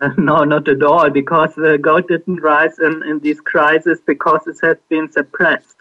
No, 0.18 0.44
not 0.44 0.68
at 0.68 0.82
all, 0.82 1.10
because 1.10 1.54
the 1.54 1.78
gold 1.78 2.08
didn't 2.08 2.42
rise 2.42 2.78
in, 2.78 3.02
in 3.04 3.18
these 3.20 3.40
crises 3.40 4.00
because 4.06 4.46
it 4.46 4.58
has 4.62 4.76
been 4.88 5.10
suppressed. 5.10 5.76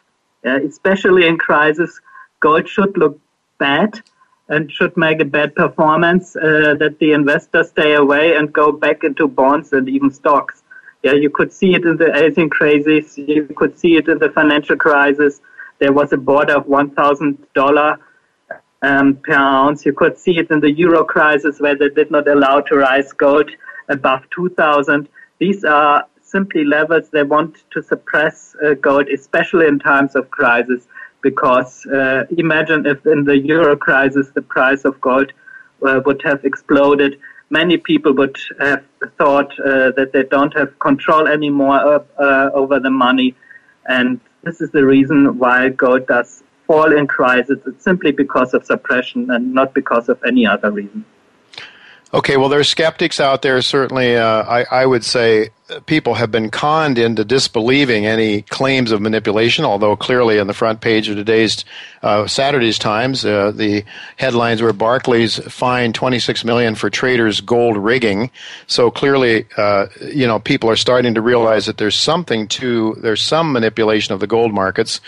Uh, 0.46 0.60
especially 0.64 1.28
in 1.28 1.38
crisis, 1.38 2.00
gold 2.40 2.68
should 2.70 2.98
look 2.98 3.20
bad 3.58 4.02
and 4.48 4.72
should 4.72 4.96
make 4.96 5.20
a 5.20 5.26
bad 5.26 5.56
performance 5.56 6.36
uh, 6.36 6.76
that 6.80 6.98
the 7.00 7.12
investors 7.14 7.70
stay 7.70 7.94
away 7.94 8.36
and 8.36 8.54
go 8.54 8.72
back 8.72 9.04
into 9.04 9.28
bonds 9.28 9.74
and 9.74 9.90
even 9.90 10.12
stocks. 10.12 10.62
Yeah, 11.02 11.14
you 11.14 11.30
could 11.30 11.52
see 11.52 11.74
it 11.74 11.84
in 11.84 11.98
the 11.98 12.16
Asian 12.16 12.50
crisis. 12.50 13.18
You 13.18 13.46
could 13.56 13.78
see 13.78 13.96
it 13.96 14.08
in 14.08 14.20
the 14.20 14.30
financial 14.30 14.76
crisis. 14.76 15.42
There 15.80 15.94
was 15.94 16.14
a 16.14 16.18
border 16.18 16.58
of 16.58 16.66
$1,000 16.66 17.98
um, 18.82 19.16
per 19.18 19.34
ounce. 19.34 19.86
You 19.86 19.94
could 19.94 20.18
see 20.18 20.38
it 20.38 20.50
in 20.52 20.60
the 20.60 20.72
euro 20.72 21.04
crisis 21.04 21.60
where 21.60 21.76
they 21.76 21.90
did 21.90 22.12
not 22.12 22.28
allow 22.28 22.62
to 22.62 22.76
rise 22.76 23.12
gold 23.14 23.50
above 23.90 24.22
2,000. 24.32 25.08
These 25.40 25.64
are 25.64 26.06
simply 26.22 26.64
levels 26.64 27.10
they 27.10 27.24
want 27.24 27.64
to 27.72 27.82
suppress 27.82 28.56
uh, 28.64 28.74
gold, 28.76 29.08
especially 29.10 29.68
in 29.68 29.80
times 29.80 30.16
of 30.16 30.30
crisis. 30.30 30.88
Because 31.22 31.86
uh, 31.88 32.26
imagine 32.38 32.86
if 32.86 33.06
in 33.06 33.24
the 33.24 33.38
euro 33.38 33.76
crisis 33.76 34.30
the 34.36 34.42
price 34.42 34.86
of 34.86 35.00
gold 35.02 35.34
uh, 35.86 36.02
would 36.06 36.22
have 36.24 36.46
exploded, 36.46 37.20
many 37.50 37.78
people 37.78 38.14
would 38.14 38.38
have 38.60 38.84
thought 39.18 39.52
uh, 39.60 39.92
that 39.98 40.12
they 40.14 40.24
don't 40.24 40.56
have 40.56 40.78
control 40.80 41.28
anymore 41.28 42.06
uh, 42.20 42.50
over 42.54 42.80
the 42.80 42.90
money, 42.90 43.36
and 43.88 44.20
this 44.44 44.62
is 44.62 44.70
the 44.72 44.86
reason 44.86 45.40
why 45.40 45.70
gold 45.70 46.06
does 46.08 46.44
fall 46.68 46.96
in 46.96 47.08
crisis. 47.08 47.60
It's 47.66 47.84
simply 47.84 48.12
because 48.12 48.54
of 48.54 48.66
suppression 48.66 49.30
and 49.32 49.54
not 49.54 49.74
because 49.74 50.10
of 50.10 50.22
any 50.26 50.46
other 50.46 50.72
reason. 50.72 51.06
Okay, 52.16 52.38
well, 52.38 52.48
there's 52.48 52.70
skeptics 52.70 53.20
out 53.20 53.42
there. 53.42 53.62
Certainly, 53.62 54.16
uh, 54.16 54.44
I, 54.44 54.64
I, 54.72 54.86
would 54.86 55.04
say 55.04 55.50
people 55.86 56.14
have 56.14 56.32
been 56.32 56.50
conned 56.50 56.98
into 56.98 57.26
disbelieving 57.26 58.06
any 58.06 58.44
claims 58.44 58.92
of 58.92 59.02
manipulation. 59.02 59.66
Although 59.66 59.98
clearly, 59.98 60.40
on 60.40 60.48
the 60.48 60.54
front 60.54 60.80
page 60.80 61.10
of 61.10 61.18
today's 61.18 61.66
uh, 62.04 62.26
Saturday's 62.26 62.80
Times, 62.80 63.26
uh, 63.26 63.52
the 63.52 63.84
headlines 64.16 64.62
were 64.62 64.72
Barclays 64.72 65.40
fined 65.52 65.94
26 65.94 66.46
million 66.46 66.76
for 66.76 66.90
traders 66.90 67.42
gold 67.42 67.76
rigging. 67.76 68.32
So 68.68 68.90
clearly, 68.90 69.46
uh, 69.58 69.88
you 70.14 70.26
know, 70.26 70.40
people 70.40 70.70
are 70.70 70.78
starting 70.78 71.16
to 71.16 71.22
realize 71.22 71.66
that 71.66 71.80
there's 71.80 71.98
something 71.98 72.48
to 72.48 72.96
there's 73.02 73.22
some 73.22 73.52
manipulation 73.52 74.14
of 74.14 74.22
the 74.22 74.28
gold 74.28 74.54
markets. 74.54 75.02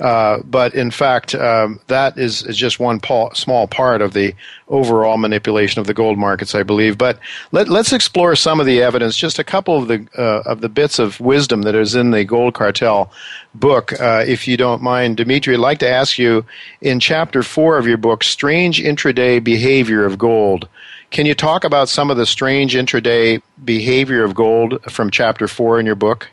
Uh, 0.00 0.40
but 0.44 0.74
in 0.74 0.90
fact, 0.90 1.34
um, 1.34 1.78
that 1.88 2.16
is, 2.18 2.42
is 2.42 2.56
just 2.56 2.80
one 2.80 3.00
pa- 3.00 3.32
small 3.34 3.66
part 3.66 4.00
of 4.00 4.14
the 4.14 4.34
overall 4.68 5.18
manipulation 5.18 5.80
of 5.80 5.86
the 5.86 5.92
gold 5.94 6.16
markets, 6.16 6.54
I 6.54 6.62
believe. 6.62 6.96
But 6.96 7.18
let, 7.52 7.68
us 7.68 7.92
explore 7.92 8.34
some 8.34 8.60
of 8.60 8.66
the 8.66 8.82
evidence, 8.82 9.16
just 9.16 9.38
a 9.38 9.44
couple 9.44 9.76
of 9.76 9.88
the 9.88 10.06
uh, 10.16 10.42
of 10.46 10.62
the 10.62 10.68
bits 10.68 10.98
of 10.98 11.20
wisdom 11.20 11.62
that 11.62 11.74
is 11.74 11.94
in 11.94 12.12
the 12.12 12.24
Gold 12.24 12.54
Cartel 12.54 13.12
book, 13.54 13.92
uh, 14.00 14.24
if 14.26 14.48
you 14.48 14.56
don't 14.56 14.82
mind, 14.82 15.18
Dimitri. 15.18 15.54
I'd 15.54 15.60
like 15.60 15.78
to 15.80 15.90
ask 15.90 16.18
you 16.18 16.46
in 16.80 17.00
chapter 17.00 17.42
four 17.42 17.76
of 17.76 17.86
your 17.86 17.98
book, 17.98 18.24
"Strange 18.24 18.80
Intraday 18.80 19.42
Behavior 19.42 20.04
of 20.06 20.18
Gold." 20.18 20.68
Can 21.10 21.26
you 21.26 21.34
talk 21.34 21.64
about 21.64 21.88
some 21.88 22.10
of 22.10 22.16
the 22.16 22.26
strange 22.26 22.74
intraday 22.74 23.42
behavior 23.64 24.22
of 24.22 24.34
gold 24.34 24.80
from 24.88 25.10
chapter 25.10 25.48
four 25.48 25.80
in 25.80 25.84
your 25.84 25.96
book? 25.96 26.28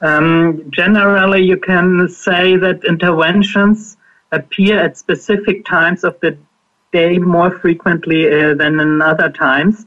Um, 0.00 0.70
generally, 0.70 1.42
you 1.42 1.58
can 1.58 2.08
say 2.08 2.56
that 2.56 2.84
interventions 2.84 3.96
appear 4.32 4.78
at 4.78 4.96
specific 4.96 5.64
times 5.64 6.04
of 6.04 6.18
the 6.20 6.38
day 6.92 7.18
more 7.18 7.50
frequently 7.50 8.26
uh, 8.26 8.54
than 8.54 8.80
in 8.80 9.02
other 9.02 9.30
times. 9.30 9.86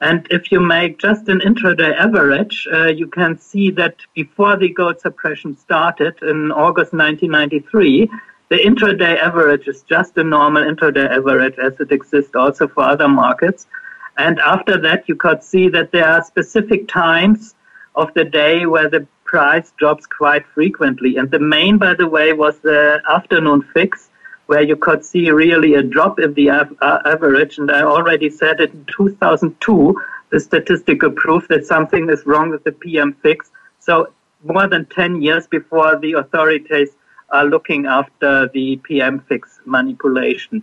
And 0.00 0.26
if 0.30 0.50
you 0.50 0.58
make 0.58 0.98
just 0.98 1.28
an 1.28 1.40
intraday 1.40 1.94
average, 1.96 2.66
uh, 2.72 2.88
you 2.88 3.06
can 3.06 3.38
see 3.38 3.70
that 3.72 3.96
before 4.14 4.56
the 4.56 4.68
gold 4.68 5.00
suppression 5.00 5.56
started 5.56 6.20
in 6.22 6.50
August 6.50 6.92
1993, 6.92 8.10
the 8.48 8.56
intraday 8.56 9.16
average 9.18 9.68
is 9.68 9.82
just 9.82 10.16
a 10.18 10.24
normal 10.24 10.64
intraday 10.64 11.08
average 11.08 11.56
as 11.58 11.78
it 11.78 11.92
exists 11.92 12.32
also 12.34 12.66
for 12.66 12.82
other 12.82 13.08
markets. 13.08 13.68
And 14.18 14.40
after 14.40 14.76
that, 14.80 15.08
you 15.08 15.14
could 15.14 15.42
see 15.42 15.68
that 15.68 15.92
there 15.92 16.06
are 16.06 16.24
specific 16.24 16.88
times 16.88 17.54
of 17.94 18.12
the 18.14 18.24
day 18.24 18.66
where 18.66 18.90
the 18.90 19.06
price 19.32 19.72
drops 19.78 20.04
quite 20.04 20.44
frequently. 20.48 21.16
And 21.16 21.30
the 21.30 21.38
main, 21.38 21.78
by 21.78 21.94
the 21.94 22.06
way, 22.06 22.34
was 22.34 22.58
the 22.58 23.00
afternoon 23.08 23.62
fix, 23.72 24.10
where 24.44 24.60
you 24.60 24.76
could 24.76 25.02
see 25.06 25.30
really 25.30 25.72
a 25.74 25.82
drop 25.82 26.18
in 26.18 26.34
the 26.34 26.50
uh, 26.50 26.98
average. 27.06 27.56
And 27.56 27.70
I 27.70 27.82
already 27.82 28.28
said 28.28 28.60
it 28.60 28.74
in 28.74 28.84
2002, 28.94 29.96
the 30.28 30.38
statistical 30.38 31.10
proof 31.12 31.48
that 31.48 31.64
something 31.64 32.10
is 32.10 32.26
wrong 32.26 32.50
with 32.50 32.62
the 32.64 32.72
PM 32.72 33.14
fix. 33.22 33.50
So 33.80 34.12
more 34.44 34.68
than 34.68 34.84
10 34.84 35.22
years 35.22 35.46
before 35.46 35.98
the 35.98 36.12
authorities 36.12 36.90
are 37.30 37.46
looking 37.46 37.86
after 37.86 38.50
the 38.52 38.76
PM 38.88 39.20
fix 39.20 39.60
manipulation. 39.64 40.62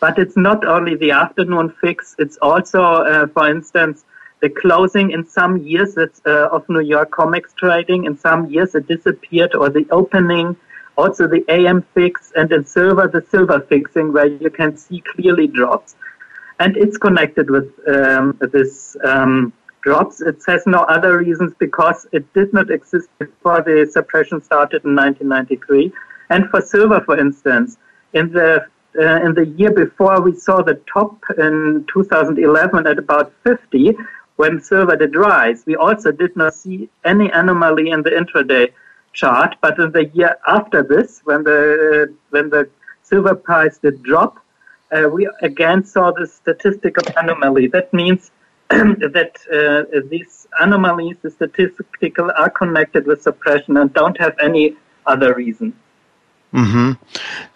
But 0.00 0.18
it's 0.18 0.38
not 0.38 0.66
only 0.66 0.94
the 0.96 1.10
afternoon 1.10 1.68
fix, 1.82 2.16
it's 2.18 2.38
also, 2.40 2.82
uh, 2.82 3.26
for 3.26 3.50
instance, 3.50 4.06
the 4.46 4.60
closing 4.60 5.10
in 5.10 5.26
some 5.26 5.54
years 5.72 5.96
uh, 5.98 6.56
of 6.56 6.68
New 6.68 6.84
York 6.94 7.10
COMEX 7.10 7.44
trading. 7.56 8.04
In 8.04 8.16
some 8.16 8.40
years 8.54 8.74
it 8.74 8.86
disappeared, 8.86 9.52
or 9.54 9.68
the 9.70 9.86
opening, 9.90 10.56
also 10.96 11.26
the 11.26 11.42
AM 11.48 11.82
fix, 11.94 12.32
and 12.36 12.52
in 12.52 12.64
silver 12.64 13.08
the 13.08 13.22
silver 13.32 13.60
fixing, 13.72 14.12
where 14.12 14.26
you 14.26 14.50
can 14.50 14.76
see 14.76 15.02
clearly 15.12 15.48
drops, 15.48 15.96
and 16.60 16.76
it's 16.76 16.98
connected 17.06 17.50
with 17.50 17.68
um, 17.94 18.38
this. 18.56 18.96
Um, 19.12 19.52
drops. 19.86 20.20
It 20.20 20.38
has 20.48 20.66
no 20.66 20.80
other 20.94 21.16
reasons 21.18 21.52
because 21.60 22.08
it 22.10 22.24
did 22.34 22.52
not 22.52 22.72
exist 22.72 23.08
before 23.20 23.60
the 23.62 23.88
suppression 23.88 24.42
started 24.42 24.84
in 24.84 24.96
1993. 24.96 25.92
And 26.28 26.50
for 26.50 26.60
silver, 26.60 27.00
for 27.02 27.16
instance, 27.16 27.78
in 28.12 28.32
the 28.32 28.66
uh, 28.98 29.20
in 29.26 29.34
the 29.34 29.46
year 29.58 29.70
before 29.70 30.20
we 30.20 30.34
saw 30.34 30.62
the 30.62 30.80
top 30.92 31.12
in 31.38 31.84
2011 31.92 32.86
at 32.86 32.98
about 32.98 33.32
50, 33.44 33.94
when 34.36 34.60
silver 34.60 34.96
did 34.96 35.16
rise, 35.16 35.64
we 35.66 35.76
also 35.76 36.12
did 36.12 36.36
not 36.36 36.54
see 36.54 36.88
any 37.04 37.30
anomaly 37.30 37.90
in 37.90 38.02
the 38.02 38.10
intraday 38.10 38.72
chart. 39.12 39.56
But 39.60 39.78
in 39.78 39.92
the 39.92 40.06
year 40.06 40.36
after 40.46 40.82
this, 40.82 41.20
when 41.24 41.42
the 41.44 42.14
when 42.30 42.50
the 42.50 42.68
silver 43.02 43.34
price 43.34 43.78
did 43.78 44.02
drop, 44.02 44.38
uh, 44.92 45.08
we 45.08 45.28
again 45.42 45.84
saw 45.84 46.12
the 46.12 46.26
statistical 46.26 47.04
anomaly. 47.16 47.68
That 47.68 47.92
means 47.92 48.30
that 48.68 49.32
uh, 49.52 50.00
these 50.10 50.46
anomalies, 50.60 51.16
the 51.22 51.30
statistical, 51.30 52.30
are 52.36 52.50
connected 52.50 53.06
with 53.06 53.22
suppression 53.22 53.76
and 53.76 53.92
don't 53.94 54.18
have 54.20 54.36
any 54.42 54.76
other 55.06 55.34
reason. 55.34 55.72
Hmm. 56.52 56.92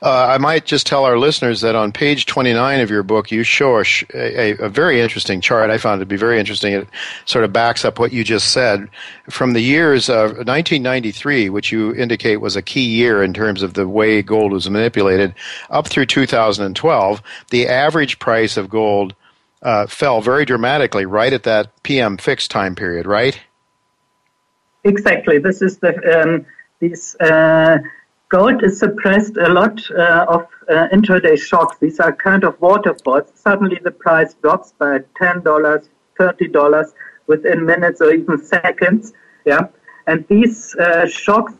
Uh, 0.03 0.27
I 0.27 0.39
might 0.39 0.67
just 0.67 0.87
tell 0.87 1.05
our 1.05 1.17
listeners 1.17 1.61
that 1.61 1.75
on 1.75 1.93
page 1.93 2.27
29 2.27 2.81
of 2.81 2.91
your 2.91 3.03
book, 3.03 3.31
you 3.31 3.45
show 3.45 3.79
a, 3.79 3.85
a, 4.13 4.51
a, 4.59 4.69
very 4.69 5.01
interesting 5.01 5.41
chart. 5.41 5.71
I 5.71 5.79
found 5.79 6.01
it 6.01 6.05
to 6.05 6.07
be 6.07 6.17
very 6.17 6.39
interesting. 6.39 6.73
It 6.73 6.89
sort 7.25 7.45
of 7.45 7.53
backs 7.53 7.85
up 7.85 7.99
what 7.99 8.13
you 8.13 8.25
just 8.25 8.53
said. 8.53 8.89
From 9.31 9.53
the 9.53 9.61
years 9.61 10.11
of 10.11 10.33
1993, 10.33 11.51
which 11.51 11.71
you 11.71 11.95
indicate 11.95 12.39
was 12.39 12.57
a 12.57 12.63
key 12.63 12.85
year 12.85 13.23
in 13.23 13.33
terms 13.33 13.63
of 13.63 13.75
the 13.75 13.89
way 13.89 14.23
gold 14.23 14.53
was 14.53 14.69
manipulated, 14.69 15.35
up 15.71 15.87
through 15.87 16.07
2012, 16.07 17.23
the 17.51 17.69
average 17.69 18.19
price 18.19 18.57
of 18.57 18.69
gold 18.69 19.15
uh, 19.63 19.87
fell 19.87 20.21
very 20.21 20.45
dramatically 20.45 21.07
right 21.07 21.33
at 21.33 21.45
that 21.45 21.71
PM 21.85 22.17
fixed 22.17 22.51
time 22.51 22.75
period, 22.75 23.07
right? 23.07 23.41
Exactly. 24.85 25.39
This 25.39 25.63
is 25.63 25.79
the 25.79 26.23
um, 26.23 26.47
these. 26.81 27.15
Uh, 27.17 27.79
gold 28.31 28.63
is 28.63 28.79
suppressed 28.79 29.37
a 29.37 29.49
lot 29.49 29.79
uh, 29.91 30.25
of 30.29 30.47
uh, 30.69 30.89
intraday 30.93 31.39
shocks. 31.39 31.77
These 31.79 32.01
are 32.01 32.13
kind 32.13 32.45
of 32.45 32.59
waterfalls. 32.61 33.31
Suddenly 33.35 33.81
the 33.83 33.91
price 33.91 34.35
drops 34.35 34.73
by 34.79 35.01
$10, 35.21 35.43
$30 36.19 36.93
within 37.27 37.67
minutes 37.67 38.01
or 38.01 38.15
even 38.15 38.43
seconds. 38.43 39.13
Yeah. 39.45 39.67
And 40.07 40.27
these 40.29 40.75
uh, 40.77 41.07
shocks 41.07 41.55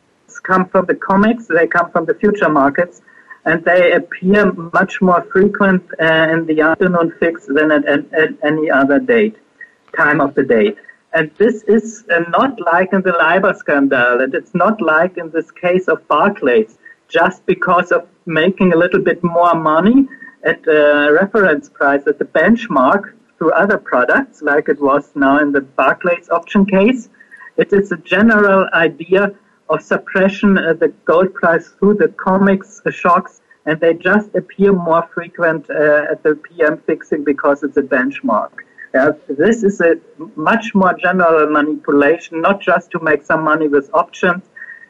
come 0.45 0.69
from 0.69 0.87
the 0.87 0.95
COMEX, 0.95 1.49
they 1.49 1.67
come 1.67 1.91
from 1.91 2.07
the 2.07 2.15
future 2.15 2.49
markets, 2.49 3.03
and 3.45 3.65
they 3.65 3.93
appear 3.93 4.53
much 4.53 5.03
more 5.03 5.23
frequent 5.33 5.83
uh, 6.01 6.29
in 6.33 6.47
the 6.47 6.61
afternoon 6.61 7.13
fix 7.19 7.47
than 7.47 7.73
at, 7.73 7.85
at, 7.85 8.13
at 8.15 8.31
any 8.45 8.71
other 8.71 9.01
date, 9.01 9.37
time 9.97 10.21
of 10.21 10.35
the 10.35 10.45
day. 10.45 10.77
And 11.13 11.31
this 11.39 11.65
is 11.65 12.05
uh, 12.13 12.21
not 12.29 12.61
like 12.61 12.93
in 12.93 13.03
the 13.03 13.13
LIBOR 13.13 13.55
scandal, 13.55 14.21
and 14.21 14.33
it's 14.33 14.55
not 14.55 14.81
like 14.81 15.17
in 15.17 15.31
this 15.31 15.51
case 15.51 15.89
of 15.89 16.07
Barclays, 16.07 16.79
just 17.09 17.45
because 17.47 17.91
of 17.91 18.07
making 18.27 18.73
a 18.73 18.77
little 18.77 19.01
bit 19.01 19.23
more 19.25 19.55
money 19.55 20.07
at 20.45 20.63
the 20.63 21.19
reference 21.21 21.69
price, 21.69 22.07
at 22.07 22.19
the 22.21 22.25
benchmark 22.25 23.13
through 23.37 23.53
other 23.53 23.77
products, 23.77 24.41
like 24.41 24.69
it 24.69 24.81
was 24.81 25.11
now 25.17 25.39
in 25.39 25.51
the 25.51 25.63
Barclays 25.63 26.29
option 26.31 26.65
case. 26.65 27.09
It 27.57 27.73
is 27.73 27.91
a 27.91 27.97
general 27.97 28.69
idea 28.73 29.35
of 29.69 29.83
suppression 29.83 30.57
of 30.59 30.79
the 30.79 30.89
gold 31.05 31.35
price 31.35 31.69
through 31.79 31.95
the 31.95 32.09
COMEX 32.09 32.81
shocks, 32.93 33.41
and 33.67 33.81
they 33.81 33.95
just 33.95 34.35
appear 34.37 34.73
more 34.73 35.09
frequent 35.13 35.69
uh, 35.71 36.07
at 36.11 36.23
the 36.23 36.37
PM 36.37 36.79
fixing 36.79 37.25
because 37.25 37.65
it's 37.65 37.77
a 37.77 37.83
benchmark. 37.83 38.53
Uh, 38.93 39.13
this 39.29 39.63
is 39.63 39.81
a 39.81 39.97
much 40.35 40.75
more 40.75 40.95
general 40.95 41.49
manipulation, 41.49 42.41
not 42.41 42.61
just 42.61 42.91
to 42.91 42.99
make 43.01 43.23
some 43.23 43.43
money 43.45 43.69
with 43.69 43.89
options. 43.95 44.43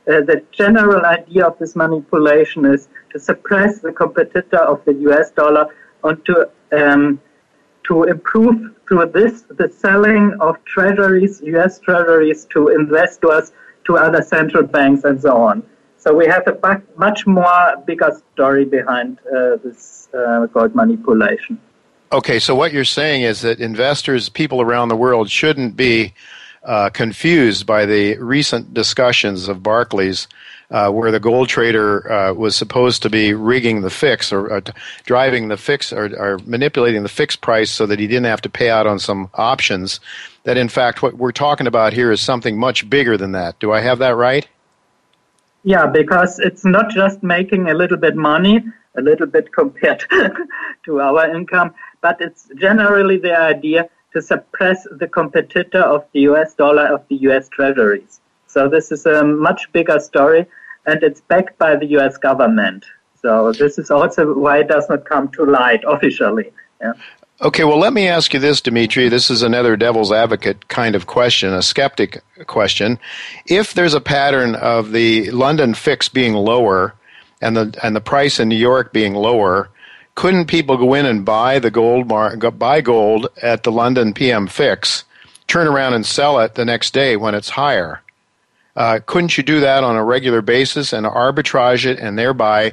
Uh, 0.09 0.23
the 0.23 0.43
general 0.53 1.05
idea 1.05 1.47
of 1.47 1.59
this 1.59 1.77
manipulation 1.77 2.65
is 2.65 2.89
to 3.13 3.19
suppress 3.19 3.81
the 3.81 3.93
competitor 3.93 4.59
of 4.59 4.83
the 4.87 4.95
US 5.11 5.31
dollar 5.33 5.67
and 6.03 6.25
to, 6.25 6.51
um, 6.73 7.21
to 7.85 8.05
improve 8.05 8.75
through 8.89 9.07
this 9.13 9.43
the 9.51 9.69
selling 9.69 10.35
of 10.41 10.57
treasuries, 10.65 11.43
US 11.43 11.79
treasuries 11.79 12.47
to 12.47 12.69
investors, 12.69 13.53
to 13.85 13.99
other 13.99 14.23
central 14.23 14.63
banks, 14.63 15.05
and 15.05 15.21
so 15.21 15.37
on. 15.37 15.63
So 15.99 16.15
we 16.15 16.27
have 16.27 16.47
a 16.49 16.83
much 16.97 17.27
more 17.27 17.77
bigger 17.87 18.11
story 18.33 18.65
behind 18.65 19.19
uh, 19.27 19.57
this 19.63 20.09
uh, 20.15 20.47
gold 20.47 20.75
manipulation. 20.75 21.61
Okay, 22.13 22.41
so 22.41 22.57
what 22.57 22.73
you're 22.73 22.85
saying 22.85 23.23
is 23.23 23.43
that 23.43 23.61
investors, 23.61 24.29
people 24.29 24.61
around 24.61 24.89
the 24.89 24.97
world, 24.97 25.31
shouldn't 25.31 25.77
be 25.77 26.13
uh, 26.65 26.91
confused 26.91 27.67
by 27.67 27.87
the 27.87 28.19
recent 28.19 28.75
discussions 28.75 29.47
of 29.47 29.63
Barclays, 29.63 30.27
uh, 30.73 30.91
where 30.91 31.13
the 31.13 31.21
gold 31.21 31.49
trader 31.49 32.11
uh, 32.11 32.35
was 32.35 32.57
supposed 32.57 33.03
to 33.03 33.11
be 33.11 33.33
rigging 33.33 33.83
the 33.83 33.91
fix 33.91 34.33
or 34.33 34.53
uh, 34.53 34.61
driving 35.05 35.49
the 35.49 35.57
fix 35.57 35.93
or, 35.93 36.07
or, 36.19 36.39
manipulating 36.47 37.05
the 37.05 37.09
fixed 37.09 37.43
price 37.43 37.71
so 37.71 37.87
that 37.87 38.01
he 38.01 38.09
didn't 38.09 38.27
have 38.27 38.43
to 38.43 38.51
pay 38.51 38.71
out 38.71 38.89
on 38.89 38.99
some 38.99 39.31
options. 39.35 40.01
That 40.43 40.57
in 40.57 40.69
fact, 40.69 41.03
what 41.03 41.15
we're 41.15 41.33
talking 41.33 41.69
about 41.69 41.93
here 41.93 42.11
is 42.11 42.21
something 42.21 42.59
much 42.59 42.91
bigger 42.91 43.17
than 43.17 43.33
that. 43.33 43.59
Do 43.61 43.73
I 43.73 43.81
have 43.81 43.99
that 44.01 44.17
right? 44.17 44.49
Yeah, 45.63 45.87
because 45.87 46.41
it's 46.41 46.65
not 46.65 46.91
just 46.91 47.23
making 47.23 47.69
a 47.69 47.75
little 47.75 47.99
bit 47.99 48.17
money, 48.17 48.65
a 48.97 49.03
little 49.03 49.27
bit 49.27 49.53
compared 49.53 50.05
to 50.85 51.01
our 51.01 51.35
income, 51.35 51.73
but 52.01 52.21
it's 52.21 52.49
generally 52.57 53.19
the 53.19 53.37
idea 53.39 53.89
to 54.13 54.21
suppress 54.21 54.87
the 54.91 55.07
competitor 55.07 55.83
of 55.83 56.05
the 56.13 56.21
US 56.21 56.55
dollar 56.55 56.87
of 56.87 57.05
the 57.09 57.17
US 57.29 57.49
treasuries. 57.49 58.21
So 58.47 58.69
this 58.69 58.91
is 58.91 59.07
a 59.07 59.25
much 59.25 59.71
bigger 59.73 60.01
story 60.01 60.47
and 60.87 61.03
it's 61.03 61.21
backed 61.21 61.59
by 61.59 61.77
the 61.77 61.87
US 61.99 62.17
government. 62.17 62.85
So 63.23 63.53
this 63.53 63.79
is 63.79 63.91
also 63.91 64.35
why 64.35 64.59
it 64.59 64.69
does 64.69 64.89
not 64.89 65.05
come 65.05 65.29
to 65.33 65.45
light 65.45 65.83
officially. 65.87 66.53
Yeah. 66.81 66.95
Okay, 67.43 67.65
well, 67.65 67.79
let 67.79 67.95
me 67.95 68.07
ask 68.07 68.35
you 68.35 68.41
this, 68.41 68.61
Dimitri. 68.61 69.09
This 69.09 69.31
is 69.31 69.43
another 69.43 69.75
devil's 69.75 70.13
advocate 70.13 70.69
kind 70.69 70.95
of 70.95 71.07
question, 71.07 71.55
a 71.55 71.63
skeptic 71.63 72.23
question. 72.47 72.99
If 73.47 73.73
there's 73.73 73.95
a 73.95 74.01
pattern 74.01 74.57
of 74.57 74.93
the 74.93 75.31
London 75.31 75.73
fix 75.73 76.07
being 76.11 76.35
lower 76.35 76.95
and 77.41 77.57
the 77.57 77.79
and 77.83 77.97
the 77.97 78.03
price 78.03 78.41
in 78.41 78.51
New 78.51 78.57
York 78.57 78.93
being 78.93 79.15
lower, 79.15 79.71
couldn't 80.21 80.49
people 80.49 80.77
go 80.77 80.93
in 80.93 81.07
and 81.07 81.25
buy 81.25 81.59
the 81.59 81.71
gold 81.71 82.07
mar- 82.07 82.37
buy 82.37 82.83
gold 82.83 83.29
at 83.41 83.63
the 83.63 83.73
London 83.73 84.13
PM 84.13 84.47
fix, 84.49 85.05
turn 85.47 85.67
around 85.67 85.95
and 85.95 86.05
sell 86.05 86.41
it 86.41 86.57
the 86.57 86.65
next 86.67 86.93
day 86.93 87.17
when 87.17 87.35
it's 87.35 87.49
higher? 87.49 88.03
Uh, 88.77 89.01
couldn't 89.07 89.39
you 89.39 89.43
do 89.43 89.61
that 89.61 89.83
on 89.83 89.97
a 89.97 90.05
regular 90.05 90.43
basis 90.43 90.93
and 90.93 91.07
arbitrage 91.07 91.87
it 91.87 91.99
and 91.99 92.19
thereby 92.19 92.71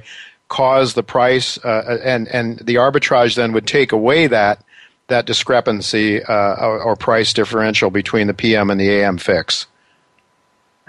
cause 0.49 0.93
the 0.93 1.03
price 1.03 1.57
uh, 1.63 1.97
and 2.03 2.27
and 2.27 2.59
the 2.59 2.75
arbitrage 2.75 3.37
then 3.37 3.53
would 3.53 3.65
take 3.65 3.93
away 3.93 4.27
that 4.27 4.61
that 5.07 5.25
discrepancy 5.25 6.21
uh, 6.21 6.55
or, 6.59 6.83
or, 6.83 6.95
price 6.97 7.31
differential 7.31 7.89
between 7.89 8.27
the 8.27 8.33
PM 8.33 8.69
and 8.69 8.77
the 8.77 8.89
AM 8.89 9.17
fix? 9.17 9.67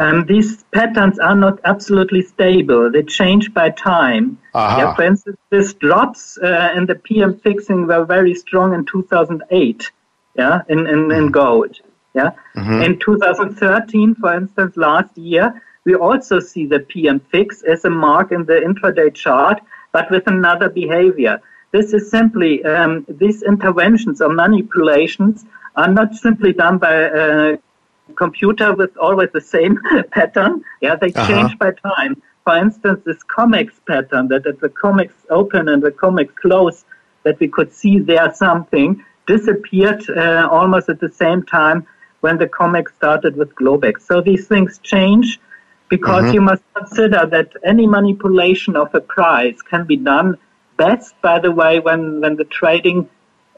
Um, 0.01 0.27
these 0.27 0.65
patterns 0.75 1.21
are 1.21 1.37
not 1.37 1.61
absolutely 1.65 2.23
stable. 2.23 2.91
They 2.91 3.05
change 3.05 3.55
by 3.55 3.71
time. 3.71 4.39
Yeah, 4.59 4.95
for 4.95 5.03
instance, 5.03 5.39
this 5.51 5.75
drops 5.75 6.39
uh, 6.39 6.73
in 6.77 6.87
the 6.87 6.95
PM 6.95 7.39
fixing 7.39 7.87
were 7.87 8.05
very 8.05 8.35
strong 8.35 8.75
in 8.75 8.85
2008. 8.85 9.91
Yeah, 10.37 10.63
in 10.69 10.81
in, 10.87 11.11
in 11.11 11.29
mm. 11.29 11.33
gold. 11.33 11.81
Yeah, 12.15 12.31
mm-hmm. 12.57 12.83
in 12.83 12.99
2013, 12.99 14.15
for 14.17 14.35
instance, 14.35 14.77
last 14.77 15.17
year, 15.17 15.63
we 15.85 15.95
also 15.95 16.41
see 16.41 16.67
the 16.67 16.81
PM 16.81 17.21
fix 17.21 17.63
as 17.63 17.85
a 17.85 17.91
mark 17.91 18.33
in 18.33 18.45
the 18.45 18.55
intraday 18.55 19.15
chart, 19.15 19.61
but 19.93 20.11
with 20.11 20.27
another 20.27 20.69
behavior. 20.69 21.41
This 21.71 21.93
is 21.93 22.11
simply 22.11 22.65
um, 22.65 23.05
these 23.09 23.43
interventions 23.43 24.21
or 24.21 24.31
manipulations 24.31 25.45
are 25.77 25.89
not 25.89 26.15
simply 26.15 26.53
done 26.53 26.79
by 26.79 26.95
a 26.95 27.59
computer 28.17 28.75
with 28.75 28.97
always 28.97 29.31
the 29.33 29.41
same 29.41 29.79
pattern. 30.11 30.65
Yeah, 30.81 30.97
they 30.97 31.13
uh-huh. 31.13 31.27
change 31.27 31.59
by 31.59 31.73
time. 31.73 32.23
For 32.49 32.57
instance, 32.57 33.03
this 33.05 33.23
COMEX 33.25 33.73
pattern 33.87 34.29
that 34.29 34.47
at 34.47 34.59
the 34.59 34.71
COMEX 34.71 35.11
open 35.29 35.69
and 35.69 35.83
the 35.83 35.91
COMEX 35.91 36.35
close, 36.35 36.83
that 37.25 37.39
we 37.41 37.49
could 37.49 37.75
see 37.75 37.99
there 37.99 38.33
something 38.33 39.05
disappeared 39.27 40.09
uh, 40.09 40.49
almost 40.51 40.89
at 40.89 40.99
the 40.99 41.13
same 41.13 41.43
time 41.43 41.87
when 42.21 42.39
the 42.39 42.47
COMEX 42.47 42.95
started 42.97 43.37
with 43.37 43.55
Globex. 43.55 44.01
So 44.01 44.23
these 44.23 44.47
things 44.47 44.79
change 44.79 45.39
because 45.91 46.25
mm-hmm. 46.25 46.35
you 46.37 46.41
must 46.41 46.63
consider 46.75 47.27
that 47.27 47.53
any 47.63 47.87
manipulation 47.87 48.77
of 48.77 48.95
a 48.95 49.03
price 49.03 49.61
can 49.61 49.85
be 49.85 49.99
done 49.99 50.39
best, 50.79 51.21
by 51.21 51.41
the 51.41 51.53
way, 51.53 51.81
when, 51.81 52.23
when 52.23 52.37
the 52.37 52.45
trading 52.45 53.11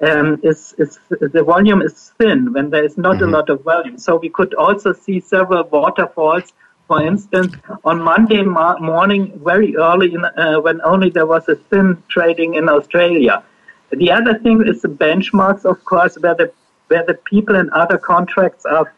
um, 0.03 0.41
is, 0.43 0.75
is 0.79 0.99
the 1.09 1.45
volume 1.45 1.81
is 1.81 2.13
thin, 2.19 2.53
when 2.55 2.71
there 2.71 2.85
is 2.85 2.99
not 2.99 3.19
mm-hmm. 3.19 3.33
a 3.33 3.37
lot 3.39 3.51
of 3.51 3.63
volume. 3.63 3.99
So 3.99 4.17
we 4.17 4.31
could 4.31 4.53
also 4.55 4.93
see 4.95 5.21
several 5.21 5.63
waterfalls. 5.63 6.53
For 6.91 7.01
instance, 7.07 7.55
on 7.85 8.03
Monday 8.03 8.43
ma- 8.43 8.77
morning, 8.81 9.41
very 9.45 9.77
early, 9.77 10.13
in, 10.13 10.25
uh, 10.25 10.61
when 10.61 10.81
only 10.83 11.09
there 11.09 11.25
was 11.25 11.49
a 11.49 11.55
thin 11.55 12.03
trading 12.09 12.55
in 12.55 12.69
Australia. 12.69 13.45
The 13.93 14.11
other 14.11 14.37
thing 14.41 14.67
is 14.67 14.83
the 14.83 14.89
benchmarks, 14.89 15.65
of 15.65 15.85
course, 15.85 16.17
where 16.19 16.35
the 16.35 16.51
where 16.89 17.05
the 17.07 17.15
people 17.15 17.55
and 17.55 17.71
other 17.71 17.97
contracts 17.97 18.67
are 18.67 18.93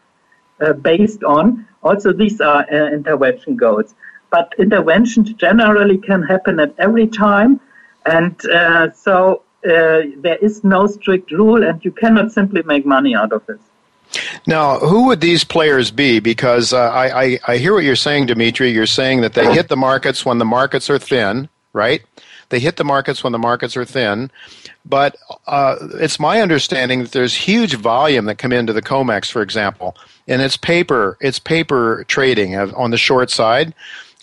uh, 0.59 0.73
based 0.73 1.23
on. 1.23 1.67
Also, 1.83 2.11
these 2.11 2.41
are 2.41 2.61
uh, 2.63 2.89
intervention 2.97 3.57
goals. 3.57 3.93
But 4.31 4.55
interventions 4.57 5.31
generally 5.33 5.99
can 5.99 6.23
happen 6.23 6.59
at 6.59 6.73
every 6.79 7.05
time. 7.05 7.59
And 8.07 8.35
uh, 8.47 8.91
so 8.93 9.43
uh, 9.63 10.01
there 10.25 10.39
is 10.41 10.63
no 10.63 10.87
strict 10.87 11.29
rule, 11.31 11.61
and 11.61 11.85
you 11.85 11.91
cannot 11.91 12.31
simply 12.31 12.63
make 12.63 12.87
money 12.87 13.13
out 13.13 13.31
of 13.33 13.45
this. 13.45 13.61
Now, 14.45 14.79
who 14.79 15.07
would 15.07 15.21
these 15.21 15.43
players 15.43 15.91
be? 15.91 16.19
Because 16.19 16.73
uh, 16.73 16.79
I, 16.79 17.23
I, 17.23 17.39
I 17.47 17.57
hear 17.57 17.73
what 17.73 17.83
you're 17.83 17.95
saying, 17.95 18.27
Dimitri. 18.27 18.71
You're 18.71 18.85
saying 18.85 19.21
that 19.21 19.33
they 19.33 19.53
hit 19.53 19.69
the 19.69 19.77
markets 19.77 20.25
when 20.25 20.37
the 20.37 20.45
markets 20.45 20.89
are 20.89 20.99
thin, 20.99 21.49
right? 21.73 22.01
They 22.49 22.59
hit 22.59 22.77
the 22.77 22.83
markets 22.83 23.23
when 23.23 23.31
the 23.33 23.39
markets 23.39 23.75
are 23.75 23.85
thin. 23.85 24.29
But 24.85 25.15
uh, 25.47 25.77
it's 25.95 26.19
my 26.19 26.41
understanding 26.41 27.01
that 27.03 27.11
there's 27.13 27.33
huge 27.33 27.75
volume 27.75 28.25
that 28.25 28.37
come 28.37 28.51
into 28.51 28.73
the 28.73 28.81
COMEX, 28.81 29.31
for 29.31 29.41
example, 29.41 29.95
and 30.27 30.41
it's 30.41 30.57
paper. 30.57 31.17
It's 31.21 31.39
paper 31.39 32.03
trading 32.07 32.55
on 32.55 32.91
the 32.91 32.97
short 32.97 33.31
side 33.31 33.73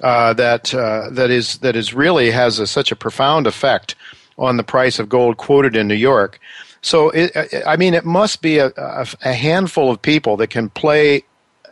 uh, 0.03 0.34
that 0.34 0.74
uh, 0.74 1.09
that 1.11 1.30
is 1.30 1.59
that 1.59 1.76
is 1.76 1.95
really 1.95 2.30
has 2.30 2.59
a, 2.59 2.66
such 2.66 2.93
a 2.93 2.97
profound 2.97 3.47
effect 3.47 3.95
on 4.38 4.57
the 4.57 4.62
price 4.62 4.99
of 4.99 5.09
gold 5.09 5.36
quoted 5.36 5.76
in 5.76 5.88
New 5.88 5.95
York. 5.95 6.41
So, 6.83 7.11
it, 7.11 7.37
uh, 7.37 7.45
uh, 7.53 7.62
I 7.66 7.76
mean, 7.76 7.95
it 7.95 8.05
must 8.05 8.41
be 8.41 8.59
a, 8.59 8.68
a, 8.76 9.07
a, 9.22 9.33
handful 9.33 9.91
of 9.91 10.01
people 10.01 10.37
that 10.39 10.49
can 10.49 10.70
play 10.70 11.24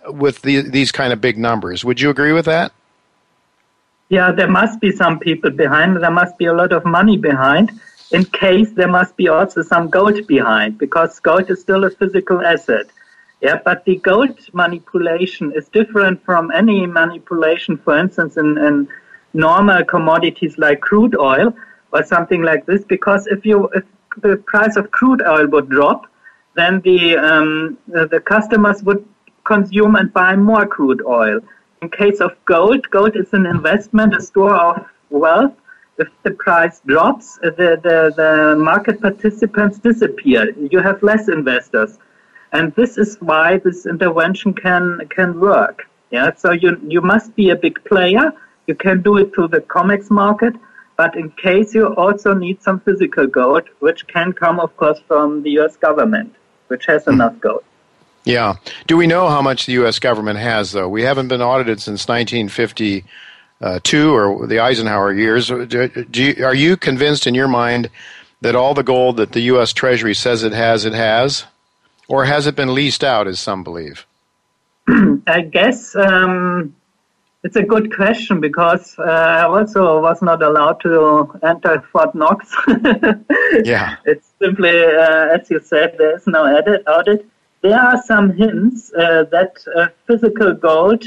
with 0.06 0.42
the, 0.42 0.61
these 0.61 0.92
kind 0.92 1.12
of 1.12 1.20
big 1.20 1.38
numbers. 1.38 1.84
Would 1.84 2.00
you 2.00 2.11
agree 2.11 2.32
with 2.32 2.44
that? 2.44 2.72
Yeah, 4.11 4.32
there 4.32 4.48
must 4.48 4.80
be 4.80 4.92
some 4.92 5.18
people 5.18 5.50
behind. 5.50 5.96
There 6.02 6.11
must 6.11 6.36
be 6.38 6.46
a 6.46 6.52
lot 6.52 6.72
of 6.72 6.84
money 6.84 7.16
behind. 7.16 7.72
In 8.11 8.24
case 8.24 8.70
there 8.72 8.88
must 8.88 9.16
be 9.16 9.28
also 9.28 9.62
some 9.62 9.88
gold 9.88 10.26
behind, 10.26 10.78
because 10.78 11.20
gold 11.20 11.50
is 11.50 11.61
still 11.61 11.84
a 11.84 11.90
physical 11.90 12.44
asset. 12.44 12.86
Yeah, 13.40 13.61
but 13.64 13.84
the 13.84 13.96
gold 13.96 14.38
manipulation 14.52 15.52
is 15.52 15.68
different 15.68 16.24
from 16.24 16.50
any 16.50 16.86
manipulation, 16.86 17.76
for 17.76 17.98
instance, 17.98 18.36
in, 18.36 18.59
in 18.59 18.88
normal 19.34 19.84
commodities 19.84 20.56
like 20.59 20.80
crude 20.80 21.16
oil 21.16 21.54
or 21.92 22.02
something 22.02 22.42
like 22.42 22.66
this, 22.66 22.82
because 22.84 23.26
if 23.26 23.44
you 23.46 23.68
if 23.74 23.84
the 24.16 24.36
price 24.36 24.76
of 24.76 24.90
crude 24.90 25.22
oil 25.22 25.46
would 25.48 25.68
drop, 25.68 26.06
then 26.54 26.80
the 26.80 27.16
um, 27.16 27.78
the 27.86 28.20
customers 28.20 28.82
would 28.82 29.04
consume 29.44 29.96
and 29.96 30.12
buy 30.12 30.36
more 30.36 30.66
crude 30.66 31.02
oil. 31.06 31.40
In 31.82 31.88
case 31.90 32.20
of 32.20 32.32
gold, 32.44 32.90
gold 32.90 33.16
is 33.16 33.32
an 33.32 33.46
investment, 33.46 34.14
a 34.14 34.20
store 34.20 34.54
of 34.54 34.86
wealth. 35.11 35.54
If 35.98 36.09
the 36.22 36.30
price 36.30 36.80
drops, 36.86 37.38
the, 37.38 37.80
the, 37.82 38.12
the 38.16 38.56
market 38.56 39.00
participants 39.00 39.78
disappear. 39.78 40.50
You 40.56 40.78
have 40.78 41.02
less 41.02 41.28
investors. 41.28 41.98
And 42.52 42.72
this 42.74 42.98
is 42.98 43.16
why 43.20 43.59
this 43.59 43.84
intervention 43.84 44.54
can 44.54 45.00
can 45.11 45.38
work. 45.40 45.86
Yeah, 46.11 46.30
so 46.36 46.52
you 46.52 46.80
you 46.94 47.00
must 47.00 47.34
be 47.36 47.50
a 47.50 47.56
big 47.56 47.84
player. 47.84 48.32
You 48.66 48.74
can 48.74 49.02
do 49.02 49.18
it 49.18 49.34
through 49.34 49.48
the 49.48 49.61
COMEX 49.61 50.11
market, 50.11 50.54
but 50.99 51.16
in 51.16 51.30
case 51.30 51.74
you 51.74 51.94
also 51.94 52.34
need 52.34 52.61
some 52.61 52.80
physical 52.80 53.26
gold, 53.26 53.62
which 53.78 54.07
can 54.09 54.32
come, 54.32 54.61
of 54.61 54.76
course, 54.76 54.99
from 55.07 55.44
the 55.44 55.51
U.S. 55.53 55.76
government, 55.76 56.34
which 56.66 56.84
has 56.86 57.05
hmm. 57.05 57.12
enough 57.12 57.40
gold. 57.40 57.62
Yeah. 58.24 58.57
Do 58.88 58.99
we 58.99 59.07
know 59.07 59.28
how 59.28 59.40
much 59.40 59.64
the 59.64 59.72
U.S. 59.74 60.01
government 60.01 60.40
has, 60.40 60.72
though? 60.72 60.88
We 60.88 61.03
haven't 61.03 61.28
been 61.28 61.40
audited 61.40 61.80
since 61.80 62.09
1952 62.09 64.12
or 64.12 64.46
the 64.46 64.59
Eisenhower 64.59 65.14
years. 65.14 65.49
Do, 65.49 65.88
do 65.88 66.22
you, 66.22 66.44
are 66.44 66.55
you 66.55 66.76
convinced 66.76 67.26
in 67.26 67.34
your 67.34 67.49
mind 67.49 67.88
that 68.40 68.57
all 68.57 68.74
the 68.74 68.82
gold 68.82 69.18
that 69.18 69.32
the 69.32 69.40
U.S. 69.53 69.72
Treasury 69.72 70.14
says 70.14 70.42
it 70.42 70.53
has, 70.53 70.84
it 70.84 70.94
has? 70.94 71.44
Or 72.09 72.24
has 72.24 72.46
it 72.46 72.57
been 72.57 72.74
leased 72.74 73.05
out, 73.05 73.28
as 73.28 73.38
some 73.38 73.62
believe? 73.62 74.07
I 75.26 75.42
guess 75.42 75.94
um, 75.94 76.74
it's 77.49 77.57
a 77.57 77.62
good 77.62 77.96
question 77.96 78.42
because 78.42 78.94
uh, 78.99 79.05
I 79.05 79.44
also 79.44 80.03
was 80.03 80.20
not 80.20 80.42
allowed 80.42 80.80
to 80.80 80.92
enter 81.42 81.80
Fort 81.90 82.14
Knox. 82.14 82.55
yeah. 83.64 83.96
It's 84.05 84.28
simply, 84.38 84.84
uh, 84.84 85.36
as 85.36 85.49
you 85.51 85.59
said, 85.59 85.94
there 85.96 86.14
is 86.14 86.26
no 86.26 86.44
audit. 86.44 86.82
audit. 86.86 87.26
There 87.62 87.80
are 87.80 88.03
some 88.03 88.36
hints 88.36 88.92
uh, 88.92 89.24
that 89.32 89.55
uh, 89.74 89.86
physical 90.07 90.53
gold 90.53 91.05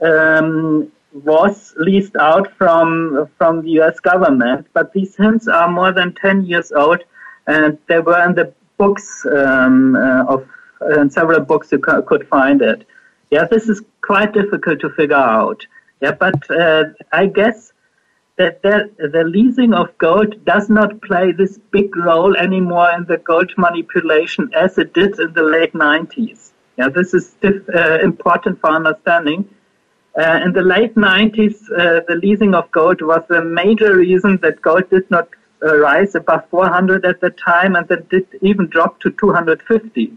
um, 0.00 0.90
was 1.12 1.72
leased 1.76 2.16
out 2.16 2.52
from 2.58 3.30
from 3.38 3.62
the 3.62 3.70
U.S. 3.78 4.00
government, 4.00 4.66
but 4.72 4.92
these 4.92 5.14
hints 5.14 5.46
are 5.46 5.70
more 5.70 5.92
than 5.92 6.14
10 6.14 6.46
years 6.46 6.72
old 6.72 7.04
and 7.46 7.78
they 7.86 8.00
were 8.00 8.22
in 8.24 8.34
the 8.34 8.52
books 8.76 9.24
um, 9.26 9.94
uh, 9.94 10.24
of 10.34 10.48
in 10.98 11.08
several 11.10 11.40
books 11.40 11.70
you 11.70 11.78
could 11.78 12.26
find 12.26 12.60
it. 12.60 12.84
Yeah, 13.30 13.44
this 13.44 13.68
is 13.68 13.82
quite 14.02 14.32
difficult 14.32 14.80
to 14.80 14.90
figure 14.90 15.24
out. 15.38 15.64
Yeah, 16.00 16.12
but 16.12 16.50
uh, 16.50 16.84
I 17.12 17.26
guess 17.26 17.72
that 18.36 18.62
the, 18.62 18.90
the 18.98 19.24
leasing 19.24 19.72
of 19.72 19.96
gold 19.98 20.44
does 20.44 20.68
not 20.68 21.00
play 21.00 21.32
this 21.32 21.58
big 21.70 21.96
role 21.96 22.36
anymore 22.36 22.90
in 22.90 23.04
the 23.06 23.16
gold 23.16 23.50
manipulation 23.56 24.50
as 24.54 24.76
it 24.76 24.92
did 24.92 25.18
in 25.18 25.32
the 25.32 25.42
late 25.42 25.72
90s. 25.72 26.52
Yeah, 26.76 26.90
this 26.90 27.14
is 27.14 27.34
uh, 27.42 27.98
important 28.02 28.60
for 28.60 28.70
understanding. 28.70 29.48
Uh, 30.18 30.40
in 30.44 30.52
the 30.52 30.62
late 30.62 30.94
90s, 30.94 31.54
uh, 31.72 32.00
the 32.06 32.16
leasing 32.22 32.54
of 32.54 32.70
gold 32.72 33.00
was 33.00 33.22
a 33.30 33.42
major 33.42 33.96
reason 33.96 34.38
that 34.42 34.60
gold 34.60 34.88
did 34.90 35.10
not 35.10 35.28
uh, 35.62 35.76
rise 35.78 36.14
above 36.14 36.48
400 36.50 37.06
at 37.06 37.20
the 37.22 37.30
time 37.30 37.76
and 37.76 37.88
that 37.88 38.08
did 38.10 38.26
even 38.42 38.66
drop 38.66 39.00
to 39.00 39.10
250. 39.12 40.12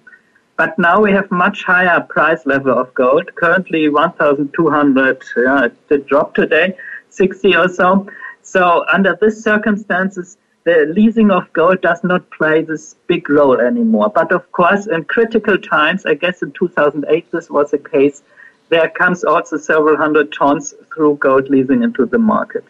But 0.60 0.78
now 0.78 1.00
we 1.00 1.14
have 1.14 1.32
much 1.32 1.64
higher 1.64 2.02
price 2.02 2.46
level 2.46 2.78
of 2.78 2.94
gold, 2.94 3.34
currently 3.36 3.88
1,200. 3.88 5.24
Yeah, 5.38 5.64
it 5.68 5.88
did 5.88 6.06
drop 6.06 6.36
today, 6.36 6.76
60 7.12 7.56
or 7.56 7.70
so. 7.70 8.08
So 8.42 8.84
under 8.92 9.18
these 9.22 9.42
circumstances, 9.42 10.36
the 10.66 10.92
leasing 10.94 11.32
of 11.32 11.54
gold 11.54 11.80
does 11.80 12.04
not 12.04 12.30
play 12.32 12.62
this 12.62 12.96
big 13.08 13.30
role 13.30 13.62
anymore. 13.62 14.12
But 14.14 14.34
of 14.34 14.52
course, 14.52 14.88
in 14.88 15.06
critical 15.06 15.58
times, 15.58 16.06
I 16.06 16.16
guess 16.16 16.42
in 16.42 16.52
2008 16.52 17.32
this 17.32 17.50
was 17.50 17.72
the 17.72 17.78
case, 17.78 18.22
there 18.68 18.90
comes 18.90 19.24
also 19.24 19.56
several 19.56 19.96
hundred 19.96 20.34
tons 20.34 20.74
through 20.94 21.16
gold 21.22 21.50
leasing 21.50 21.84
into 21.84 22.06
the 22.06 22.20
market. 22.20 22.66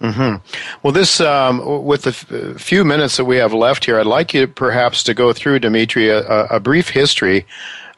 Mm-hmm. 0.00 0.36
Well, 0.82 0.92
this 0.92 1.20
um, 1.20 1.84
with 1.84 2.02
the 2.02 2.10
f- 2.10 2.60
few 2.60 2.84
minutes 2.84 3.18
that 3.18 3.26
we 3.26 3.36
have 3.36 3.52
left 3.52 3.84
here, 3.84 4.00
I'd 4.00 4.06
like 4.06 4.32
you 4.32 4.46
perhaps 4.46 5.02
to 5.04 5.14
go 5.14 5.32
through, 5.32 5.58
Dimitri, 5.58 6.08
a, 6.08 6.22
a 6.46 6.58
brief 6.58 6.88
history 6.88 7.46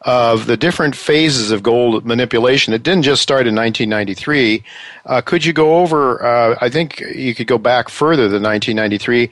of 0.02 0.46
the 0.46 0.56
different 0.56 0.96
phases 0.96 1.52
of 1.52 1.62
gold 1.62 2.04
manipulation. 2.04 2.74
It 2.74 2.82
didn't 2.82 3.02
just 3.02 3.22
start 3.22 3.46
in 3.46 3.54
1993. 3.54 4.64
Uh, 5.06 5.20
could 5.20 5.44
you 5.44 5.52
go 5.52 5.76
over? 5.78 6.24
Uh, 6.24 6.58
I 6.60 6.68
think 6.68 6.98
you 7.00 7.36
could 7.36 7.46
go 7.46 7.58
back 7.58 7.88
further 7.88 8.28
than 8.28 8.42
1993. 8.42 9.30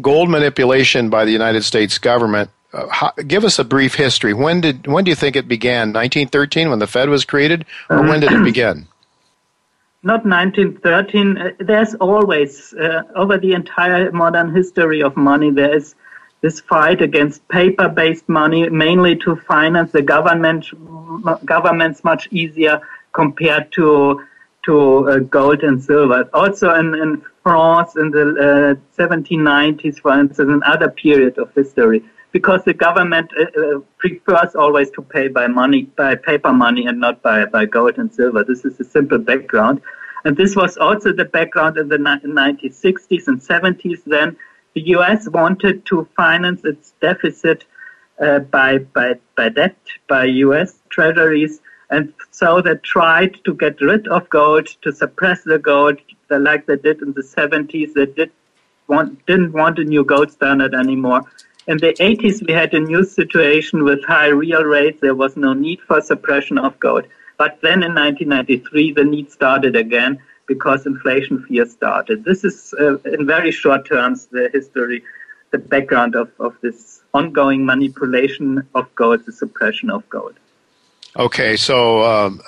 Gold 0.00 0.30
manipulation 0.30 1.10
by 1.10 1.26
the 1.26 1.32
United 1.32 1.64
States 1.64 1.98
government. 1.98 2.50
Uh, 2.72 2.86
how, 2.88 3.12
give 3.26 3.44
us 3.44 3.58
a 3.58 3.64
brief 3.64 3.94
history. 3.94 4.32
When 4.32 4.62
did 4.62 4.86
when 4.86 5.04
do 5.04 5.10
you 5.10 5.14
think 5.14 5.36
it 5.36 5.48
began? 5.48 5.92
1913, 5.92 6.70
when 6.70 6.78
the 6.78 6.86
Fed 6.86 7.10
was 7.10 7.26
created, 7.26 7.66
or 7.90 8.02
when 8.02 8.20
did 8.20 8.32
it 8.32 8.42
begin? 8.44 8.88
Not 10.06 10.24
1913. 10.24 11.36
Uh, 11.36 11.50
there's 11.58 11.94
always, 11.96 12.72
uh, 12.74 13.02
over 13.16 13.38
the 13.38 13.52
entire 13.52 14.12
modern 14.12 14.54
history 14.54 15.02
of 15.02 15.16
money, 15.16 15.50
there 15.50 15.76
is 15.76 15.96
this 16.42 16.60
fight 16.60 17.02
against 17.02 17.46
paper-based 17.48 18.28
money, 18.28 18.68
mainly 18.68 19.16
to 19.16 19.34
finance 19.34 19.90
the 19.90 20.02
government, 20.02 20.66
governments 21.44 22.04
much 22.04 22.28
easier 22.30 22.80
compared 23.12 23.72
to 23.72 24.22
to 24.66 25.08
uh, 25.08 25.18
gold 25.18 25.62
and 25.62 25.82
silver. 25.82 26.28
Also 26.34 26.74
in, 26.74 26.94
in 26.94 27.22
France 27.44 27.96
in 27.96 28.10
the 28.10 28.24
uh, 28.46 29.00
1790s, 29.00 30.00
for 30.00 30.18
instance, 30.18 30.50
another 30.50 30.90
period 30.90 31.38
of 31.38 31.54
history, 31.54 32.02
because 32.36 32.62
the 32.64 32.74
government 32.74 33.30
uh, 33.40 33.44
uh, 33.44 33.78
prefers 33.96 34.54
always 34.54 34.90
to 34.90 35.00
pay 35.00 35.26
by 35.26 35.46
money, 35.46 35.84
by 35.96 36.14
paper 36.14 36.52
money, 36.52 36.84
and 36.84 37.00
not 37.00 37.22
by, 37.22 37.46
by 37.46 37.64
gold 37.64 37.96
and 37.96 38.12
silver. 38.12 38.44
This 38.44 38.62
is 38.66 38.78
a 38.78 38.84
simple 38.84 39.16
background. 39.16 39.80
And 40.22 40.36
this 40.36 40.54
was 40.54 40.76
also 40.76 41.14
the 41.14 41.24
background 41.24 41.78
in 41.78 41.88
the 41.88 41.96
1960s 41.96 43.26
and 43.26 43.40
70s. 43.40 44.00
Then 44.04 44.36
the 44.74 44.82
US 44.96 45.26
wanted 45.30 45.86
to 45.86 46.06
finance 46.14 46.60
its 46.62 46.92
deficit 47.00 47.64
uh, 48.20 48.40
by, 48.40 48.80
by, 48.96 49.14
by 49.34 49.48
debt, 49.48 49.78
by 50.06 50.24
US 50.24 50.78
treasuries. 50.90 51.62
And 51.88 52.12
so 52.32 52.60
they 52.60 52.74
tried 52.74 53.42
to 53.46 53.54
get 53.54 53.80
rid 53.80 54.08
of 54.08 54.28
gold, 54.28 54.66
to 54.82 54.92
suppress 54.92 55.40
the 55.42 55.58
gold, 55.58 56.00
like 56.28 56.66
they 56.66 56.76
did 56.76 57.00
in 57.00 57.14
the 57.14 57.22
70s. 57.22 57.94
They 57.94 58.04
did 58.04 58.30
want, 58.88 59.24
didn't 59.24 59.54
want 59.54 59.78
a 59.78 59.84
new 59.84 60.04
gold 60.04 60.30
standard 60.32 60.74
anymore. 60.74 61.22
In 61.66 61.78
the 61.78 61.94
80s, 61.94 62.46
we 62.46 62.52
had 62.52 62.72
a 62.74 62.80
new 62.80 63.02
situation 63.04 63.82
with 63.82 64.04
high 64.04 64.28
real 64.28 64.62
rates. 64.62 65.00
There 65.00 65.16
was 65.16 65.36
no 65.36 65.52
need 65.52 65.80
for 65.80 66.00
suppression 66.00 66.58
of 66.58 66.78
gold. 66.78 67.06
But 67.38 67.58
then 67.60 67.82
in 67.82 67.92
1993, 67.94 68.92
the 68.92 69.04
need 69.04 69.32
started 69.32 69.74
again 69.74 70.20
because 70.46 70.86
inflation 70.86 71.42
fear 71.42 71.66
started. 71.66 72.24
This 72.24 72.44
is, 72.44 72.72
uh, 72.78 72.98
in 72.98 73.26
very 73.26 73.50
short 73.50 73.84
terms, 73.84 74.26
the 74.26 74.48
history, 74.52 75.02
the 75.50 75.58
background 75.58 76.14
of, 76.14 76.30
of 76.38 76.56
this 76.62 77.02
ongoing 77.12 77.66
manipulation 77.66 78.66
of 78.76 78.94
gold, 78.94 79.26
the 79.26 79.32
suppression 79.32 79.90
of 79.90 80.08
gold. 80.08 80.34
Okay, 81.16 81.56
so 81.56 82.02
um, 82.02 82.40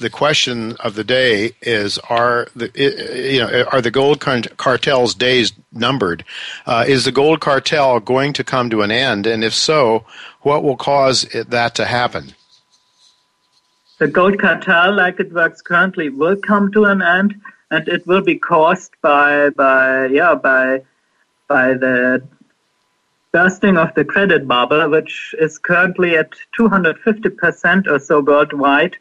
the 0.00 0.10
question 0.10 0.76
of 0.80 0.94
the 0.94 1.04
day 1.04 1.52
is: 1.60 1.98
Are 1.98 2.48
the 2.56 2.70
you 2.74 3.40
know 3.40 3.64
are 3.72 3.80
the 3.80 3.90
gold 3.90 4.20
cartel's 4.20 5.14
days 5.14 5.52
numbered? 5.72 6.24
Uh, 6.66 6.84
is 6.86 7.04
the 7.04 7.12
gold 7.12 7.40
cartel 7.40 8.00
going 8.00 8.32
to 8.34 8.44
come 8.44 8.70
to 8.70 8.82
an 8.82 8.90
end? 8.90 9.26
And 9.26 9.44
if 9.44 9.54
so, 9.54 10.04
what 10.40 10.62
will 10.62 10.76
cause 10.76 11.24
it, 11.24 11.50
that 11.50 11.74
to 11.76 11.84
happen? 11.84 12.34
the 14.02 14.08
gold 14.08 14.36
cartel, 14.40 14.92
like 14.92 15.20
it 15.20 15.32
works 15.32 15.62
currently, 15.62 16.08
will 16.08 16.34
come 16.34 16.72
to 16.72 16.86
an 16.86 17.00
end, 17.00 17.40
and 17.70 17.86
it 17.86 18.04
will 18.04 18.20
be 18.20 18.36
caused 18.36 18.90
by 19.00 19.50
by 19.50 20.06
yeah 20.06 20.34
by 20.34 20.82
by 21.46 21.74
the 21.74 22.20
bursting 23.30 23.78
of 23.78 23.94
the 23.94 24.04
credit 24.04 24.48
bubble, 24.48 24.90
which 24.90 25.36
is 25.38 25.56
currently 25.56 26.16
at 26.16 26.32
250% 26.58 27.86
or 27.86 28.00
so 28.00 28.20
worldwide, 28.20 28.96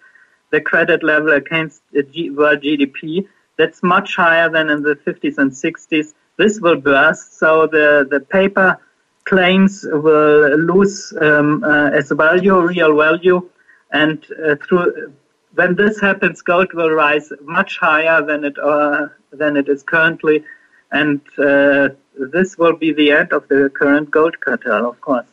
the 0.52 0.62
credit 0.62 1.04
level 1.04 1.32
against 1.32 1.82
world 1.94 2.62
GDP. 2.62 3.28
That's 3.58 3.82
much 3.84 4.16
higher 4.16 4.50
than 4.50 4.70
in 4.70 4.82
the 4.82 4.96
50s 4.96 5.38
and 5.38 5.52
60s. 5.52 6.14
This 6.38 6.60
will 6.60 6.78
burst, 6.78 7.38
so 7.38 7.68
the, 7.68 8.08
the 8.10 8.20
paper 8.20 8.78
claims 9.26 9.86
will 9.92 10.58
lose 10.58 11.14
um, 11.22 11.64
uh, 11.64 11.90
as 11.92 12.10
value, 12.12 12.60
real 12.60 12.98
value, 12.98 13.50
and 13.92 14.26
uh, 14.44 14.56
through 14.56 15.14
when 15.54 15.76
this 15.76 16.00
happens, 16.00 16.42
gold 16.42 16.74
will 16.74 16.92
rise 16.92 17.32
much 17.42 17.78
higher 17.78 18.22
than 18.26 18.46
it 18.46 18.58
uh, 18.58 19.08
than 19.32 19.58
it 19.58 19.68
is 19.68 19.84
currently, 19.84 20.44
and 20.92 21.20
uh, 21.38 21.90
this 22.34 22.58
will 22.58 22.76
be 22.76 22.94
the 22.94 23.12
end 23.12 23.34
of 23.34 23.48
the 23.50 23.70
current 23.70 24.10
gold 24.10 24.40
cartel, 24.40 24.90
of 24.90 25.00
course. 25.02 25.31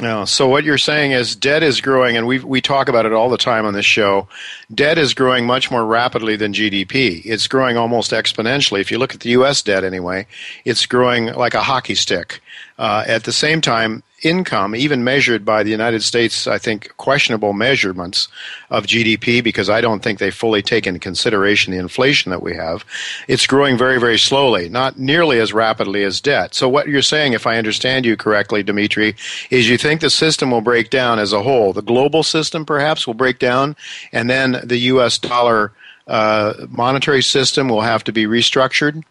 Yeah, 0.00 0.24
so 0.24 0.46
what 0.46 0.62
you're 0.62 0.78
saying 0.78 1.10
is 1.10 1.34
debt 1.34 1.64
is 1.64 1.80
growing, 1.80 2.16
and 2.16 2.26
we 2.26 2.38
we 2.38 2.60
talk 2.60 2.88
about 2.88 3.04
it 3.04 3.12
all 3.12 3.28
the 3.28 3.36
time 3.36 3.66
on 3.66 3.74
this 3.74 3.86
show. 3.86 4.28
Debt 4.72 4.96
is 4.96 5.12
growing 5.12 5.44
much 5.44 5.72
more 5.72 5.84
rapidly 5.84 6.36
than 6.36 6.52
GDP. 6.52 7.20
It's 7.24 7.48
growing 7.48 7.76
almost 7.76 8.12
exponentially. 8.12 8.80
If 8.80 8.92
you 8.92 8.98
look 8.98 9.12
at 9.14 9.20
the 9.20 9.30
U.S. 9.30 9.60
debt, 9.60 9.82
anyway, 9.82 10.26
it's 10.64 10.86
growing 10.86 11.26
like 11.34 11.54
a 11.54 11.62
hockey 11.62 11.96
stick. 11.96 12.40
Uh, 12.78 13.04
at 13.08 13.24
the 13.24 13.32
same 13.32 13.60
time, 13.60 14.04
income, 14.22 14.74
even 14.74 15.04
measured 15.04 15.44
by 15.44 15.62
the 15.62 15.70
United 15.70 16.02
States, 16.02 16.46
I 16.46 16.58
think, 16.58 16.96
questionable 16.96 17.52
measurements 17.52 18.28
of 18.70 18.86
GDP, 18.86 19.42
because 19.42 19.70
I 19.70 19.80
don't 19.80 20.02
think 20.02 20.18
they 20.18 20.30
fully 20.30 20.62
take 20.62 20.86
into 20.86 21.00
consideration 21.00 21.72
the 21.72 21.78
inflation 21.78 22.30
that 22.30 22.42
we 22.42 22.54
have, 22.56 22.84
it's 23.28 23.46
growing 23.46 23.78
very, 23.78 24.00
very 24.00 24.18
slowly, 24.18 24.68
not 24.68 24.98
nearly 24.98 25.38
as 25.40 25.52
rapidly 25.52 26.04
as 26.04 26.20
debt. 26.20 26.54
So, 26.54 26.68
what 26.68 26.88
you're 26.88 27.02
saying, 27.02 27.32
if 27.32 27.46
I 27.46 27.58
understand 27.58 28.04
you 28.04 28.16
correctly, 28.16 28.62
Dimitri, 28.62 29.14
is 29.50 29.68
you 29.68 29.78
think 29.78 30.00
the 30.00 30.10
system 30.10 30.50
will 30.50 30.60
break 30.60 30.90
down 30.90 31.18
as 31.18 31.32
a 31.32 31.42
whole. 31.42 31.72
The 31.72 31.82
global 31.82 32.22
system, 32.22 32.66
perhaps, 32.66 33.06
will 33.06 33.14
break 33.14 33.38
down, 33.38 33.76
and 34.12 34.28
then 34.28 34.60
the 34.64 34.78
U.S. 34.78 35.18
dollar 35.18 35.72
uh, 36.08 36.54
monetary 36.70 37.22
system 37.22 37.68
will 37.68 37.82
have 37.82 38.02
to 38.04 38.12
be 38.12 38.26
restructured? 38.26 39.04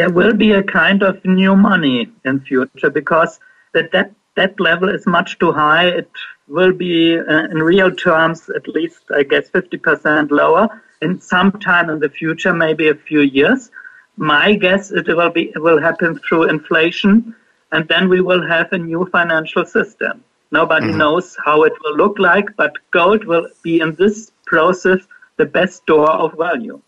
There 0.00 0.08
will 0.08 0.32
be 0.32 0.52
a 0.52 0.62
kind 0.62 1.02
of 1.02 1.22
new 1.26 1.54
money 1.54 2.10
in 2.24 2.40
future 2.40 2.88
because 2.88 3.38
the 3.74 3.82
debt 3.94 4.10
debt 4.34 4.54
level 4.58 4.88
is 4.88 5.06
much 5.06 5.38
too 5.38 5.52
high. 5.52 5.88
It 5.88 6.10
will 6.48 6.72
be 6.72 7.18
uh, 7.18 7.44
in 7.52 7.58
real 7.72 7.90
terms 7.94 8.48
at 8.58 8.66
least 8.76 9.02
I 9.14 9.24
guess 9.24 9.50
50% 9.50 10.30
lower 10.30 10.64
in 11.02 11.20
some 11.20 11.52
time 11.52 11.90
in 11.90 11.98
the 11.98 12.08
future, 12.08 12.54
maybe 12.54 12.88
a 12.88 12.94
few 12.94 13.20
years. 13.20 13.70
My 14.16 14.54
guess 14.54 14.90
it 14.90 15.06
will 15.06 15.32
be 15.38 15.44
it 15.56 15.62
will 15.66 15.80
happen 15.88 16.18
through 16.24 16.44
inflation, 16.54 17.36
and 17.72 17.86
then 17.88 18.08
we 18.08 18.22
will 18.22 18.44
have 18.54 18.72
a 18.72 18.78
new 18.78 19.04
financial 19.16 19.66
system. 19.66 20.24
Nobody 20.50 20.86
mm-hmm. 20.86 21.04
knows 21.04 21.36
how 21.44 21.64
it 21.64 21.74
will 21.82 21.96
look 22.02 22.18
like, 22.18 22.48
but 22.56 22.72
gold 22.90 23.24
will 23.24 23.48
be 23.62 23.80
in 23.80 23.94
this 23.96 24.32
process 24.46 25.00
the 25.36 25.50
best 25.58 25.82
store 25.82 26.14
of 26.24 26.38
value. 26.38 26.80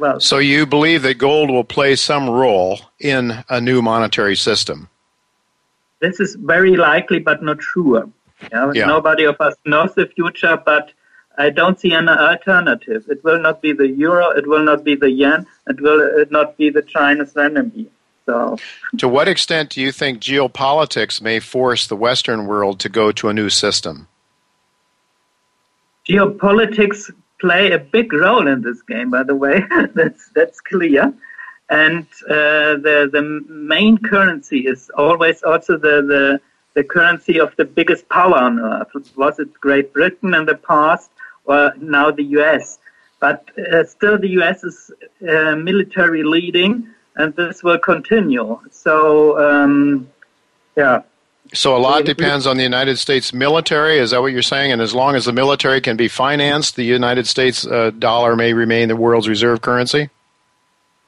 Well, 0.00 0.18
so 0.18 0.38
you 0.38 0.64
believe 0.64 1.02
that 1.02 1.18
gold 1.18 1.50
will 1.50 1.62
play 1.62 1.94
some 1.94 2.28
role 2.28 2.80
in 2.98 3.44
a 3.50 3.60
new 3.60 3.82
monetary 3.82 4.34
system? 4.34 4.88
This 6.00 6.20
is 6.20 6.36
very 6.36 6.74
likely, 6.74 7.18
but 7.18 7.42
not 7.42 7.62
sure. 7.62 8.08
Yeah? 8.50 8.72
Nobody 8.74 9.24
of 9.24 9.36
us 9.40 9.54
knows 9.66 9.94
the 9.94 10.06
future, 10.06 10.56
but 10.64 10.92
I 11.36 11.50
don't 11.50 11.78
see 11.78 11.92
an 11.92 12.08
alternative. 12.08 13.04
It 13.10 13.22
will 13.22 13.40
not 13.40 13.60
be 13.60 13.74
the 13.74 13.88
euro. 13.88 14.30
It 14.30 14.46
will 14.46 14.64
not 14.64 14.84
be 14.84 14.94
the 14.94 15.10
yen. 15.10 15.46
It 15.68 15.82
will 15.82 16.00
uh, 16.00 16.24
not 16.30 16.56
be 16.56 16.70
the 16.70 16.80
Chinese 16.80 17.34
renminbi. 17.34 17.88
So, 18.24 18.56
to 18.96 19.06
what 19.06 19.28
extent 19.28 19.70
do 19.70 19.82
you 19.82 19.92
think 19.92 20.20
geopolitics 20.20 21.20
may 21.20 21.40
force 21.40 21.86
the 21.86 21.96
Western 21.96 22.46
world 22.46 22.80
to 22.80 22.88
go 22.88 23.12
to 23.12 23.28
a 23.28 23.34
new 23.34 23.50
system? 23.50 24.08
Geopolitics 26.08 27.10
play 27.40 27.72
a 27.72 27.78
big 27.78 28.12
role 28.12 28.46
in 28.46 28.62
this 28.62 28.82
game, 28.82 29.10
by 29.10 29.22
the 29.22 29.34
way. 29.34 29.64
that's 29.94 30.28
that's 30.34 30.60
clear. 30.60 31.12
And 31.68 32.06
uh, 32.28 32.76
the 32.86 33.08
the 33.12 33.22
main 33.48 33.98
currency 33.98 34.60
is 34.66 34.90
always 34.96 35.42
also 35.42 35.76
the, 35.76 36.02
the 36.02 36.40
the 36.74 36.84
currency 36.84 37.40
of 37.40 37.54
the 37.56 37.64
biggest 37.64 38.08
power 38.08 38.36
on 38.36 38.60
earth. 38.60 39.16
Was 39.16 39.38
it 39.38 39.52
Great 39.54 39.92
Britain 39.92 40.34
in 40.34 40.46
the 40.46 40.56
past, 40.56 41.10
or 41.44 41.72
now 41.78 42.10
the 42.10 42.24
U.S.? 42.38 42.78
But 43.20 43.50
uh, 43.58 43.84
still, 43.84 44.18
the 44.18 44.30
U.S. 44.40 44.64
is 44.64 44.90
uh, 45.28 45.54
military 45.56 46.22
leading, 46.22 46.88
and 47.16 47.34
this 47.36 47.62
will 47.62 47.78
continue. 47.78 48.58
So, 48.70 49.38
um, 49.38 50.08
yeah. 50.76 51.02
So 51.52 51.76
a 51.76 51.78
lot 51.78 52.04
depends 52.04 52.46
on 52.46 52.56
the 52.56 52.62
United 52.62 52.98
States 52.98 53.32
military. 53.32 53.98
Is 53.98 54.12
that 54.12 54.20
what 54.20 54.32
you're 54.32 54.42
saying? 54.42 54.70
And 54.70 54.80
as 54.80 54.94
long 54.94 55.16
as 55.16 55.24
the 55.24 55.32
military 55.32 55.80
can 55.80 55.96
be 55.96 56.06
financed, 56.06 56.76
the 56.76 56.84
United 56.84 57.26
States 57.26 57.66
uh, 57.66 57.90
dollar 57.90 58.36
may 58.36 58.52
remain 58.52 58.88
the 58.88 58.96
world's 58.96 59.28
reserve 59.28 59.60
currency. 59.60 60.10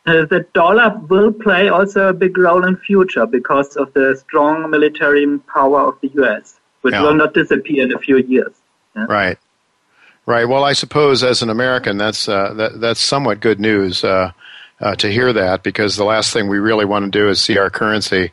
Uh, 0.05 0.25
the 0.27 0.45
dollar 0.53 0.99
will 1.09 1.33
play 1.33 1.69
also 1.69 2.09
a 2.09 2.13
big 2.13 2.37
role 2.37 2.65
in 2.65 2.77
future 2.77 3.25
because 3.25 3.77
of 3.77 3.93
the 3.95 4.17
strong 4.17 4.69
military 4.69 5.39
power 5.39 5.81
of 5.81 6.01
the 6.01 6.09
U.S., 6.15 6.59
which 6.81 6.93
yeah. 6.93 7.03
will 7.03 7.15
not 7.15 7.35
disappear 7.35 7.85
in 7.85 7.93
a 7.93 7.99
few 8.01 8.17
years. 8.19 8.53
Yeah? 8.97 9.07
Right. 9.09 9.39
Right. 10.27 10.45
Well, 10.49 10.65
I 10.65 10.73
suppose 10.73 11.23
as 11.23 11.43
an 11.43 11.51
American, 11.51 11.99
that's 11.99 12.29
uh, 12.29 12.53
that, 12.55 12.81
that's 12.81 13.01
somewhat 13.01 13.41
good 13.41 13.61
news 13.61 14.03
uh, 14.03 14.33
uh, 14.81 14.97
to 14.97 15.11
hear 15.11 15.33
that 15.33 15.63
because 15.63 15.95
the 15.97 16.05
last 16.05 16.33
thing 16.33 16.49
we 16.49 16.59
really 16.59 16.85
want 16.85 17.05
to 17.05 17.11
do 17.11 17.29
is 17.29 17.41
see 17.41 17.59
our 17.59 17.71
currency 17.71 18.33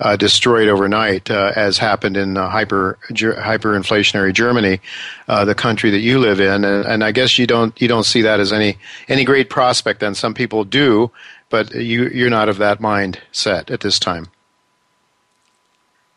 uh, 0.00 0.16
destroyed 0.16 0.68
overnight, 0.68 1.30
uh, 1.30 1.52
as 1.54 1.78
happened 1.78 2.16
in 2.16 2.36
uh, 2.36 2.48
hyper 2.48 2.98
hyperinflationary 3.10 4.32
Germany, 4.32 4.80
the 5.26 5.54
country 5.54 5.90
that 5.90 6.00
you 6.00 6.18
live 6.18 6.40
in. 6.40 6.64
And, 6.64 6.86
and, 6.86 7.04
I 7.04 7.12
guess 7.12 7.38
you 7.38 7.46
don't 7.46 7.78
you 7.80 7.88
don't 7.88 8.04
see 8.04 8.22
that 8.22 8.40
as 8.40 8.52
any 8.52 8.78
any 9.08 9.24
great 9.24 9.50
prospect. 9.50 10.00
Then 10.00 10.14
some 10.14 10.34
people 10.34 10.64
do, 10.64 11.10
but 11.48 11.74
you 11.74 12.08
you're 12.08 12.30
not 12.30 12.48
of 12.48 12.58
that 12.58 12.80
mindset 12.80 13.70
at 13.70 13.80
this 13.80 13.98
time 13.98 14.28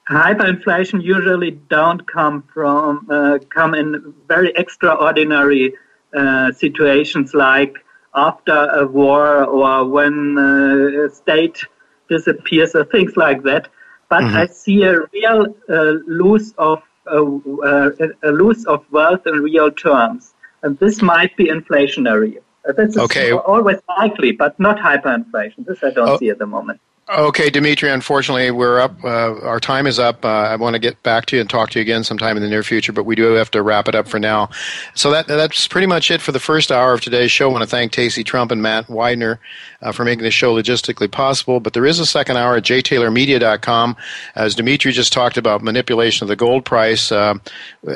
hyperinflation 0.10 1.02
usually 1.02 1.52
don't 1.52 2.06
come 2.08 2.44
from 2.54 3.08
uh, 3.10 3.40
come 3.50 3.74
in 3.74 4.14
very 4.28 4.52
extraordinary 4.56 5.74
uh, 6.14 6.52
situations 6.52 7.34
like 7.34 7.76
after 8.14 8.70
a 8.72 8.86
war 8.86 9.44
or 9.46 9.86
when 9.88 10.38
uh, 10.38 11.06
a 11.06 11.10
state 11.10 11.64
disappears 12.10 12.76
or 12.76 12.86
things 12.86 13.16
like 13.18 13.44
that. 13.44 13.68
But 14.10 14.24
mm-hmm. 14.24 14.38
I 14.38 14.46
see 14.48 14.84
a 14.84 15.00
real 15.14 15.56
uh, 15.70 15.94
loss 16.08 16.54
of 16.58 16.82
uh, 17.08 17.26
uh, 17.66 17.90
a 18.24 18.32
loss 18.32 18.64
of 18.66 18.86
wealth 18.92 19.26
in 19.26 19.36
real 19.42 19.72
terms, 19.72 20.34
and 20.62 20.78
this 20.80 21.02
might 21.02 21.36
be 21.36 21.46
inflationary. 21.46 22.38
This 22.78 22.92
is 22.92 22.98
okay. 22.98 23.32
always 23.34 23.80
likely, 23.90 24.32
but 24.32 24.58
not 24.60 24.78
hyperinflation. 24.78 25.66
This 25.66 25.84
I 25.84 25.90
don't 25.92 26.08
oh. 26.08 26.18
see 26.18 26.30
at 26.30 26.40
the 26.40 26.46
moment. 26.46 26.80
Okay, 27.10 27.50
Dimitri, 27.50 27.90
unfortunately, 27.90 28.50
we're 28.50 28.80
up. 28.80 29.04
Uh, 29.04 29.38
our 29.42 29.60
time 29.60 29.88
is 29.88 30.00
up. 30.00 30.24
Uh, 30.24 30.30
I 30.30 30.56
want 30.56 30.76
to 30.76 30.80
get 30.80 31.04
back 31.04 31.26
to 31.28 31.36
you 31.36 31.42
and 31.42 31.50
talk 31.50 31.70
to 31.72 31.80
you 31.80 31.82
again 31.82 32.06
sometime 32.06 32.38
in 32.38 32.44
the 32.44 32.48
near 32.48 32.64
future, 32.64 32.94
but 32.94 33.04
we 33.04 33.16
do 33.16 33.24
have 33.34 33.52
to 33.52 33.62
wrap 33.62 33.90
it 33.90 33.96
up 33.96 34.08
for 34.08 34.20
now. 34.20 34.50
So 34.96 35.12
that 35.12 35.28
that's 35.28 35.68
pretty 35.68 35.88
much 35.88 36.12
it 36.12 36.22
for 36.22 36.32
the 36.32 36.40
first 36.40 36.72
hour 36.72 36.94
of 36.94 37.02
today's 37.02 37.30
show. 37.30 37.50
I 37.50 37.52
want 37.52 37.64
to 37.64 37.70
thank 37.70 37.92
Tacey 37.92 38.24
Trump 38.24 38.52
and 38.52 38.62
Matt 38.62 38.90
Widener 38.90 39.42
uh, 39.84 39.92
for 39.92 40.06
making 40.06 40.24
the 40.24 40.32
show 40.32 40.56
logistically 40.56 41.12
possible. 41.12 41.60
But 41.60 41.74
there 41.74 41.86
is 41.86 42.00
a 42.00 42.06
second 42.06 42.38
hour 42.38 42.56
at 42.56 42.64
jtaylormedia.com. 42.64 43.98
As 44.36 44.56
Dimitri 44.56 44.92
just 44.92 45.14
talked 45.14 45.38
about 45.38 45.62
manipulation 45.62 46.24
of 46.26 46.30
the 46.30 46.36
gold 46.36 46.66
price, 46.66 47.12
uh, 47.12 47.36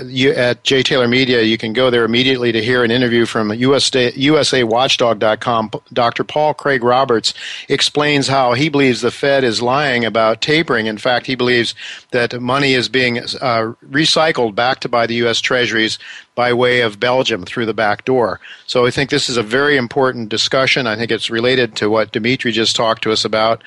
you, 0.06 0.32
at 0.32 0.64
J 0.64 0.84
Taylor 0.84 1.08
Media, 1.08 1.42
you 1.44 1.58
can 1.58 1.74
go 1.74 1.90
there 1.90 2.04
immediately 2.04 2.52
to 2.52 2.64
hear 2.64 2.84
an 2.84 2.92
interview 2.92 3.26
from 3.26 3.54
US, 3.54 3.90
USAWatchdog.com. 3.90 5.72
Dr. 5.94 6.24
Paul 6.24 6.54
Craig 6.54 6.84
Roberts 6.84 7.34
explains 7.70 8.28
how 8.28 8.54
he 8.54 8.70
believes 8.70 8.88
believes 8.88 9.02
the 9.02 9.12
Fed 9.12 9.44
is 9.44 9.62
lying 9.62 10.06
about 10.06 10.42
tapering. 10.42 10.88
In 10.88 10.98
fact, 10.98 11.26
he 11.26 11.36
believes 11.36 11.76
that 12.12 12.40
money 12.42 12.74
is 12.74 12.90
being 12.90 13.20
uh, 13.20 13.74
recycled 13.90 14.56
back 14.56 14.80
to 14.82 14.90
buy 14.90 15.08
the 15.08 15.16
U.S. 15.16 15.42
Treasuries 15.42 16.00
by 16.38 16.54
way 16.54 16.82
of 16.82 17.00
Belgium 17.00 17.44
through 17.44 17.66
the 17.66 17.74
back 17.74 18.06
door. 18.06 18.40
So 18.68 18.86
I 18.86 18.92
think 18.92 19.10
this 19.10 19.28
is 19.28 19.38
a 19.38 19.44
very 19.44 19.76
important 19.76 20.30
discussion. 20.30 20.86
I 20.86 20.96
think 20.96 21.10
it's 21.10 21.32
related 21.32 21.76
to 21.78 21.90
what 21.90 22.12
Dimitri 22.12 22.52
just 22.52 22.76
talked 22.76 23.02
to 23.02 23.12
us 23.12 23.26
about. 23.26 23.64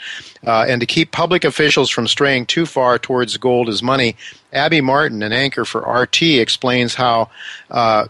Uh, 0.47 0.67
and 0.69 0.81
to 0.81 0.87
keep 0.87 1.11
public 1.11 1.45
officials 1.45 1.91
from 1.91 2.07
straying 2.07 2.47
too 2.47 2.67
far 2.67 2.97
towards 2.97 3.37
gold 3.39 3.69
as 3.69 3.83
money, 3.83 4.15
Abby 4.53 4.81
Martin, 4.81 5.25
an 5.25 5.33
anchor 5.33 5.65
for 5.65 5.81
RT, 5.81 6.23
explains 6.23 6.95
how 6.95 7.29
uh, 7.73 8.07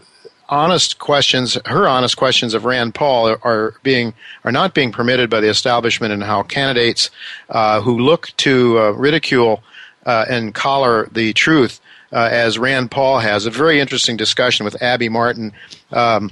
honest 0.47 0.99
questions, 0.99 1.57
her 1.65 1.87
honest 1.87 2.15
questions 2.15 2.53
of 2.53 2.63
Rand 2.63 2.93
Paul 2.93 3.37
are 3.43 3.73
being 3.81 4.13
are 4.43 4.51
not 4.51 4.75
being 4.75 4.91
permitted 4.91 5.27
by 5.31 5.39
the 5.39 5.49
establishment, 5.49 6.13
and 6.13 6.21
how 6.21 6.43
candidates 6.43 7.09
uh, 7.49 7.81
who 7.81 7.97
look 7.97 8.29
to 8.37 8.77
uh, 8.77 8.91
ridicule 8.91 9.63
uh, 10.05 10.25
and 10.29 10.53
collar 10.53 11.09
the 11.11 11.33
truth, 11.33 11.81
uh, 12.11 12.29
as 12.31 12.59
Rand 12.59 12.91
Paul 12.91 13.19
has, 13.19 13.45
a 13.45 13.51
very 13.51 13.79
interesting 13.79 14.17
discussion 14.17 14.63
with 14.63 14.81
Abby 14.81 15.09
Martin. 15.09 15.53
Um, 15.91 16.31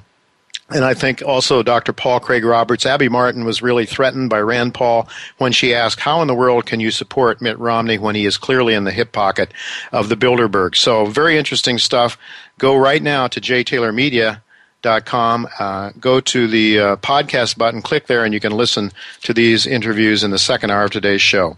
and 0.71 0.85
I 0.85 0.93
think 0.93 1.23
also 1.25 1.63
Dr. 1.63 1.93
Paul 1.93 2.19
Craig 2.19 2.45
Roberts, 2.45 2.85
Abby 2.85 3.09
Martin 3.09 3.43
was 3.43 3.63
really 3.63 3.87
threatened 3.87 4.29
by 4.29 4.39
Rand 4.39 4.75
Paul 4.75 5.09
when 5.37 5.51
she 5.51 5.73
asked, 5.73 5.99
How 5.99 6.21
in 6.21 6.27
the 6.27 6.35
world 6.35 6.67
can 6.67 6.79
you 6.79 6.91
support 6.91 7.41
Mitt 7.41 7.57
Romney 7.57 7.97
when 7.97 8.13
he 8.15 8.25
is 8.25 8.37
clearly 8.37 8.75
in 8.75 8.83
the 8.83 8.91
hip 8.91 9.11
pocket 9.11 9.51
of 9.91 10.09
the 10.09 10.15
Bilderberg? 10.15 10.75
So, 10.75 11.07
very 11.07 11.37
interesting 11.37 11.79
stuff. 11.79 12.19
Go 12.59 12.75
right 12.75 13.01
now 13.01 13.25
to 13.27 13.41
jtaylormedia.com, 13.41 15.47
uh, 15.57 15.91
go 15.99 16.19
to 16.19 16.47
the 16.47 16.79
uh, 16.79 16.95
podcast 16.97 17.57
button, 17.57 17.81
click 17.81 18.05
there, 18.05 18.23
and 18.23 18.31
you 18.33 18.39
can 18.39 18.51
listen 18.51 18.91
to 19.23 19.33
these 19.33 19.65
interviews 19.65 20.23
in 20.23 20.29
the 20.29 20.37
second 20.37 20.69
hour 20.69 20.83
of 20.83 20.91
today's 20.91 21.21
show. 21.21 21.57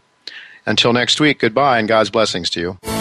Until 0.65 0.93
next 0.93 1.19
week, 1.19 1.39
goodbye 1.39 1.79
and 1.79 1.87
God's 1.87 2.11
blessings 2.11 2.49
to 2.51 2.61
you. 2.61 3.00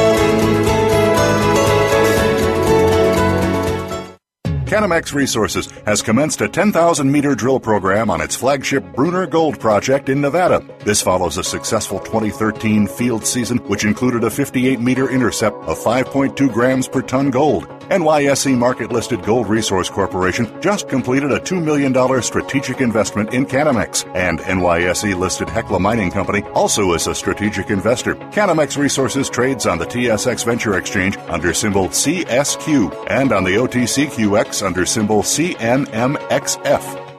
Canamex 4.71 5.13
Resources 5.13 5.67
has 5.85 6.01
commenced 6.01 6.39
a 6.39 6.47
10,000 6.47 7.11
meter 7.11 7.35
drill 7.35 7.59
program 7.59 8.09
on 8.09 8.21
its 8.21 8.37
flagship 8.37 8.85
Bruner 8.95 9.27
Gold 9.27 9.59
project 9.59 10.07
in 10.07 10.21
Nevada. 10.21 10.65
This 10.85 11.01
follows 11.01 11.37
a 11.37 11.43
successful 11.43 11.99
2013 11.99 12.87
field 12.87 13.25
season, 13.25 13.57
which 13.67 13.83
included 13.83 14.23
a 14.23 14.29
58 14.29 14.79
meter 14.79 15.09
intercept 15.09 15.57
of 15.65 15.77
5.2 15.77 16.53
grams 16.53 16.87
per 16.87 17.01
ton 17.01 17.31
gold. 17.31 17.67
NYSE 17.89 18.57
market 18.57 18.93
listed 18.93 19.21
Gold 19.23 19.49
Resource 19.49 19.89
Corporation 19.89 20.47
just 20.61 20.87
completed 20.87 21.33
a 21.33 21.41
$2 21.41 21.61
million 21.61 22.21
strategic 22.21 22.79
investment 22.79 23.33
in 23.33 23.45
Canamex, 23.45 24.09
and 24.15 24.39
NYSE 24.39 25.19
listed 25.19 25.49
Hecla 25.49 25.81
Mining 25.81 26.09
Company 26.11 26.43
also 26.53 26.93
is 26.93 27.07
a 27.07 27.13
strategic 27.13 27.69
investor. 27.69 28.15
Canamex 28.15 28.77
Resources 28.77 29.29
trades 29.29 29.65
on 29.65 29.79
the 29.79 29.85
TSX 29.85 30.45
Venture 30.45 30.77
Exchange 30.77 31.17
under 31.27 31.53
symbol 31.53 31.89
CSQ 31.89 33.07
and 33.09 33.33
on 33.33 33.43
the 33.43 33.55
OTCQX 33.55 34.60
under 34.61 34.85
symbol 34.85 35.21
CNMXF. 35.21 37.11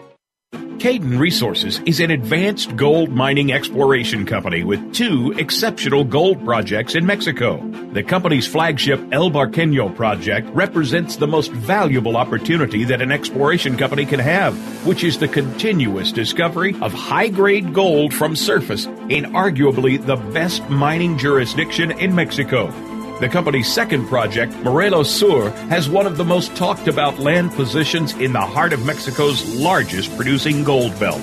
Cayden 0.82 1.16
Resources 1.16 1.80
is 1.86 2.00
an 2.00 2.10
advanced 2.10 2.74
gold 2.74 3.10
mining 3.10 3.52
exploration 3.52 4.26
company 4.26 4.64
with 4.64 4.92
two 4.92 5.32
exceptional 5.38 6.02
gold 6.02 6.44
projects 6.44 6.96
in 6.96 7.06
Mexico. 7.06 7.58
The 7.92 8.02
company's 8.02 8.48
flagship 8.48 8.98
El 9.12 9.30
Barqueño 9.30 9.94
project 9.94 10.48
represents 10.48 11.14
the 11.14 11.28
most 11.28 11.52
valuable 11.52 12.16
opportunity 12.16 12.82
that 12.82 13.00
an 13.00 13.12
exploration 13.12 13.76
company 13.76 14.04
can 14.04 14.18
have, 14.18 14.56
which 14.84 15.04
is 15.04 15.18
the 15.18 15.28
continuous 15.28 16.10
discovery 16.10 16.74
of 16.82 16.92
high 16.92 17.28
grade 17.28 17.72
gold 17.72 18.12
from 18.12 18.34
surface 18.34 18.86
in 19.08 19.26
arguably 19.34 20.04
the 20.04 20.16
best 20.32 20.68
mining 20.68 21.16
jurisdiction 21.16 21.92
in 21.92 22.12
Mexico. 22.12 22.74
The 23.22 23.28
company's 23.28 23.72
second 23.72 24.08
project, 24.08 24.52
Morelos 24.64 25.08
Sur, 25.08 25.50
has 25.68 25.88
one 25.88 26.06
of 26.06 26.16
the 26.16 26.24
most 26.24 26.56
talked 26.56 26.88
about 26.88 27.20
land 27.20 27.52
positions 27.52 28.14
in 28.14 28.32
the 28.32 28.40
heart 28.40 28.72
of 28.72 28.84
Mexico's 28.84 29.44
largest 29.54 30.12
producing 30.16 30.64
gold 30.64 30.98
belt. 30.98 31.22